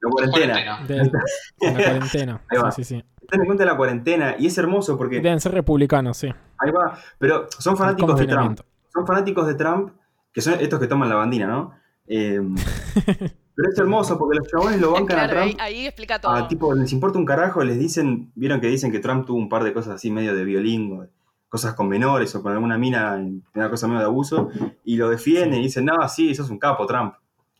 La 0.00 0.10
cuarentena. 0.10 0.54
Cuarentena. 0.54 0.86
De, 0.86 0.94
de 0.94 1.72
la 1.72 1.84
cuarentena. 1.90 2.40
Ahí 2.48 2.58
va. 2.58 2.70
Sí, 2.70 2.84
sí, 2.84 2.96
sí. 2.96 3.04
Están 3.22 3.40
en 3.40 3.46
contra 3.46 3.64
de 3.64 3.72
la 3.72 3.76
cuarentena 3.76 4.36
y 4.38 4.46
es 4.46 4.58
hermoso 4.58 4.96
porque. 4.96 5.16
Deben 5.16 5.40
ser 5.40 5.52
republicanos, 5.52 6.18
sí. 6.18 6.28
Ahí 6.58 6.70
va. 6.70 6.98
Pero 7.18 7.48
son 7.58 7.76
fanáticos 7.76 8.18
de 8.20 8.26
Trump. 8.26 8.60
son 8.92 9.06
fanáticos 9.06 9.46
de 9.46 9.54
Trump, 9.54 9.92
que 10.32 10.42
son 10.42 10.54
estos 10.60 10.78
que 10.78 10.86
toman 10.86 11.08
la 11.08 11.16
bandina, 11.16 11.46
¿no? 11.46 11.72
Eh, 12.06 12.40
pero 13.54 13.70
es 13.70 13.78
hermoso 13.78 14.18
porque 14.18 14.38
los 14.38 14.48
chabones 14.48 14.80
lo 14.80 14.92
bancan 14.92 15.18
a 15.18 15.24
Claro, 15.28 15.40
Trump. 15.46 15.60
ahí 15.60 15.86
explica 15.86 16.20
todo. 16.20 16.32
A, 16.32 16.48
tipo, 16.48 16.74
les 16.74 16.92
importa 16.92 17.18
un 17.18 17.24
carajo, 17.24 17.62
les 17.64 17.78
dicen, 17.78 18.32
vieron 18.34 18.60
que 18.60 18.66
dicen 18.68 18.90
que 18.92 18.98
Trump 18.98 19.26
tuvo 19.26 19.38
un 19.38 19.48
par 19.48 19.62
de 19.64 19.72
cosas 19.72 19.94
así 19.94 20.10
medio 20.10 20.34
de 20.34 20.44
violín, 20.44 20.92
o 20.98 21.02
de 21.02 21.08
cosas 21.48 21.74
con 21.74 21.88
menores 21.88 22.34
o 22.34 22.42
con 22.42 22.52
alguna 22.52 22.76
mina, 22.78 23.16
una 23.54 23.70
cosa 23.70 23.86
medio 23.86 24.00
de 24.00 24.06
abuso, 24.06 24.50
y 24.84 24.96
lo 24.96 25.08
defienden 25.08 25.60
y 25.60 25.64
dicen, 25.64 25.84
no, 25.84 26.08
sí, 26.08 26.34
sos 26.34 26.50
un 26.50 26.58
capo, 26.58 26.84
Trump, 26.86 27.14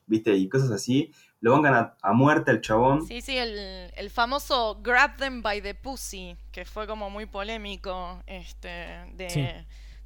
¿viste? 0.07 0.35
Y 0.35 0.49
cosas 0.49 0.73
así, 0.73 1.13
lo 1.41 1.53
bancan 1.53 1.75
a, 1.75 1.95
a 2.03 2.13
muerte 2.13 2.51
al 2.51 2.61
chabón. 2.61 3.07
Sí, 3.07 3.21
sí, 3.21 3.37
el, 3.37 3.57
el 3.97 4.11
famoso 4.11 4.81
grab 4.83 5.17
them 5.17 5.43
by 5.43 5.63
the 5.63 5.75
pussy, 5.77 6.37
que 6.51 6.65
fue 6.65 6.89
como 6.89 7.09
muy 7.09 7.27
polémico 7.27 8.21
este, 8.27 8.69
de, 9.15 9.31
Sí. 9.31 9.47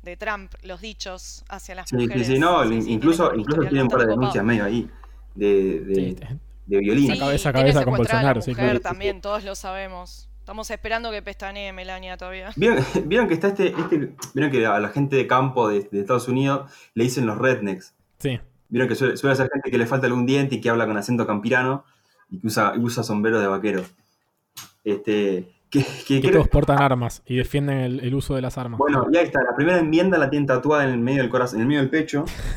de 0.03 0.17
Trump, 0.19 0.53
los 0.65 0.83
dichos 0.83 1.45
hacia 1.49 1.75
las 1.77 1.89
Sí, 1.89 1.97
sí, 1.97 2.03
mujeres. 2.03 2.27
sí, 2.27 2.39
no, 2.39 2.65
Sí, 2.69 2.83
sí, 2.83 2.93
incluso, 2.93 3.33
incluso 3.35 3.41
historial 3.63 3.69
tiene 3.71 3.83
un 3.85 3.89
par 3.89 4.01
de 4.01 4.07
denuncias 4.09 4.45
medio 4.45 4.65
ahí 4.65 4.91
de, 5.35 5.81
de, 5.81 5.95
Sí, 5.95 6.17
de 6.67 6.79
violín. 6.79 7.13
Sí. 7.13 7.19
cabeza 7.19 7.49
a 7.49 7.53
tiene 7.53 7.71
cabeza 7.73 7.85
con 7.85 7.97
Bolsonaro, 7.97 8.41
sí, 8.43 8.55
claro. 8.55 8.81
también, 8.81 9.21
todos 9.21 9.45
lo 9.45 9.55
sabemos. 9.55 10.29
Estamos 10.41 10.71
esperando 10.71 11.11
que 11.11 11.21
pestanee 11.23 11.73
Melania 11.73 12.17
todavía. 12.17 12.51
¿Vieron, 12.57 12.85
vieron 13.07 13.29
que 13.29 13.35
está 13.35 13.49
este, 13.49 13.69
este- 13.69 14.15
Vieron 14.35 14.51
que 14.51 14.65
a 14.67 14.79
la 14.79 14.89
gente 14.89 15.17
de 15.17 15.27
campo 15.27 15.69
de, 15.69 15.89
de 15.93 16.01
Estados 16.01 16.29
Unidos 16.29 16.71
le 16.95 17.05
dicen 17.05 17.27
los 17.27 17.39
rednecks. 17.39 17.95
sí. 18.19 18.39
Vieron 18.71 18.87
que 18.87 18.95
suele, 18.97 19.17
suele 19.17 19.35
ser 19.35 19.49
gente 19.51 19.71
que 19.71 19.79
le 19.79 19.87
falta 19.87 20.07
algún 20.07 20.27
diente 20.27 20.57
y 20.57 20.61
que 20.61 20.69
habla 20.69 20.87
con 20.87 20.95
acento 20.99 21.27
campirano 21.27 21.85
y 22.29 22.39
que 22.39 22.49
usa, 22.49 22.75
usa 22.77 23.03
sombrero 23.03 23.41
de 23.41 23.47
vaquero. 23.47 23.83
Este. 24.85 25.49
Que, 25.71 25.85
que 26.07 26.21
Que 26.23 26.31
todos 26.31 26.49
portan 26.49 26.81
armas 26.81 27.23
y 27.27 27.37
defienden 27.37 27.79
el, 27.79 28.01
el 28.01 28.15
uso 28.15 28.35
de 28.35 28.41
las 28.43 28.57
armas. 28.59 28.79
bueno, 28.79 29.07
y 29.13 29.17
ahí 29.19 29.25
está. 29.25 29.43
La 29.43 29.55
primera 29.55 29.79
enmienda 29.79 30.17
la 30.19 30.31
tienen 30.31 30.47
tatuada 30.47 30.85
en 30.85 30.91
el 30.91 30.99
medio 30.99 31.21
del 31.23 31.31
corazón, 31.31 31.57
en 31.59 31.63
el 31.63 31.69
medio 31.69 31.81
del 31.81 31.91
pecho, 31.91 32.25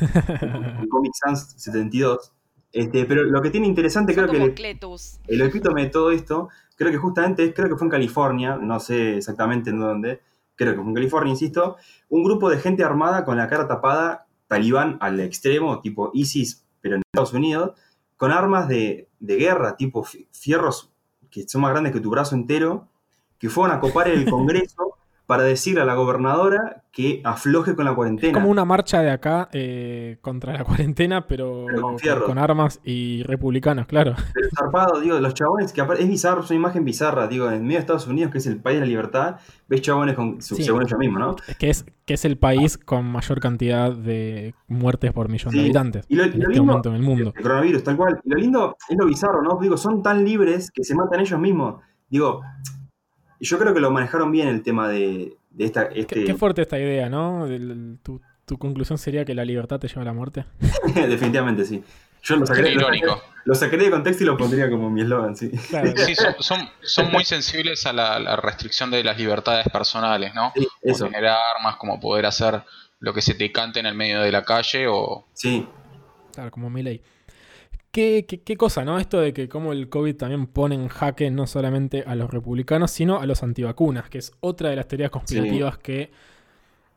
en 0.80 0.88
Comic 0.88 1.12
Sans 1.14 1.54
72. 1.56 2.32
Este, 2.72 3.04
pero 3.04 3.22
lo 3.24 3.42
que 3.42 3.50
tiene 3.50 3.66
interesante, 3.66 4.14
Son 4.14 4.22
creo 4.24 4.32
que 4.32 4.38
como 4.38 4.48
el, 4.50 4.54
Cletus. 4.54 5.18
el 5.26 5.40
epítome 5.42 5.82
de 5.84 5.90
todo 5.90 6.10
esto, 6.10 6.48
creo 6.76 6.90
que 6.90 6.96
justamente 6.98 7.44
es, 7.44 7.54
creo 7.54 7.68
que 7.68 7.76
fue 7.76 7.86
en 7.86 7.90
California, 7.90 8.56
no 8.56 8.80
sé 8.80 9.18
exactamente 9.18 9.70
en 9.70 9.78
dónde, 9.78 10.20
creo 10.56 10.72
que 10.72 10.78
fue 10.80 10.88
en 10.88 10.94
California, 10.94 11.30
insisto, 11.32 11.76
un 12.08 12.24
grupo 12.24 12.48
de 12.48 12.58
gente 12.58 12.82
armada 12.82 13.24
con 13.24 13.36
la 13.36 13.48
cara 13.48 13.68
tapada, 13.68 14.26
talibán 14.48 14.96
al 15.00 15.20
extremo, 15.20 15.80
tipo 15.80 16.10
ISIS, 16.14 16.64
pero 16.80 16.96
en 16.96 17.02
Estados 17.04 17.32
Unidos, 17.34 17.72
con 18.16 18.30
armas 18.32 18.68
de, 18.68 19.08
de 19.20 19.36
guerra, 19.36 19.76
tipo 19.76 20.02
fi- 20.04 20.26
fierros 20.32 20.90
que 21.30 21.46
son 21.48 21.62
más 21.62 21.72
grandes 21.72 21.92
que 21.92 22.00
tu 22.00 22.10
brazo 22.10 22.34
entero, 22.34 22.88
que 23.38 23.48
fueron 23.48 23.76
a 23.76 23.80
copar 23.80 24.08
el 24.08 24.24
Congreso 24.30 24.91
para 25.32 25.44
decirle 25.44 25.80
a 25.80 25.84
la 25.86 25.94
gobernadora 25.94 26.82
que 26.92 27.22
afloje 27.24 27.74
con 27.74 27.86
la 27.86 27.92
Es 27.92 27.96
cuarentena. 27.96 28.32
como 28.34 28.50
una 28.50 28.66
marcha 28.66 29.00
de 29.00 29.10
acá 29.10 29.48
eh, 29.52 30.18
contra 30.20 30.52
la 30.52 30.62
cuarentena, 30.64 31.26
pero, 31.26 31.64
Pero 31.66 31.80
con 31.80 31.90
con, 31.92 31.98
fierro. 31.98 32.26
con 32.26 32.36
armas 32.36 32.80
y 32.84 33.22
republicanos, 33.22 33.86
claro. 33.86 34.14
Pero 34.34 34.48
zarpado, 34.54 35.00
digo, 35.00 35.18
los 35.18 35.32
chabones 35.32 35.72
que 35.72 35.80
es 35.80 36.08
bizarro, 36.08 36.42
es 36.42 36.50
una 36.50 36.58
imagen 36.58 36.84
bizarra, 36.84 37.28
digo, 37.28 37.50
en 37.50 37.62
medio 37.62 37.76
de 37.78 37.80
Estados 37.80 38.06
Unidos, 38.06 38.30
que 38.30 38.38
es 38.38 38.46
el 38.46 38.60
país 38.60 38.76
de 38.76 38.80
la 38.80 38.86
libertad, 38.86 39.36
ves 39.68 39.80
chabones 39.80 40.14
con, 40.16 40.42
Sí. 40.42 40.62
según 40.62 40.82
ellos 40.82 40.98
mismos, 40.98 41.20
¿no? 41.20 41.36
Es 41.48 41.56
que 41.56 41.70
es, 41.70 41.86
que 42.04 42.12
es 42.12 42.24
el 42.26 42.36
país 42.36 42.76
con 42.76 43.06
mayor 43.06 43.40
cantidad 43.40 43.90
de 43.90 44.54
muertes 44.68 45.12
por 45.12 45.30
millón 45.30 45.50
Sí. 45.52 45.56
de 45.58 45.64
habitantes 45.64 46.04
Y 46.10 46.16
lo- 46.16 46.24
en 46.24 46.30
lo 46.30 46.34
este 46.50 46.60
lindo- 46.60 46.82
en 46.90 46.94
el 46.94 47.02
mundo. 47.02 47.32
El 47.34 47.42
coronavirus, 47.42 47.84
tal 47.84 47.96
cual. 47.96 48.20
Y 48.22 48.28
lo 48.28 48.36
lindo 48.36 48.76
es 48.90 48.98
lo 48.98 49.06
bizarro, 49.06 49.40
¿no? 49.42 49.58
Digo, 49.62 49.78
son 49.78 50.02
tan 50.02 50.24
libres 50.26 50.70
que 50.70 50.84
se 50.84 50.94
matan 50.94 51.20
ellos 51.20 51.40
mismos. 51.40 51.76
Digo, 52.10 52.42
yo 53.44 53.58
creo 53.58 53.74
que 53.74 53.80
lo 53.80 53.90
manejaron 53.90 54.30
bien 54.30 54.48
el 54.48 54.62
tema 54.62 54.88
de, 54.88 55.36
de 55.50 55.64
esta. 55.64 55.88
Qué, 55.88 56.00
Este, 56.00 56.24
qué 56.24 56.34
fuerte 56.34 56.62
esta 56.62 56.78
idea, 56.78 57.08
¿no? 57.08 57.46
Tu, 58.02 58.20
tu 58.44 58.58
conclusión 58.58 58.98
sería 58.98 59.24
que 59.24 59.34
la 59.34 59.44
libertad 59.44 59.78
te 59.80 59.88
lleva 59.88 60.02
a 60.02 60.04
la 60.06 60.12
muerte. 60.12 60.44
definitivamente 60.94 61.64
sí. 61.64 61.82
Yo 62.24 62.36
lo 62.36 62.46
sacaré, 62.46 62.74
lo 62.74 62.82
sacaré- 62.82 63.02
lo 63.44 63.54
sacaré 63.56 63.84
de 63.86 63.90
contexto 63.90 64.22
y 64.22 64.26
lo 64.26 64.36
pondría 64.36 64.70
como 64.70 64.88
mi 64.90 65.00
eslogan, 65.00 65.36
sí. 65.36 65.50
Claro, 65.70 65.92
Sí, 65.96 66.14
son, 66.14 66.34
son, 66.38 66.60
son 66.80 67.10
muy 67.10 67.24
sensibles 67.24 67.84
a 67.86 67.92
la, 67.92 68.20
la 68.20 68.36
restricción 68.36 68.90
de 68.92 69.02
las 69.02 69.18
libertades 69.18 69.66
personales, 69.72 70.32
¿no? 70.34 70.52
Sí, 70.54 70.68
Como 70.80 70.94
eso. 70.94 71.04
tener 71.06 71.26
armas, 71.26 71.76
como 71.76 71.98
poder 71.98 72.26
hacer 72.26 72.62
lo 73.00 73.12
que 73.12 73.20
se 73.22 73.34
te 73.34 73.50
cante 73.50 73.80
en 73.80 73.86
el 73.86 73.96
medio 73.96 74.20
de 74.20 74.30
la 74.30 74.44
calle 74.44 74.86
o... 74.88 75.26
Sí, 75.32 75.66
Claro, 76.32 76.50
como 76.52 76.70
mi 76.70 76.82
ley. 76.84 77.02
¿Qué, 77.92 78.24
qué, 78.26 78.40
qué 78.42 78.56
cosa, 78.56 78.84
¿no? 78.86 78.98
Esto 78.98 79.20
de 79.20 79.34
que 79.34 79.48
como 79.50 79.72
el 79.72 79.90
COVID 79.90 80.16
también 80.16 80.46
pone 80.46 80.74
en 80.74 80.88
jaque 80.88 81.30
no 81.30 81.46
solamente 81.46 82.04
a 82.06 82.14
los 82.14 82.30
republicanos, 82.30 82.90
sino 82.90 83.20
a 83.20 83.26
los 83.26 83.42
antivacunas, 83.42 84.08
que 84.08 84.16
es 84.18 84.32
otra 84.40 84.70
de 84.70 84.76
las 84.76 84.88
teorías 84.88 85.10
conspirativas 85.10 85.76
que 85.76 86.10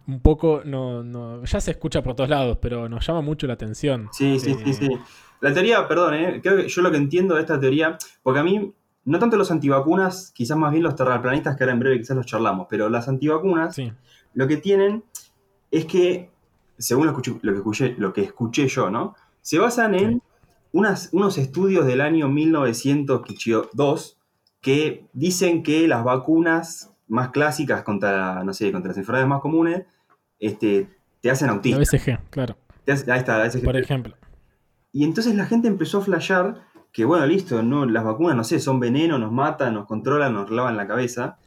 un 0.08 0.22
poco 0.22 0.62
no, 0.64 1.04
no- 1.04 1.44
ya 1.44 1.60
se 1.60 1.72
escucha 1.72 2.02
por 2.02 2.16
todos 2.16 2.30
lados, 2.30 2.60
pero 2.62 2.88
nos 2.88 3.06
llama 3.06 3.22
mucho 3.22 3.46
la 3.48 3.54
atención. 3.54 4.10
sí, 4.14 4.40
sí, 4.40 4.54
sí, 4.54 4.70
Eh, 4.70 4.74
sí. 4.74 4.90
La 5.42 5.54
teoría, 5.54 5.86
perdón, 5.88 6.14
¿eh? 6.14 6.40
creo 6.42 6.58
que 6.58 6.70
yo 6.70 6.82
lo 6.82 6.92
que 6.92 6.98
entiendo 6.98 7.36
de 7.36 7.42
esta 7.42 7.60
teoría, 7.60 7.98
porque 8.24 8.40
a 8.40 8.44
mí, 8.44 8.74
no 9.04 9.20
tanto 9.20 9.36
los 9.36 9.52
antivacunas, 9.52 10.32
quizás 10.34 10.58
más 10.58 10.72
bien 10.72 10.84
los 10.84 10.96
terraplanistas, 10.96 11.58
que 11.58 11.64
ahora 11.66 11.74
en 11.74 11.80
breve 11.80 11.98
quizás 12.00 12.16
los 12.16 12.26
charlamos, 12.26 12.68
pero 12.70 12.88
las 12.90 13.08
antivacunas 13.10 13.76
Sí, 13.76 13.92
lo 14.34 14.48
que 14.48 14.58
tienen 14.58 15.04
es 15.72 15.86
que, 15.86 16.30
según 16.78 17.08
lo, 17.08 17.14
escuché- 17.14 17.40
lo 17.42 17.52
que, 17.52 17.58
escuché, 17.58 17.96
lo 17.98 18.14
que 18.14 18.22
escuché 18.22 18.68
yo, 18.68 18.90
¿no? 18.90 19.16
Se 19.42 19.60
basan 19.60 19.94
en 19.96 20.14
Sí. 20.14 20.22
Unas, 20.76 21.10
unos 21.14 21.38
estudios 21.38 21.86
del 21.86 22.02
año 22.02 22.28
1902 22.28 24.18
que 24.62 25.06
dicen 25.14 25.64
que 25.64 25.88
las 25.88 26.04
vacunas 26.04 26.92
más 27.08 27.30
clásicas 27.30 27.84
contra, 27.84 28.44
no 28.44 28.54
sé, 28.54 28.72
contra 28.72 28.90
las 28.90 28.98
enfermedades 28.98 29.30
más 29.30 29.42
comunes, 29.42 29.84
este, 30.40 30.90
te 31.22 31.30
hacen 31.32 31.48
la 31.48 31.54
autista. 31.54 31.80
BCG, 31.80 32.20
claro, 32.30 32.58
Te 32.84 32.92
hace- 32.92 33.12
ahí 33.12 33.20
está, 33.20 33.38
la 33.38 33.46
BCG. 33.46 33.64
por 33.64 33.78
ejemplo. 33.78 34.16
Y 34.92 35.04
entonces 35.04 35.36
la 35.36 35.46
gente 35.46 35.68
empezó 35.68 36.00
a 36.00 36.02
flashear 36.02 36.62
que, 36.92 37.06
bueno, 37.06 37.26
listo, 37.26 37.62
no, 37.62 37.86
las 37.86 38.04
vacunas, 38.04 38.36
no 38.36 38.44
sé, 38.44 38.60
son 38.60 38.80
veneno, 38.80 39.18
nos 39.20 39.32
matan, 39.32 39.74
nos 39.76 39.86
controlan, 39.86 40.34
nos 40.34 40.50
lavan 40.50 40.78
la 40.78 40.88
cabeza. 40.88 41.38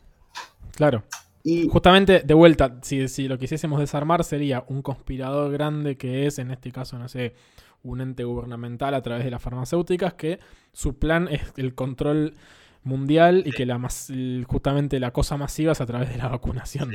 Claro. 0.76 1.02
Y 1.42 1.68
Justamente, 1.68 2.22
de 2.24 2.34
vuelta, 2.34 2.78
si, 2.82 3.08
si 3.08 3.26
lo 3.28 3.38
quisiésemos 3.38 3.80
desarmar, 3.80 4.22
sería 4.24 4.64
un 4.68 4.82
conspirador 4.82 5.50
grande 5.50 5.96
que 5.96 6.26
es, 6.26 6.38
en 6.38 6.50
este 6.50 6.70
caso, 6.72 6.98
no 6.98 7.08
sé, 7.08 7.34
un 7.82 8.00
ente 8.00 8.24
gubernamental 8.24 8.94
a 8.94 9.02
través 9.02 9.24
de 9.24 9.30
las 9.30 9.42
farmacéuticas, 9.42 10.14
que 10.14 10.40
su 10.72 10.98
plan 10.98 11.28
es 11.28 11.42
el 11.56 11.74
control 11.74 12.34
mundial 12.84 13.42
y 13.44 13.50
que 13.52 13.66
la 13.66 13.76
mas- 13.76 14.10
justamente 14.46 14.98
la 15.00 15.10
cosa 15.10 15.36
masiva 15.36 15.72
es 15.72 15.80
a 15.80 15.86
través 15.86 16.08
de 16.10 16.16
la 16.16 16.28
vacunación. 16.28 16.90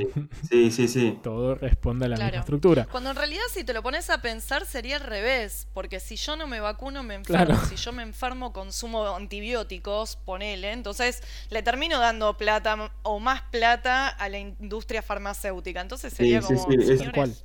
sí, 0.49 0.71
sí, 0.71 0.87
sí. 0.87 1.19
Todo 1.21 1.55
responde 1.55 2.05
a 2.05 2.09
la 2.09 2.15
Claro. 2.15 2.31
misma 2.31 2.39
estructura. 2.39 2.87
Cuando 2.89 3.11
en 3.11 3.15
realidad 3.15 3.43
si 3.51 3.63
te 3.63 3.73
lo 3.73 3.83
pones 3.83 4.09
a 4.09 4.21
pensar 4.21 4.65
sería 4.65 4.95
al 4.95 5.03
revés, 5.03 5.67
porque 5.73 5.99
si 5.99 6.15
yo 6.15 6.35
no 6.35 6.47
me 6.47 6.59
vacuno 6.61 7.03
me 7.03 7.15
enfermo, 7.15 7.45
Claro. 7.45 7.65
si 7.65 7.75
yo 7.75 7.91
me 7.91 8.01
enfermo 8.01 8.53
consumo 8.53 9.07
antibióticos, 9.15 10.15
ponele, 10.15 10.71
entonces 10.71 11.21
le 11.51 11.61
termino 11.61 11.99
dando 11.99 12.37
plata 12.37 12.91
o 13.03 13.19
más 13.19 13.41
plata 13.51 14.07
a 14.07 14.29
la 14.29 14.39
industria 14.39 15.01
farmacéutica, 15.01 15.81
entonces 15.81 16.13
sería 16.13 16.41
Sí, 16.41 16.55
sí, 16.57 16.63
como, 16.65 16.71
sí, 16.81 16.91
es-. 16.91 17.43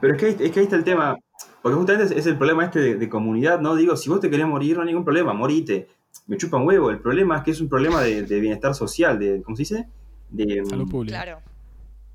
Pero 0.00 0.14
es 0.14 0.20
que, 0.20 0.26
ahí- 0.26 0.36
es 0.46 0.52
que 0.52 0.60
ahí 0.60 0.64
está 0.64 0.76
el 0.76 0.84
tema, 0.84 1.16
porque 1.62 1.76
justamente 1.76 2.12
es, 2.14 2.20
es 2.20 2.26
el 2.26 2.36
problema 2.36 2.64
este 2.64 2.80
de, 2.80 2.94
de 2.96 3.08
comunidad, 3.08 3.60
¿no? 3.60 3.74
Digo, 3.74 3.96
si 3.96 4.08
vos 4.08 4.20
te 4.20 4.30
querés 4.30 4.46
morir, 4.46 4.76
no 4.76 4.82
hay 4.82 4.88
ningún 4.88 5.04
problema, 5.04 5.32
morite. 5.32 5.88
Me 6.26 6.36
chupa 6.36 6.56
un 6.56 6.66
huevo. 6.66 6.90
El 6.90 7.00
problema 7.00 7.38
es 7.38 7.42
que 7.44 7.50
es 7.52 7.60
un 7.60 7.68
problema 7.68 8.02
de, 8.02 8.22
de 8.22 8.40
bienestar 8.40 8.74
social, 8.74 9.18
de, 9.18 9.42
¿cómo 9.42 9.56
se 9.56 9.62
dice? 9.62 9.88
De, 10.30 10.62
mm, 10.62 10.66
Salud 10.66 10.90
pública. 10.90 11.22
claro. 11.22 11.40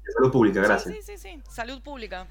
de 0.06 0.12
salud 0.12 0.32
pública, 0.32 0.62
Sí, 0.62 0.68
gracias. 0.68 0.96
Sí, 0.96 1.02
sí, 1.04 1.18
sí, 1.18 1.42
salud 1.50 1.82
pública. 1.82 2.26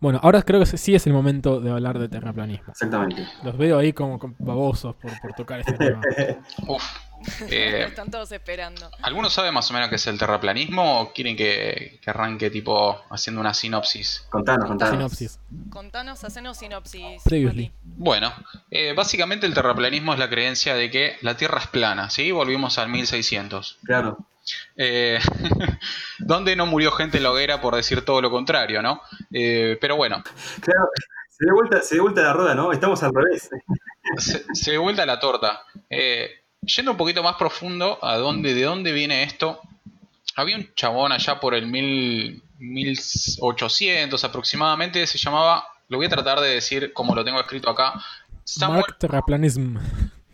Bueno, 0.00 0.20
ahora 0.22 0.42
creo 0.42 0.60
que 0.60 0.66
sí 0.66 0.94
es 0.94 1.06
el 1.08 1.12
momento 1.12 1.60
de 1.60 1.70
hablar 1.72 1.98
de 1.98 2.08
terraplanismo. 2.08 2.70
Exactamente. 2.70 3.26
Los 3.42 3.58
veo 3.58 3.78
ahí 3.78 3.92
como, 3.92 4.18
como 4.18 4.34
babosos 4.38 4.94
por, 4.94 5.10
por 5.20 5.32
tocar 5.32 5.60
este 5.60 5.72
tema. 5.76 6.00
Uf. 6.68 6.82
Eh, 7.50 7.84
Están 7.88 8.10
todos 8.10 8.30
esperando. 8.32 8.90
¿Alguno 9.02 9.30
sabe 9.30 9.52
más 9.52 9.70
o 9.70 9.74
menos 9.74 9.88
qué 9.88 9.96
es 9.96 10.06
el 10.06 10.18
terraplanismo 10.18 11.00
o 11.00 11.12
quieren 11.12 11.36
que, 11.36 11.98
que 12.02 12.10
arranque 12.10 12.50
tipo 12.50 13.00
haciendo 13.10 13.40
una 13.40 13.54
sinopsis? 13.54 14.26
Contanos, 14.30 14.66
contanos. 14.66 14.94
Sinopsis. 14.94 15.40
Contanos, 15.70 16.24
hacenos 16.24 16.56
sinopsis. 16.58 17.22
Previously. 17.24 17.72
Bueno, 17.82 18.32
eh, 18.70 18.92
básicamente 18.94 19.46
el 19.46 19.54
terraplanismo 19.54 20.12
es 20.12 20.18
la 20.18 20.28
creencia 20.28 20.74
de 20.74 20.90
que 20.90 21.16
la 21.22 21.36
Tierra 21.36 21.58
es 21.60 21.66
plana, 21.68 22.10
¿sí? 22.10 22.30
Volvimos 22.32 22.78
al 22.78 22.88
1600. 22.88 23.78
Claro. 23.84 24.18
Eh, 24.76 25.18
donde 26.18 26.56
no 26.56 26.66
murió 26.66 26.90
gente 26.92 27.18
en 27.18 27.22
la 27.24 27.32
hoguera 27.32 27.60
por 27.60 27.74
decir 27.76 28.04
todo 28.04 28.20
lo 28.22 28.30
contrario, 28.30 28.82
¿no? 28.82 29.00
Eh, 29.32 29.76
pero 29.80 29.96
bueno, 29.96 30.22
Claro, 30.60 30.88
se 31.30 31.44
dio, 31.44 31.54
vuelta, 31.54 31.82
se 31.82 31.94
dio 31.96 32.02
vuelta 32.04 32.22
la 32.22 32.32
rueda, 32.32 32.54
¿no? 32.54 32.72
Estamos 32.72 33.02
al 33.02 33.12
revés. 33.14 33.50
se, 34.18 34.44
se 34.54 34.70
dio 34.70 34.82
vuelta 34.82 35.04
la 35.06 35.20
torta. 35.20 35.62
Eh, 35.90 36.30
yendo 36.76 36.92
un 36.92 36.96
poquito 36.96 37.22
más 37.22 37.36
profundo 37.36 37.98
a 38.02 38.16
dónde, 38.16 38.54
de 38.54 38.62
dónde 38.62 38.92
viene 38.92 39.22
esto, 39.24 39.60
había 40.36 40.56
un 40.56 40.72
chabón 40.74 41.12
allá 41.12 41.40
por 41.40 41.54
el 41.54 41.66
mil, 41.66 42.42
1800 42.58 44.22
aproximadamente, 44.24 45.06
se 45.06 45.18
llamaba, 45.18 45.66
lo 45.88 45.96
voy 45.98 46.06
a 46.06 46.10
tratar 46.10 46.40
de 46.40 46.48
decir 46.50 46.92
como 46.92 47.14
lo 47.14 47.24
tengo 47.24 47.40
escrito 47.40 47.70
acá, 47.70 47.94
Samuel, 48.44 48.80
Mark. 48.80 48.98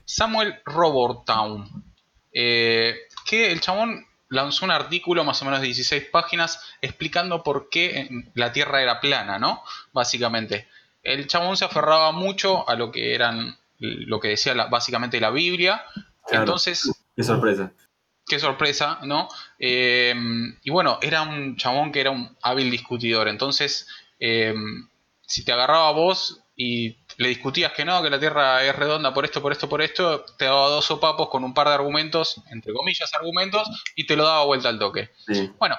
Samuel 0.05 0.55
Robortown. 0.65 1.85
Eh, 2.33 2.95
que 3.27 3.51
el 3.53 3.61
chabón 3.61 4.05
lanzó 4.29 4.65
un 4.65 4.71
artículo 4.73 5.25
más 5.25 5.41
o 5.43 5.45
menos 5.45 5.61
de 5.61 5.67
16 5.67 6.05
páginas 6.11 6.61
explicando 6.81 7.43
por 7.43 7.69
qué 7.71 8.09
la 8.35 8.53
Tierra 8.53 8.83
era 8.83 9.01
plana, 9.01 9.39
¿no? 9.39 9.63
Básicamente. 9.93 10.69
El 11.03 11.27
chabón 11.27 11.57
se 11.57 11.65
aferraba 11.65 12.13
mucho 12.13 12.69
a 12.69 12.75
lo 12.75 12.91
que 12.91 13.15
eran 13.15 13.57
lo 13.79 14.21
que 14.21 14.29
decía 14.29 14.55
la- 14.55 14.67
básicamente 14.67 15.21
la 15.21 15.31
Biblia. 15.31 15.83
Claro. 16.27 16.45
Entonces, 16.45 16.91
Qué 17.17 17.23
sorpresa. 17.23 17.73
qué 18.27 18.39
sorpresa, 18.39 18.99
¿no? 19.03 19.29
Eh, 19.59 20.15
y 20.63 20.71
bueno, 20.71 20.99
era 21.03 21.23
un 21.23 21.57
chabón 21.57 21.93
que 21.93 22.01
era 22.01 22.11
un 22.11 22.37
hábil 22.43 22.71
discutidor. 22.71 23.29
Entonces, 23.29 23.87
eh, 24.19 24.55
si 25.27 25.45
te 25.45 25.53
agarraba 25.53 25.89
a 25.89 25.93
vos 25.93 26.41
y 26.57 26.97
le 27.17 27.29
discutías 27.29 27.73
que 27.73 27.85
no, 27.85 28.03
que 28.03 28.11
la 28.11 28.19
Tierra 28.19 28.65
es 28.65 28.75
redonda 28.75 29.13
por 29.13 29.25
esto, 29.25 29.43
por 29.43 29.53
esto, 29.53 29.69
por 29.69 29.83
esto, 29.83 30.25
te 30.39 30.45
daba 30.47 30.69
dos 30.69 30.85
sopapos 30.85 31.29
con 31.29 31.45
un 31.45 31.55
par 31.55 31.69
de 31.69 31.75
argumentos, 31.75 32.41
entre 32.51 32.73
comillas 32.73 33.13
argumentos, 33.15 33.69
y 33.97 34.07
te 34.07 34.17
lo 34.17 34.25
daba 34.25 34.45
vuelta 34.45 34.69
al 34.69 34.79
toque. 34.79 35.11
Sí. 35.27 35.51
Bueno, 35.59 35.77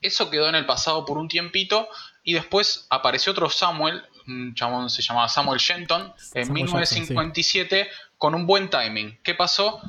eso 0.00 0.30
quedó 0.30 0.48
en 0.48 0.54
el 0.54 0.66
pasado 0.66 1.04
por 1.04 1.18
un 1.18 1.28
tiempito 1.28 1.88
y 2.22 2.34
después 2.34 2.86
apareció 2.90 3.32
otro 3.32 3.50
Samuel, 3.50 4.04
un 4.26 4.54
chabón 4.54 4.90
se 4.90 5.02
llamaba 5.02 5.28
Samuel 5.28 5.58
Shenton, 5.58 6.12
en 6.34 6.46
Samuel 6.46 6.66
Jackson, 6.66 7.02
1957 7.02 7.88
con 8.18 8.34
un 8.34 8.46
buen 8.46 8.68
timing. 8.68 9.18
¿Qué 9.22 9.34
pasó? 9.34 9.80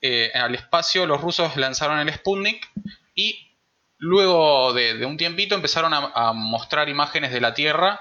Eh, 0.00 0.30
al 0.34 0.54
espacio 0.54 1.06
los 1.06 1.20
rusos 1.20 1.56
lanzaron 1.56 1.98
el 1.98 2.12
Sputnik 2.14 2.70
y 3.14 3.50
luego 3.98 4.72
de, 4.72 4.94
de 4.94 5.06
un 5.06 5.16
tiempito 5.16 5.54
empezaron 5.56 5.92
a, 5.92 6.12
a 6.14 6.32
mostrar 6.32 6.88
imágenes 6.88 7.32
de 7.32 7.40
la 7.40 7.52
Tierra 7.54 8.00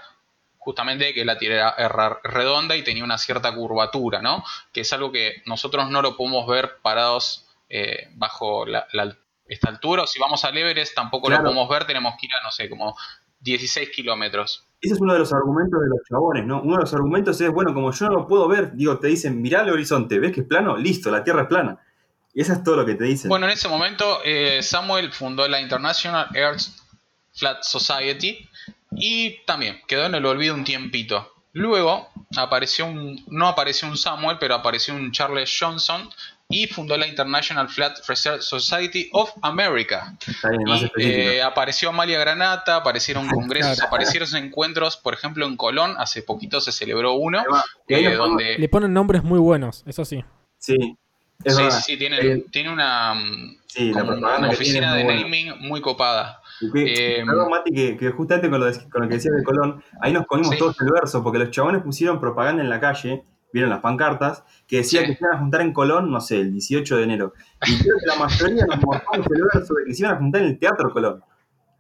justamente 0.60 1.14
que 1.14 1.24
la 1.26 1.38
Tierra 1.38 1.74
era 1.78 2.20
redonda 2.24 2.76
y 2.76 2.84
tenía 2.84 3.04
una 3.04 3.18
cierta 3.18 3.56
curvatura, 3.56 4.22
¿no? 4.22 4.44
Que 4.74 4.82
es 4.82 4.92
algo 4.94 5.12
que 5.14 5.42
nosotros 5.46 5.90
no 5.90 6.02
lo 6.02 6.18
podemos 6.18 6.46
ver 6.46 6.78
parados 6.82 7.48
eh, 7.70 8.10
bajo 8.16 8.66
la, 8.66 8.86
la- 8.92 9.18
esta 9.48 9.70
altura, 9.70 10.04
o 10.04 10.08
si 10.08 10.20
vamos 10.20 10.44
al 10.44 10.58
Everest 10.58 10.94
tampoco 10.94 11.28
Claro. 11.28 11.44
lo 11.44 11.50
podemos 11.52 11.70
ver, 11.70 11.86
tenemos 11.88 12.16
que 12.20 12.26
ir 12.26 12.34
a, 12.34 12.44
no 12.44 12.52
sé, 12.52 12.68
como 12.70 12.98
16 13.40 13.90
kilómetros. 13.92 14.67
Ese 14.80 14.94
es 14.94 15.02
uno 15.02 15.14
de 15.14 15.20
los 15.20 15.34
argumentos 15.34 15.80
de 15.82 15.88
los 15.90 16.00
chabones, 16.08 16.46
¿no? 16.46 16.62
Uno 16.62 16.76
de 16.76 16.82
los 16.82 16.94
argumentos 16.94 17.40
es, 17.42 17.52
bueno, 17.52 17.74
como 17.74 17.92
yo 17.92 18.06
no 18.08 18.14
lo 18.14 18.28
puedo 18.28 18.48
ver, 18.48 18.74
digo, 18.74 19.00
te 19.00 19.08
dicen, 19.08 19.42
mirá 19.42 19.62
el 19.62 19.70
horizonte, 19.70 20.20
¿ves 20.20 20.32
que 20.32 20.42
es 20.42 20.48
plano? 20.48 20.78
Listo, 20.78 21.10
la 21.10 21.24
Tierra 21.24 21.44
es 21.44 21.48
plana. 21.48 21.80
Y 22.34 22.42
eso 22.42 22.54
es 22.54 22.64
todo 22.64 22.76
lo 22.76 22.86
que 22.86 22.94
te 22.94 23.04
dicen. 23.04 23.30
Bueno, 23.30 23.48
en 23.48 23.54
ese 23.54 23.68
momento 23.68 24.20
eh, 24.24 24.62
Samuel 24.62 25.12
fundó 25.12 25.48
la 25.48 25.60
International 25.60 26.28
Earth 26.36 26.62
Flat 27.34 27.64
Society 27.64 28.48
y 28.92 29.44
también 29.46 29.80
quedó 29.88 30.06
en 30.06 30.14
el 30.14 30.26
olvido 30.26 30.54
un 30.54 30.64
tiempito. 30.64 31.34
Luego 31.54 32.10
apareció 32.36 32.86
un, 32.86 33.24
no 33.30 33.48
apareció 33.48 33.88
un 33.88 33.98
Samuel, 33.98 34.38
pero 34.40 34.54
apareció 34.54 34.94
un 34.94 35.12
Charles 35.12 35.56
Johnson 35.60 36.08
y 36.50 36.68
fundó 36.68 36.96
la 36.98 37.08
International 37.08 37.68
Flat 37.68 37.98
Research 38.08 38.42
Society 38.42 39.10
of 39.12 39.32
America. 39.42 40.16
Está 40.26 40.50
bien, 40.50 40.64
más 40.64 40.82
Y, 40.82 40.90
eh, 41.04 41.42
apareció 41.44 41.90
Amalia 41.90 42.20
Granata, 42.20 42.78
aparecieron 42.78 43.28
congresos, 43.28 43.74
Claro. 43.76 43.88
aparecieron 43.90 44.34
encuentros, 44.36 44.96
por 44.98 45.14
ejemplo 45.14 45.46
en 45.46 45.58
Colón, 45.58 45.96
hace 45.98 46.22
poquito 46.24 46.62
se 46.62 46.72
celebró 46.72 47.16
uno, 47.16 47.44
eh, 47.88 48.14
donde... 48.16 48.58
Le 48.58 48.70
ponen 48.70 48.94
nombres 48.94 49.24
muy 49.24 49.40
buenos, 49.40 49.84
eso 49.86 50.06
sí. 50.06 50.24
Sí, 50.58 50.98
es 51.44 51.56
sí, 51.56 51.64
sí, 51.70 51.82
sí, 51.82 51.98
tiene, 51.98 52.18
Eh, 52.20 52.46
tiene 52.50 52.72
una, 52.72 53.14
mm, 53.14 53.58
sí, 53.68 53.94
la 53.94 54.04
una 54.04 54.50
oficina 54.50 54.96
de 54.96 55.04
muy 55.04 55.14
buena. 55.16 55.22
naming 55.24 55.68
muy 55.68 55.82
copada. 55.82 56.42
Que- 56.74 57.20
Eh, 57.20 57.24
perdón, 57.26 57.50
Mati, 57.52 57.72
que, 57.74 57.98
que 57.98 58.10
justamente 58.12 58.50
con 58.50 58.60
lo, 58.62 58.66
de- 58.72 58.90
con 58.90 59.02
lo 59.04 59.10
que 59.10 59.16
decías 59.16 59.36
de 59.36 59.44
Colón, 59.44 59.84
ahí 60.02 60.14
nos 60.14 60.26
comimos 60.26 60.54
Sí. 60.54 60.60
todos 60.60 60.80
el 60.82 60.92
verso, 60.92 61.22
porque 61.24 61.40
los 61.40 61.52
chabones 61.52 61.84
pusieron 61.84 62.20
propaganda 62.22 62.64
en 62.64 62.70
la 62.70 62.80
calle, 62.80 63.24
vieron 63.54 63.70
las 63.70 63.80
pancartas, 63.80 64.44
que 64.68 64.78
decía 64.78 65.02
Sí. 65.02 65.08
que 65.08 65.14
se 65.16 65.20
iban 65.24 65.36
a 65.36 65.40
juntar 65.40 65.62
en 65.62 65.74
Colón, 65.74 66.12
no 66.12 66.22
sé, 66.22 66.42
el 66.42 66.52
18 66.52 66.98
de 66.98 67.04
enero. 67.04 67.34
Y 67.66 67.80
creo 67.80 67.96
que 68.00 68.06
la 68.06 68.16
mayoría 68.16 68.66
nos 68.66 68.82
morfamos 68.82 69.28
el 69.34 69.44
verso 69.54 69.74
de 69.76 69.86
que 69.86 69.94
se 69.94 70.04
iban 70.04 70.16
a 70.16 70.18
juntar 70.18 70.42
en 70.42 70.48
el 70.48 70.60
Teatro 70.60 70.92
Colón. 70.92 71.24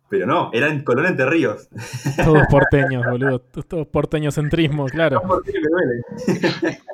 Pero 0.09 0.25
no, 0.25 0.49
era 0.53 0.67
en 0.67 0.83
Colón 0.83 1.05
Entre 1.07 1.25
Ríos. 1.25 1.67
Todos 2.23 2.43
porteños, 2.49 3.03
boludo. 3.05 3.39
Todos 3.39 3.87
porteñocentrismo, 3.87 4.85
claro. 4.85 5.21
Porque 5.25 5.51
me 5.53 5.67
duele. 5.69 6.79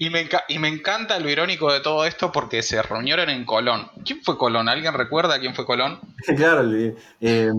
Y 0.00 0.10
me, 0.10 0.28
y 0.46 0.60
me 0.60 0.68
encanta 0.68 1.18
lo 1.18 1.28
irónico 1.28 1.72
de 1.72 1.80
todo 1.80 2.04
esto 2.04 2.30
porque 2.30 2.62
se 2.62 2.80
reunieron 2.80 3.30
en 3.30 3.44
Colón. 3.44 3.88
¿Quién 4.04 4.20
fue 4.22 4.38
Colón? 4.38 4.68
¿Alguien 4.68 4.94
recuerda 4.94 5.40
quién 5.40 5.56
fue 5.56 5.66
Colón? 5.66 5.98
claro, 6.36 6.60
el, 6.60 6.96
eh, 7.20 7.50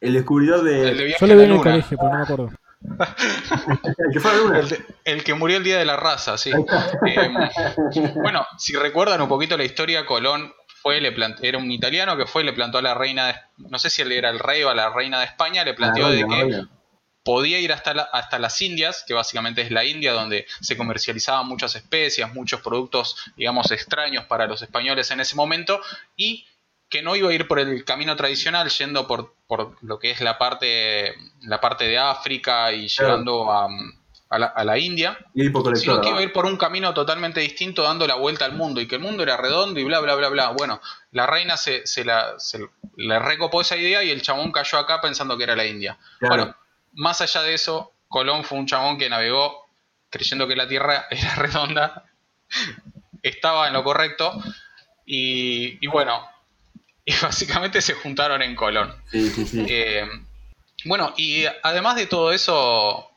el 0.00 0.12
descubridor 0.12 0.62
de. 0.62 0.90
El 0.90 0.98
de 0.98 1.16
Yo 1.18 1.26
le 1.26 1.34
vi 1.34 1.42
en 1.42 1.50
el 1.50 1.60
colegio, 1.60 1.98
pero 1.98 2.08
no 2.12 2.18
me 2.18 2.22
acuerdo. 2.22 2.50
El 2.82 3.94
que 4.12 4.20
fue 4.20 4.30
a 4.30 4.34
la 4.34 4.40
luna. 4.40 4.58
El, 4.60 4.68
de- 4.68 4.84
el 5.04 5.24
que 5.24 5.34
murió 5.34 5.56
el 5.58 5.64
día 5.64 5.78
de 5.78 5.84
la 5.84 5.96
raza, 5.96 6.36
sí. 6.38 6.50
Eh, 7.06 7.30
bueno, 8.14 8.46
si 8.58 8.74
recuerdan 8.74 9.20
un 9.22 9.28
poquito 9.28 9.56
la 9.56 9.64
historia, 9.64 10.04
Colón 10.06 10.52
fue, 10.82 11.00
le 11.00 11.14
plant- 11.14 11.38
era 11.42 11.58
un 11.58 11.70
italiano 11.70 12.16
que 12.16 12.26
fue 12.26 12.42
y 12.42 12.46
le 12.46 12.52
plantó 12.52 12.78
a 12.78 12.82
la 12.82 12.94
reina, 12.94 13.26
de- 13.28 13.36
no 13.58 13.78
sé 13.78 13.90
si 13.90 14.02
él 14.02 14.12
era 14.12 14.30
el 14.30 14.38
rey 14.38 14.62
o 14.62 14.70
a 14.70 14.74
la 14.74 14.90
reina 14.90 15.20
de 15.20 15.26
España, 15.26 15.64
le 15.64 15.74
planteó 15.74 16.08
de 16.10 16.18
que 16.26 16.26
podía 17.24 17.60
ir 17.60 17.72
hasta, 17.72 17.94
la- 17.94 18.08
hasta 18.12 18.38
las 18.40 18.60
Indias, 18.62 19.04
que 19.06 19.14
básicamente 19.14 19.62
es 19.62 19.70
la 19.70 19.84
India 19.84 20.12
donde 20.12 20.44
se 20.60 20.76
comercializaban 20.76 21.46
muchas 21.46 21.76
especias, 21.76 22.34
muchos 22.34 22.60
productos, 22.62 23.16
digamos, 23.36 23.70
extraños 23.70 24.24
para 24.24 24.46
los 24.48 24.60
españoles 24.62 25.08
en 25.12 25.20
ese 25.20 25.36
momento, 25.36 25.80
y 26.16 26.46
que 26.92 27.00
no 27.02 27.16
iba 27.16 27.30
a 27.30 27.32
ir 27.32 27.48
por 27.48 27.58
el 27.58 27.86
camino 27.86 28.14
tradicional, 28.16 28.68
yendo 28.68 29.06
por, 29.06 29.34
por 29.46 29.78
lo 29.82 29.98
que 29.98 30.10
es 30.10 30.20
la 30.20 30.36
parte, 30.36 31.14
la 31.40 31.58
parte 31.58 31.84
de 31.88 31.96
África 31.96 32.70
y 32.70 32.86
Claro. 32.86 33.12
llegando 33.12 33.50
a, 33.50 33.66
a 34.28 34.38
la, 34.38 34.46
a 34.46 34.62
la 34.62 34.76
India, 34.78 35.18
sino 35.74 36.02
que 36.02 36.10
iba 36.10 36.18
a 36.18 36.22
ir 36.22 36.34
por 36.34 36.44
un 36.44 36.58
camino 36.58 36.92
totalmente 36.92 37.40
distinto, 37.40 37.82
dando 37.82 38.06
la 38.06 38.16
vuelta 38.16 38.44
al 38.44 38.52
mundo, 38.52 38.78
y 38.82 38.86
que 38.86 38.96
el 38.96 39.00
mundo 39.00 39.22
era 39.22 39.38
redondo 39.38 39.80
y 39.80 39.84
bla, 39.84 40.00
bla, 40.00 40.14
bla, 40.16 40.28
bla. 40.28 40.48
Bueno, 40.50 40.82
la 41.12 41.26
reina 41.26 41.56
se, 41.56 41.86
se 41.86 42.04
la, 42.04 42.38
se 42.38 42.58
le 42.96 43.18
recopó 43.18 43.62
esa 43.62 43.76
idea 43.78 44.02
y 44.02 44.10
el 44.10 44.20
chabón 44.20 44.52
cayó 44.52 44.76
acá 44.76 45.00
pensando 45.00 45.38
que 45.38 45.44
era 45.44 45.56
la 45.56 45.64
India. 45.64 45.98
Claro. 46.18 46.36
Bueno, 46.36 46.56
más 46.92 47.22
allá 47.22 47.42
de 47.42 47.54
eso, 47.54 47.92
Colón 48.08 48.44
fue 48.44 48.58
un 48.58 48.66
chabón 48.66 48.98
que 48.98 49.08
navegó 49.08 49.66
creyendo 50.10 50.46
que 50.46 50.56
la 50.56 50.68
Tierra 50.68 51.06
era 51.10 51.36
redonda, 51.36 52.04
estaba 53.22 53.66
en 53.68 53.72
lo 53.72 53.82
correcto, 53.82 54.32
y, 55.06 55.78
y 55.84 55.86
bueno, 55.88 56.22
y 57.04 57.14
básicamente 57.20 57.80
se 57.80 57.94
juntaron 57.94 58.42
en 58.42 58.54
Colón. 58.54 58.94
Sí, 59.10 59.28
sí, 59.30 59.46
sí. 59.46 59.66
Eh, 59.68 60.06
bueno, 60.84 61.12
y 61.16 61.44
además 61.62 61.96
de 61.96 62.06
todo 62.06 62.32
eso, 62.32 63.10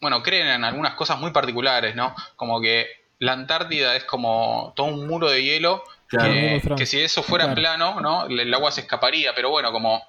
bueno, 0.00 0.22
creen 0.22 0.48
en 0.48 0.64
algunas 0.64 0.94
cosas 0.94 1.18
muy 1.18 1.30
particulares, 1.30 1.94
¿no? 1.94 2.14
Como 2.36 2.60
que 2.60 2.86
la 3.18 3.32
Antártida 3.32 3.96
es 3.96 4.04
como 4.04 4.72
todo 4.76 4.86
un 4.88 5.06
muro 5.06 5.30
de 5.30 5.42
hielo, 5.42 5.82
Claro. 6.08 6.76
que, 6.76 6.86
si 6.86 7.00
eso 7.00 7.22
fuera 7.24 7.46
Claro. 7.46 7.56
plano, 7.60 8.00
¿no? 8.00 8.26
El 8.26 8.38
el 8.38 8.54
agua 8.54 8.70
se 8.70 8.82
escaparía, 8.82 9.34
pero 9.34 9.50
bueno, 9.50 9.72
como 9.72 10.04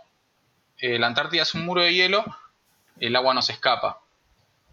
eh, 0.79 0.99
la 0.99 1.07
Antártida 1.07 1.41
es 1.41 1.55
un 1.55 1.65
muro 1.65 1.81
de 1.81 1.93
hielo, 1.93 2.23
el 2.99 3.15
agua 3.15 3.33
no 3.33 3.41
se 3.41 3.53
escapa. 3.53 3.99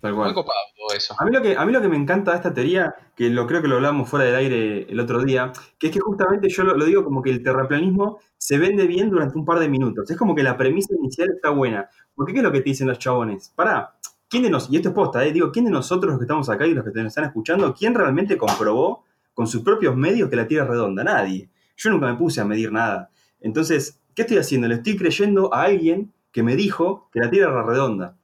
Tal 0.04 0.12
Muy 0.12 0.20
cual. 0.20 0.34
copado 0.34 0.58
todo 0.76 0.94
eso. 0.94 1.14
A 1.18 1.24
mí, 1.24 1.32
lo 1.32 1.40
que, 1.40 1.56
a 1.56 1.64
mí 1.64 1.72
lo 1.72 1.80
que 1.80 1.88
me 1.88 1.96
encanta 1.96 2.32
de 2.32 2.36
esta 2.36 2.52
teoría, 2.52 2.94
que 3.16 3.30
lo 3.30 3.46
creo 3.46 3.62
que 3.62 3.68
lo 3.68 3.76
hablamos 3.76 4.06
fuera 4.06 4.26
del 4.26 4.34
aire 4.34 4.86
el 4.86 5.00
otro 5.00 5.24
día, 5.24 5.50
que 5.78 5.86
es 5.86 5.92
que 5.94 5.98
justamente 5.98 6.50
yo 6.50 6.62
lo, 6.62 6.76
lo 6.76 6.84
digo 6.84 7.02
como 7.04 7.22
que 7.22 7.30
el 7.30 7.42
terraplanismo 7.42 8.18
se 8.36 8.58
vende 8.58 8.86
bien 8.86 9.08
durante 9.08 9.38
un 9.38 9.46
par 9.46 9.60
de 9.60 9.66
minutos. 9.70 10.10
Es 10.10 10.18
como 10.18 10.34
que 10.34 10.42
la 10.42 10.58
premisa 10.58 10.94
inicial 10.94 11.30
está 11.34 11.48
buena. 11.48 11.88
Porque 12.14 12.34
¿qué 12.34 12.40
es 12.40 12.44
lo 12.44 12.52
que 12.52 12.60
te 12.60 12.68
dicen 12.68 12.86
los 12.86 12.98
chabones? 12.98 13.50
Pará, 13.56 13.94
¿quién 14.28 14.42
de 14.42 14.50
nosotros, 14.50 14.74
y 14.74 14.76
esto 14.76 14.90
es 14.90 14.94
posta, 14.94 15.24
eh, 15.24 15.32
digo, 15.32 15.50
¿quién 15.50 15.64
de 15.64 15.70
nosotros 15.70 16.10
los 16.10 16.18
que 16.18 16.24
estamos 16.24 16.50
acá 16.50 16.66
y 16.66 16.74
los 16.74 16.84
que 16.84 16.90
nos 16.90 17.06
están 17.06 17.24
escuchando, 17.24 17.72
quién 17.72 17.94
realmente 17.94 18.36
comprobó 18.36 19.04
con 19.32 19.46
sus 19.46 19.62
propios 19.62 19.96
medios 19.96 20.28
que 20.28 20.36
la 20.36 20.46
Tierra 20.46 20.64
es 20.64 20.70
redonda? 20.72 21.02
Nadie. 21.02 21.48
Yo 21.78 21.88
nunca 21.88 22.08
me 22.08 22.18
puse 22.18 22.42
a 22.42 22.44
medir 22.44 22.70
nada. 22.70 23.08
Entonces, 23.40 24.02
¿qué 24.14 24.20
estoy 24.20 24.36
haciendo? 24.36 24.68
Le 24.68 24.74
estoy 24.74 24.98
creyendo 24.98 25.54
a 25.54 25.62
alguien 25.62 26.12
que 26.30 26.42
me 26.42 26.56
dijo 26.56 27.08
que 27.10 27.20
la 27.20 27.30
Tierra 27.30 27.52
era 27.52 27.62
redonda. 27.62 28.18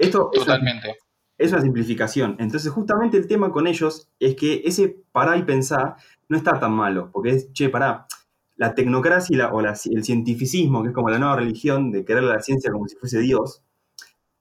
Esto 0.00 0.30
es 0.32 0.38
una- 0.42 0.46
Totalmente. 0.56 0.96
es 1.38 1.52
una 1.52 1.60
simplificación. 1.62 2.36
Entonces, 2.38 2.70
justamente 2.72 3.16
el 3.16 3.26
tema 3.26 3.50
con 3.52 3.66
ellos 3.66 4.08
es 4.18 4.34
que 4.36 4.62
ese 4.64 4.96
pará 5.12 5.36
y 5.36 5.42
pensá 5.44 5.96
no 6.28 6.36
está 6.36 6.58
tan 6.58 6.72
malo, 6.72 7.10
porque 7.12 7.30
es, 7.30 7.52
che, 7.52 7.68
pará, 7.68 8.06
la 8.56 8.74
tecnocracia 8.74 9.34
y 9.34 9.38
la- 9.38 9.52
o 9.52 9.60
la- 9.62 9.74
el 9.90 10.04
cientificismo, 10.04 10.82
que 10.82 10.88
es 10.90 10.94
como 10.94 11.08
la 11.10 11.18
nueva 11.18 11.36
religión 11.36 11.90
de 11.92 12.04
querer 12.04 12.24
la 12.24 12.40
ciencia 12.40 12.70
como 12.72 12.86
si 12.88 12.96
fuese 12.96 13.20
Dios, 13.20 13.62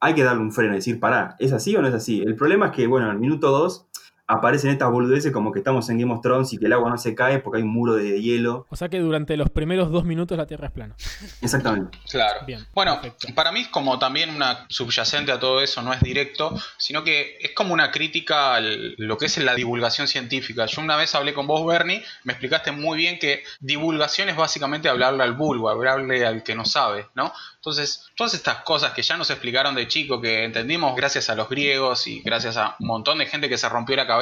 hay 0.02 0.14
que 0.16 0.24
darle 0.24 0.42
un 0.44 0.52
freno 0.52 0.74
y 0.74 0.78
decir, 0.78 1.00
pará, 1.00 1.36
¿es 1.40 1.52
así 1.54 1.76
o 1.76 1.82
no 1.82 1.88
es 1.90 1.94
así? 1.94 2.22
El 2.22 2.36
problema 2.36 2.68
es 2.68 2.72
que, 2.74 2.88
bueno, 2.88 3.08
en 3.08 3.14
el 3.14 3.20
minuto 3.20 3.50
2 3.52 3.88
aparecen 4.30 4.70
estas 4.70 4.92
boludeces 4.92 5.34
como 5.34 5.52
que 5.52 5.58
estamos 5.60 5.90
en 5.90 5.98
Game 5.98 6.14
of 6.14 6.22
Thrones 6.22 6.54
y 6.54 6.60
que 6.60 6.68
el 6.68 6.74
agua 6.74 6.92
no 6.92 7.00
se 7.00 7.16
cae 7.16 7.40
porque 7.40 7.58
hay 7.58 7.64
un 7.64 7.74
muro 7.74 7.96
de 7.96 8.22
hielo. 8.22 8.68
O 8.70 8.76
sea 8.76 8.88
que 8.88 9.00
durante 9.00 9.36
los 9.36 9.50
primeros 9.50 9.90
dos 9.90 10.06
minutos 10.06 10.38
la 10.38 10.46
Tierra 10.46 10.68
es 10.68 10.72
plana. 10.72 10.96
Exactamente. 11.42 11.98
Claro. 12.10 12.46
Bien, 12.46 12.64
Bueno, 12.76 13.02
perfecto. 13.02 13.34
para 13.34 13.52
mí 13.52 13.62
es 13.62 13.68
como 13.70 13.98
también 13.98 14.30
una 14.30 14.68
subyacente 14.70 15.32
a 15.32 15.40
todo 15.40 15.62
eso, 15.62 15.82
no 15.82 15.94
es 15.94 16.02
directo, 16.02 16.56
sino 16.78 17.04
que 17.04 17.38
es 17.42 17.52
como 17.56 17.74
una 17.74 17.90
crítica 17.90 18.56
a 18.56 18.62
lo 18.62 19.18
que 19.18 19.26
es 19.26 19.38
la 19.40 19.56
divulgación 19.56 20.08
científica. 20.08 20.68
Yo 20.68 20.82
una 20.84 20.96
vez 20.96 21.16
hablé 21.16 21.34
con 21.34 21.48
vos, 21.48 21.66
Bernie, 21.66 22.04
me 22.24 22.34
explicaste 22.34 22.72
muy 22.72 23.00
bien 23.00 23.18
que 23.18 23.44
divulgación 23.60 24.30
es 24.30 24.36
básicamente 24.36 24.90
hablarle 24.90 25.24
al 25.24 25.34
vulgo, 25.34 25.70
hablarle 25.70 26.24
al 26.28 26.44
que 26.44 26.54
no 26.54 26.66
sabe, 26.66 27.08
¿no? 27.16 27.34
Entonces, 27.56 28.06
todas 28.16 28.36
estas 28.36 28.58
cosas 28.58 28.94
que 28.94 29.02
ya 29.02 29.18
nos 29.18 29.30
explicaron 29.32 29.74
de 29.76 29.88
chico, 29.88 30.22
que 30.22 30.46
entendimos 30.46 30.96
gracias 30.96 31.30
a 31.30 31.36
los 31.36 31.50
griegos 31.50 32.08
y 32.08 32.22
gracias 32.22 32.56
a 32.58 32.76
un 32.80 32.88
montón 32.88 33.18
de 33.18 33.26
gente 33.26 33.50
que 33.50 33.58
se 33.58 33.68
rompió 33.68 33.96
la 33.96 34.06
cabeza 34.08 34.19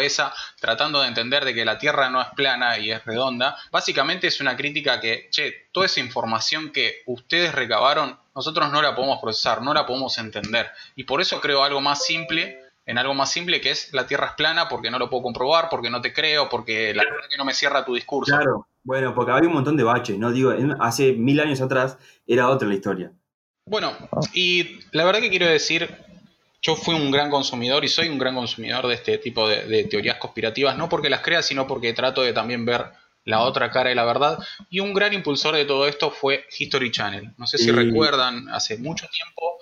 tratando 0.60 1.02
de 1.02 1.08
entender 1.08 1.46
de 1.46 1.54
que 1.54 1.66
la 1.66 1.78
Tierra 1.78 2.10
no 2.10 2.22
es 2.22 2.28
plana 2.36 2.78
y 2.78 2.92
es 2.92 3.04
redonda, 3.06 3.56
básicamente 3.72 4.28
es 4.28 4.40
una 4.42 4.56
crítica 4.56 5.00
que, 5.00 5.28
che, 5.32 5.68
toda 5.72 5.86
esa 5.86 6.00
información 6.00 6.72
que 6.72 7.02
ustedes 7.06 7.54
recabaron, 7.54 8.18
nosotros 8.36 8.72
no 8.72 8.82
la 8.82 8.96
podemos 8.96 9.20
procesar, 9.20 9.62
no 9.62 9.74
la 9.74 9.86
podemos 9.86 10.18
entender. 10.18 10.68
Y 10.96 11.04
por 11.04 11.22
eso 11.22 11.42
creo 11.42 11.64
algo 11.64 11.82
más 11.82 12.06
simple, 12.06 12.60
en 12.86 12.98
algo 12.98 13.14
más 13.14 13.32
simple 13.32 13.60
que 13.62 13.72
es 13.72 13.94
la 13.94 14.08
Tierra 14.08 14.28
es 14.28 14.34
plana 14.34 14.70
porque 14.70 14.92
no 14.92 15.00
lo 15.00 15.10
puedo 15.10 15.24
comprobar, 15.24 15.70
porque 15.70 15.90
no 15.90 16.02
te 16.02 16.14
creo, 16.14 16.50
porque 16.50 16.94
la 16.94 17.04
verdad 17.04 17.30
que 17.30 17.38
no 17.38 17.46
me 17.46 17.54
cierra 17.54 17.84
tu 17.84 17.96
discurso. 17.96 18.36
Claro. 18.36 18.68
Bueno, 18.84 19.14
porque 19.14 19.32
había 19.34 19.50
un 19.50 19.56
montón 19.56 19.76
de 19.76 19.84
baches, 19.84 20.18
¿no? 20.18 20.32
Digo, 20.32 20.54
hace 20.80 21.12
mil 21.12 21.42
años 21.42 21.60
atrás 21.60 21.98
era 22.26 22.48
otra 22.50 22.70
la 22.70 22.74
historia. 22.74 23.12
Bueno, 23.66 23.92
y 24.34 24.80
la 24.94 25.04
verdad 25.04 25.20
que 25.20 25.30
quiero 25.30 25.46
decir, 25.46 25.94
yo 26.68 26.76
fui 26.76 26.96
un 26.96 27.12
gran 27.12 27.30
consumidor 27.30 27.86
y 27.86 27.88
soy 27.88 28.10
un 28.10 28.18
gran 28.18 28.36
consumidor 28.36 28.88
de 28.88 28.96
este 28.96 29.18
tipo 29.20 29.48
de, 29.48 29.64
de 29.68 29.86
teorías 29.86 30.18
conspirativas, 30.18 30.78
no 30.78 30.90
porque 30.90 31.10
las 31.10 31.22
crea, 31.22 31.42
sino 31.42 31.66
porque 31.66 31.94
trato 31.94 32.24
de 32.24 32.34
también 32.34 32.66
ver 32.66 32.92
la 33.24 33.42
otra 33.42 33.72
cara 33.72 33.90
de 33.90 33.96
la 33.96 34.04
verdad. 34.04 34.38
Y 34.70 34.82
un 34.82 34.94
gran 34.94 35.14
impulsor 35.14 35.56
de 35.56 35.64
todo 35.64 35.88
esto 35.88 36.12
fue 36.12 36.46
History 36.60 36.92
Channel. 36.92 37.34
No 37.38 37.48
sé 37.48 37.58
si 37.58 37.72
recuerdan, 37.72 38.50
hace 38.50 38.78
mucho 38.78 39.08
tiempo 39.08 39.60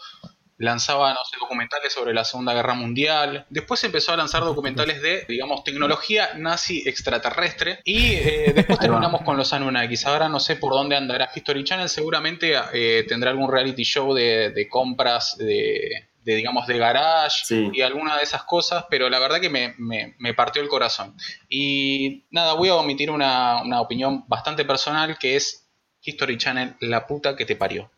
lanzaba, 0.57 1.13
no 1.13 1.19
sé, 1.29 1.37
documentales 1.39 1.93
sobre 1.93 2.11
la 2.13 2.25
Segunda 2.25 2.55
Guerra 2.55 2.73
Mundial. 2.73 3.45
Después 3.51 3.83
empezó 3.83 4.13
a 4.13 4.17
lanzar 4.17 4.43
documentales 4.43 4.99
de, 5.03 5.25
digamos, 5.27 5.63
tecnología 5.63 6.33
nazi 6.35 6.81
extraterrestre. 6.87 7.81
Y 7.83 8.13
eh, 8.13 8.51
después 8.55 8.79
terminamos 8.79 9.21
con 9.21 9.37
los 9.37 9.53
Anunnakis. 9.53 10.07
Ahora 10.07 10.27
no 10.27 10.39
sé 10.39 10.55
por 10.55 10.73
dónde 10.73 10.95
andará 10.95 11.29
History 11.35 11.63
Channel. 11.63 11.89
Seguramente 11.89 12.55
eh, 12.73 13.05
tendrá 13.07 13.29
algún 13.29 13.51
reality 13.51 13.83
show 13.83 14.11
de, 14.11 14.49
de 14.49 14.67
compras 14.67 15.37
de, 15.37 16.07
de, 16.25 16.35
digamos, 16.35 16.67
de 16.67 16.77
garage 16.77 17.45
Sí. 17.45 17.69
y 17.73 17.81
alguna 17.81 18.17
de 18.17 18.23
esas 18.23 18.43
cosas. 18.43 18.85
Pero 18.89 19.09
la 19.09 19.19
verdad 19.19 19.39
que 19.39 19.49
me, 19.49 19.75
me- 19.77 20.15
me 20.19 20.33
partió 20.33 20.61
el 20.61 20.67
corazón. 20.67 21.15
Y 21.47 22.25
nada, 22.31 22.53
voy 22.53 22.69
a 22.69 22.75
omitir 22.75 23.09
una, 23.11 23.61
una 23.61 23.79
opinión 23.79 24.25
bastante 24.27 24.65
personal 24.65 25.17
que 25.17 25.35
es 25.37 25.69
History 26.01 26.37
Channel, 26.37 26.75
la 26.81 27.07
puta 27.07 27.35
que 27.35 27.45
te 27.45 27.55
parió. 27.55 27.89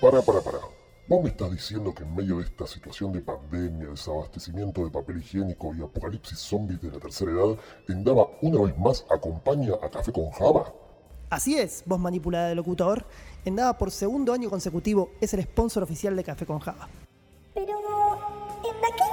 Para, 0.00 0.22
para, 0.22 0.40
para. 0.40 0.58
¿Vos 1.08 1.22
me 1.22 1.30
estás 1.30 1.50
diciendo 1.52 1.94
que 1.94 2.02
en 2.02 2.14
medio 2.14 2.38
de 2.38 2.44
esta 2.44 2.66
situación 2.66 3.12
de 3.12 3.20
pandemia, 3.20 3.88
desabastecimiento 3.88 4.84
de 4.84 4.90
papel 4.90 5.18
higiénico 5.18 5.72
y 5.74 5.82
apocalipsis 5.82 6.38
zombies 6.38 6.80
de 6.82 6.90
la 6.90 6.98
tercera 6.98 7.30
edad, 7.32 7.56
Endava 7.88 8.26
una 8.42 8.60
vez 8.62 8.76
más 8.78 9.04
acompaña 9.10 9.74
a 9.82 9.88
Café 9.90 10.12
con 10.12 10.30
Java? 10.32 10.72
Así 11.28 11.58
es, 11.58 11.82
voz 11.86 11.98
manipulada 11.98 12.48
de 12.48 12.54
locutor. 12.54 13.04
Endava 13.44 13.76
por 13.76 13.90
segundo 13.90 14.32
año 14.32 14.48
consecutivo 14.48 15.10
es 15.20 15.34
el 15.34 15.42
sponsor 15.42 15.82
oficial 15.82 16.14
de 16.14 16.22
Café 16.22 16.46
con 16.46 16.60
Java. 16.60 16.88
Pero, 17.52 17.78
¿en 17.78 18.74
qué? 18.96 19.04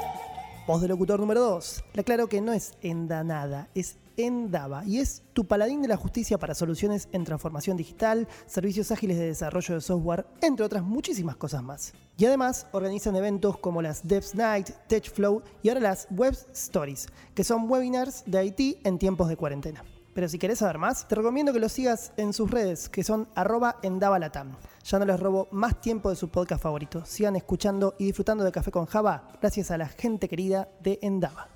Voz 0.67 0.81
de 0.81 0.87
locutor 0.87 1.19
número 1.19 1.41
2. 1.41 1.83
Le 1.93 2.01
aclaro 2.01 2.27
que 2.27 2.39
no 2.39 2.53
es 2.53 2.73
Enda 2.83 3.23
nada, 3.23 3.67
es 3.73 3.97
Endava 4.15 4.85
y 4.85 4.99
es 4.99 5.23
tu 5.33 5.45
paladín 5.45 5.81
de 5.81 5.87
la 5.87 5.97
justicia 5.97 6.37
para 6.37 6.53
soluciones 6.53 7.09
en 7.13 7.23
transformación 7.23 7.77
digital, 7.77 8.27
servicios 8.45 8.91
ágiles 8.91 9.17
de 9.17 9.25
desarrollo 9.25 9.73
de 9.73 9.81
software, 9.81 10.27
entre 10.41 10.65
otras 10.65 10.83
muchísimas 10.83 11.35
cosas 11.35 11.63
más. 11.63 11.93
Y 12.15 12.25
además 12.25 12.67
organizan 12.73 13.15
eventos 13.15 13.57
como 13.57 13.81
las 13.81 14.07
Devs 14.07 14.35
Night, 14.35 14.69
TechFlow 14.87 15.41
y 15.63 15.69
ahora 15.69 15.81
las 15.81 16.07
Web 16.11 16.37
Stories, 16.53 17.07
que 17.33 17.43
son 17.43 17.67
webinars 17.67 18.23
de 18.27 18.45
IT 18.45 18.85
en 18.85 18.99
tiempos 18.99 19.29
de 19.29 19.35
cuarentena. 19.35 19.83
Pero 20.13 20.29
si 20.29 20.37
querés 20.37 20.59
saber 20.59 20.77
más, 20.77 21.07
te 21.07 21.15
recomiendo 21.15 21.53
que 21.53 21.59
lo 21.59 21.69
sigas 21.69 22.11
en 22.17 22.33
sus 22.33 22.51
redes, 22.51 22.89
que 22.89 23.03
son 23.03 23.27
arroba 23.35 23.77
endavalatam. 23.81 24.55
Ya 24.83 24.99
no 24.99 25.05
les 25.05 25.19
robo 25.19 25.47
más 25.51 25.81
tiempo 25.81 26.09
de 26.09 26.15
su 26.15 26.29
podcast 26.29 26.61
favorito. 26.61 27.03
Sigan 27.05 27.35
escuchando 27.35 27.95
y 27.97 28.05
disfrutando 28.05 28.43
de 28.43 28.51
Café 28.51 28.71
con 28.71 28.85
Java 28.85 29.29
gracias 29.41 29.71
a 29.71 29.77
la 29.77 29.87
gente 29.87 30.27
querida 30.29 30.69
de 30.81 30.99
Endava. 31.01 31.47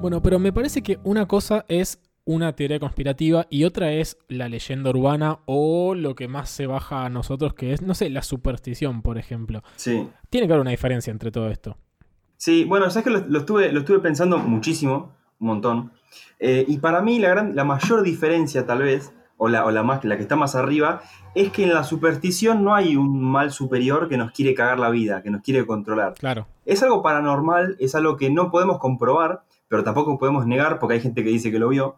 Bueno, 0.00 0.20
pero 0.20 0.38
me 0.38 0.52
parece 0.52 0.82
que 0.82 0.98
una 1.02 1.26
cosa 1.26 1.64
es 1.66 1.98
una 2.24 2.54
teoría 2.54 2.80
conspirativa 2.80 3.46
y 3.50 3.64
otra 3.64 3.92
es 3.92 4.16
la 4.28 4.48
leyenda 4.48 4.90
urbana 4.90 5.40
o 5.44 5.94
lo 5.94 6.14
que 6.14 6.28
más 6.28 6.50
se 6.50 6.66
baja 6.66 7.04
a 7.04 7.10
nosotros, 7.10 7.54
que 7.54 7.72
es, 7.72 7.82
no 7.82 7.94
sé, 7.94 8.08
la 8.10 8.22
superstición, 8.22 9.02
por 9.02 9.18
ejemplo. 9.18 9.62
Sí. 9.76 10.08
Tiene 10.30 10.46
que 10.46 10.52
haber 10.52 10.62
una 10.62 10.70
diferencia 10.70 11.10
entre 11.10 11.30
todo 11.30 11.48
esto. 11.50 11.76
Sí, 12.36 12.64
bueno, 12.64 12.88
sabes 12.90 13.04
que 13.04 13.10
lo, 13.10 13.20
lo 13.20 13.38
estuve, 13.40 13.72
lo 13.72 13.80
estuve 13.80 13.98
pensando 14.00 14.38
muchísimo, 14.38 15.12
un 15.38 15.46
montón. 15.46 15.92
Eh, 16.38 16.64
y 16.66 16.78
para 16.78 17.00
mí 17.02 17.18
la, 17.18 17.28
gran, 17.28 17.54
la 17.54 17.64
mayor 17.64 18.02
diferencia 18.02 18.66
tal 18.66 18.82
vez, 18.82 19.12
o, 19.36 19.48
la, 19.48 19.64
o 19.64 19.70
la, 19.70 19.82
más, 19.82 20.04
la 20.04 20.16
que 20.16 20.22
está 20.22 20.36
más 20.36 20.54
arriba, 20.54 21.02
es 21.34 21.50
que 21.50 21.64
en 21.64 21.74
la 21.74 21.84
superstición 21.84 22.64
no 22.64 22.74
hay 22.74 22.96
un 22.96 23.22
mal 23.22 23.50
superior 23.50 24.08
que 24.08 24.16
nos 24.16 24.32
quiere 24.32 24.54
cagar 24.54 24.78
la 24.78 24.90
vida, 24.90 25.22
que 25.22 25.30
nos 25.30 25.42
quiere 25.42 25.66
controlar. 25.66 26.14
Claro. 26.14 26.46
Es 26.64 26.82
algo 26.82 27.02
paranormal, 27.02 27.76
es 27.80 27.94
algo 27.94 28.16
que 28.16 28.30
no 28.30 28.50
podemos 28.50 28.78
comprobar, 28.78 29.44
pero 29.68 29.84
tampoco 29.84 30.18
podemos 30.18 30.46
negar 30.46 30.78
porque 30.78 30.94
hay 30.94 31.00
gente 31.00 31.24
que 31.24 31.30
dice 31.30 31.50
que 31.50 31.58
lo 31.58 31.68
vio. 31.68 31.96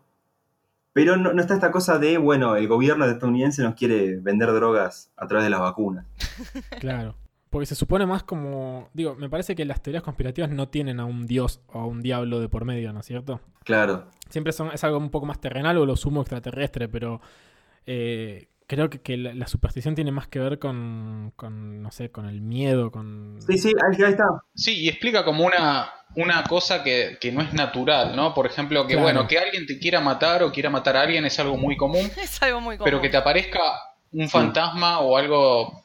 Pero 0.96 1.18
no, 1.18 1.34
no 1.34 1.42
está 1.42 1.52
esta 1.52 1.70
cosa 1.70 1.98
de, 1.98 2.16
bueno, 2.16 2.56
el 2.56 2.68
gobierno 2.68 3.04
estadounidense 3.04 3.62
nos 3.62 3.74
quiere 3.74 4.16
vender 4.16 4.50
drogas 4.50 5.12
a 5.18 5.26
través 5.26 5.44
de 5.44 5.50
las 5.50 5.60
vacunas. 5.60 6.06
Claro. 6.80 7.14
Porque 7.50 7.66
se 7.66 7.74
supone 7.74 8.06
más 8.06 8.22
como. 8.22 8.88
Digo, 8.94 9.14
me 9.14 9.28
parece 9.28 9.54
que 9.54 9.66
las 9.66 9.82
teorías 9.82 10.02
conspirativas 10.02 10.48
no 10.48 10.70
tienen 10.70 10.98
a 10.98 11.04
un 11.04 11.26
dios 11.26 11.60
o 11.66 11.80
a 11.80 11.86
un 11.86 12.00
diablo 12.00 12.40
de 12.40 12.48
por 12.48 12.64
medio, 12.64 12.94
¿no 12.94 13.00
es 13.00 13.06
cierto? 13.06 13.42
Claro. 13.62 14.06
Siempre 14.30 14.54
son, 14.54 14.70
es 14.72 14.84
algo 14.84 14.96
un 14.96 15.10
poco 15.10 15.26
más 15.26 15.38
terrenal 15.38 15.76
o 15.76 15.84
lo 15.84 15.96
sumo 15.96 16.22
extraterrestre, 16.22 16.88
pero 16.88 17.20
eh, 17.84 18.48
creo 18.66 18.90
que, 18.90 19.00
que 19.00 19.16
la, 19.16 19.34
la 19.34 19.46
superstición 19.46 19.94
tiene 19.94 20.12
más 20.12 20.28
que 20.28 20.38
ver 20.38 20.58
con, 20.58 21.32
con, 21.36 21.82
no 21.82 21.90
sé, 21.90 22.10
con 22.10 22.26
el 22.28 22.40
miedo, 22.40 22.90
con... 22.90 23.38
Sí, 23.46 23.58
sí, 23.58 23.72
ahí, 23.82 24.02
ahí 24.02 24.10
está. 24.12 24.24
Sí, 24.54 24.80
y 24.80 24.88
explica 24.88 25.24
como 25.24 25.44
una, 25.44 25.88
una 26.16 26.42
cosa 26.44 26.82
que, 26.82 27.18
que 27.20 27.32
no 27.32 27.42
es 27.42 27.52
natural, 27.52 28.14
¿no? 28.16 28.34
Por 28.34 28.46
ejemplo, 28.46 28.82
que 28.86 28.94
Claro. 28.94 29.02
bueno, 29.02 29.26
que 29.28 29.38
alguien 29.38 29.66
te 29.66 29.78
quiera 29.78 30.00
matar 30.00 30.42
o 30.42 30.52
quiera 30.52 30.70
matar 30.70 30.96
a 30.96 31.02
alguien 31.02 31.24
es 31.24 31.38
algo 31.38 31.56
muy 31.56 31.76
común, 31.76 32.10
Es 32.16 32.42
algo 32.42 32.60
muy 32.60 32.76
común. 32.76 32.84
pero 32.90 33.00
que 33.00 33.08
te 33.08 33.16
aparezca 33.16 33.60
un 34.12 34.28
fantasma 34.28 35.00
o 35.00 35.16
algo 35.16 35.84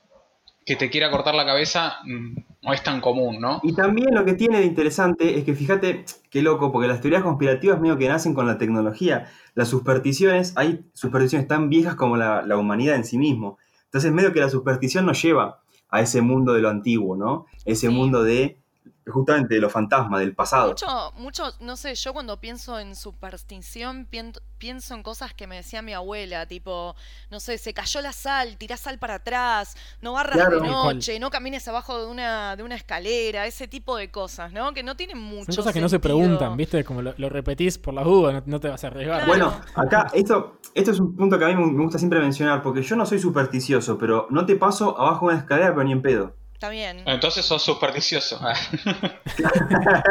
que 0.65 0.75
te 0.75 0.89
quiera 0.89 1.09
cortar 1.11 1.35
la 1.35 1.45
cabeza 1.45 1.97
mm, 2.03 2.37
no 2.61 2.73
es 2.73 2.83
tan 2.83 3.01
común, 3.01 3.39
¿no? 3.39 3.59
Y 3.63 3.73
también 3.73 4.13
lo 4.13 4.23
que 4.23 4.33
tiene 4.33 4.59
de 4.59 4.65
interesante 4.65 5.37
es 5.37 5.43
que 5.43 5.53
fíjate, 5.55 6.05
qué 6.29 6.41
loco, 6.41 6.71
porque 6.71 6.87
las 6.87 7.01
teorías 7.01 7.23
conspirativas 7.23 7.79
medio 7.81 7.97
que 7.97 8.07
nacen 8.07 8.33
con 8.33 8.45
la 8.47 8.57
tecnología. 8.57 9.27
Las 9.55 9.67
supersticiones, 9.69 10.53
hay 10.55 10.85
supersticiones 10.93 11.47
tan 11.47 11.69
viejas 11.69 11.95
como 11.95 12.17
la, 12.17 12.43
la 12.43 12.57
humanidad 12.57 12.95
en 12.95 13.03
sí 13.03 13.17
mismo. 13.17 13.57
Entonces 13.85 14.11
medio 14.11 14.31
que 14.31 14.39
la 14.39 14.49
superstición 14.49 15.05
nos 15.05 15.21
lleva 15.21 15.61
a 15.89 16.01
ese 16.01 16.21
mundo 16.21 16.53
de 16.53 16.61
lo 16.61 16.69
antiguo, 16.69 17.17
¿no? 17.17 17.45
Ese 17.65 17.87
Sí. 17.87 17.93
mundo 17.93 18.23
de, 18.23 18.60
justamente, 19.07 19.55
de 19.55 19.61
los 19.61 19.71
fantasmas, 19.71 20.19
del 20.19 20.35
pasado. 20.35 20.69
Mucho, 20.69 21.11
mucho, 21.17 21.43
no 21.59 21.75
sé, 21.75 21.95
yo 21.95 22.13
cuando 22.13 22.39
pienso 22.39 22.79
en 22.79 22.95
superstición 22.95 24.07
pien- 24.11 24.39
pienso 24.57 24.93
en 24.93 25.01
cosas 25.01 25.33
que 25.33 25.47
me 25.47 25.55
decía 25.55 25.81
mi 25.81 25.93
abuela, 25.93 26.45
tipo, 26.45 26.95
no 27.31 27.39
sé, 27.39 27.57
se 27.57 27.73
cayó 27.73 27.99
la 28.01 28.13
sal, 28.13 28.57
tirá 28.57 28.77
sal 28.77 28.99
para 28.99 29.15
atrás, 29.15 29.75
no 30.01 30.13
barras 30.13 30.35
Claro. 30.35 30.59
de 30.61 30.67
noche, 30.67 31.19
no 31.19 31.31
camines 31.31 31.67
abajo 31.67 31.99
de 31.99 32.05
una, 32.11 32.55
de 32.55 32.61
una 32.63 32.75
escalera, 32.75 33.47
ese 33.47 33.67
tipo 33.67 33.97
de 33.97 34.11
cosas, 34.11 34.53
¿no? 34.53 34.71
Que 34.73 34.83
no 34.83 34.95
tienen 34.95 35.17
mucho 35.17 35.51
Son 35.51 35.55
cosas 35.63 35.73
que 35.73 35.81
no 35.81 35.89
se 35.89 35.99
preguntan, 35.99 36.55
¿viste? 36.55 36.83
Como 36.83 37.01
lo, 37.01 37.13
lo 37.17 37.29
repetís 37.29 37.77
por 37.79 37.93
las 37.95 38.05
dudas, 38.05 38.33
no, 38.35 38.43
no 38.45 38.59
te 38.59 38.69
vas 38.69 38.83
a 38.83 38.87
arriesgar. 38.87 39.23
Claro. 39.25 39.27
Bueno, 39.27 39.61
acá, 39.75 40.11
esto, 40.13 40.59
esto 40.75 40.91
es 40.91 40.99
un 40.99 41.15
punto 41.15 41.39
que 41.39 41.45
a 41.45 41.47
mí 41.47 41.55
me 41.55 41.83
gusta 41.83 41.97
siempre 41.97 42.19
mencionar, 42.19 42.61
porque 42.61 42.83
yo 42.83 42.95
no 42.95 43.05
soy 43.05 43.17
supersticioso, 43.19 43.97
pero 43.97 44.27
no 44.29 44.45
te 44.45 44.55
paso 44.55 44.95
abajo 44.99 45.27
de 45.27 45.33
una 45.33 45.41
escalera, 45.41 45.69
pero 45.71 45.83
ni 45.85 45.91
en 45.93 46.01
pedo. 46.03 46.35
Está 46.61 46.69
bien. 46.69 47.01
Entonces 47.07 47.43
sos 47.43 47.63
supersticioso. 47.63 48.39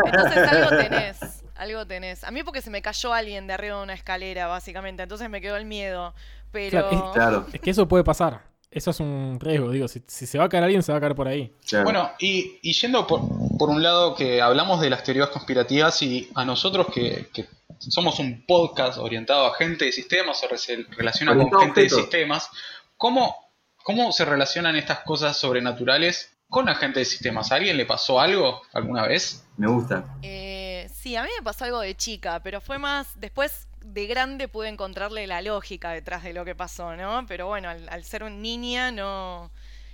Entonces 0.05 0.48
algo 0.53 0.70
tenés, 0.76 1.18
algo 1.55 1.86
tenés. 1.86 2.24
A 2.24 2.32
mí 2.32 2.42
porque 2.42 2.61
se 2.61 2.70
me 2.70 2.82
cayó 2.82 3.12
alguien 3.14 3.46
de 3.46 3.53
arriba 3.55 3.76
de 3.76 3.82
una 3.84 3.94
escalera, 3.94 4.48
básicamente, 4.48 5.05
entonces 5.05 5.30
me 5.30 5.40
quedó 5.40 5.57
el 5.57 5.64
miedo. 5.64 6.12
Pero... 6.51 6.88
Claro, 6.88 6.90
es- 7.07 7.12
Claro, 7.14 7.46
Es 7.53 7.61
que 7.61 7.70
eso 7.70 7.86
puede 7.86 8.03
pasar. 8.03 8.42
Eso 8.68 8.90
es 8.90 8.98
un 8.98 9.38
riesgo, 9.40 9.70
digo. 9.70 9.86
Si, 9.86 10.03
si 10.09 10.26
se 10.26 10.38
va 10.38 10.44
a 10.46 10.48
caer 10.48 10.64
alguien, 10.64 10.82
se 10.82 10.90
va 10.90 10.98
a 10.98 11.01
caer 11.01 11.14
por 11.14 11.28
ahí. 11.28 11.53
claro. 11.68 11.84
Bueno, 11.84 12.11
y, 12.18 12.59
y 12.62 12.72
yendo 12.72 13.07
por, 13.07 13.20
por 13.57 13.68
un 13.70 13.80
lado 13.82 14.16
que 14.16 14.42
hablamos 14.42 14.80
de 14.80 14.90
las 14.90 15.05
teorías 15.05 15.28
conspirativas 15.28 16.03
y 16.03 16.30
a 16.34 16.44
nosotros 16.44 16.88
que, 16.92 17.28
que 17.32 17.46
somos 17.78 18.18
un 18.18 18.44
podcast 18.44 18.98
orientado 18.98 19.46
a 19.46 19.55
gente 19.55 19.84
de 19.84 19.92
sistemas 19.92 20.42
o 20.42 20.48
re- 20.48 20.59
se 20.59 20.84
relaciona 20.96 21.36
con 21.36 21.61
gente 21.61 21.82
de 21.82 21.90
sistemas, 21.90 22.48
¿cómo, 22.96 23.36
¿cómo 23.84 24.11
se 24.12 24.24
relacionan 24.24 24.74
estas 24.76 25.01
cosas 25.01 25.36
sobrenaturales 25.36 26.30
con 26.51 26.66
la 26.66 26.74
gente 26.74 26.98
de 27.01 27.05
sistemas? 27.07 27.51
¿A 27.53 27.57
alguien 27.57 27.76
le 27.78 27.86
pasó 27.86 28.20
algo 28.20 28.61
alguna 28.74 29.07
vez? 29.07 29.46
me 29.57 29.68
gusta. 29.68 30.18
Eh, 30.22 30.90
sí, 30.92 31.16
a 31.16 31.22
mí 31.22 31.28
me 31.38 31.42
pasó 31.44 31.64
algo 31.64 31.80
de 31.80 31.96
chica, 31.96 32.42
pero 32.42 32.61
fue 32.61 32.78
más. 32.78 33.18
Después 33.20 33.68
de 33.80 34.07
grande 34.07 34.48
pude 34.48 34.68
encontrarle 34.68 35.26
la 35.26 35.40
lógica 35.42 35.90
detrás 35.92 36.22
de 36.22 36.32
lo 36.34 36.44
que 36.44 36.55
pasó, 36.55 36.96
¿no? 36.96 37.24
Pero 37.26 37.46
bueno, 37.46 37.68
al, 37.70 37.88
al 37.88 38.05
ser 38.05 38.24
un 38.24 38.42
niña, 38.42 38.90
no. 38.92 39.51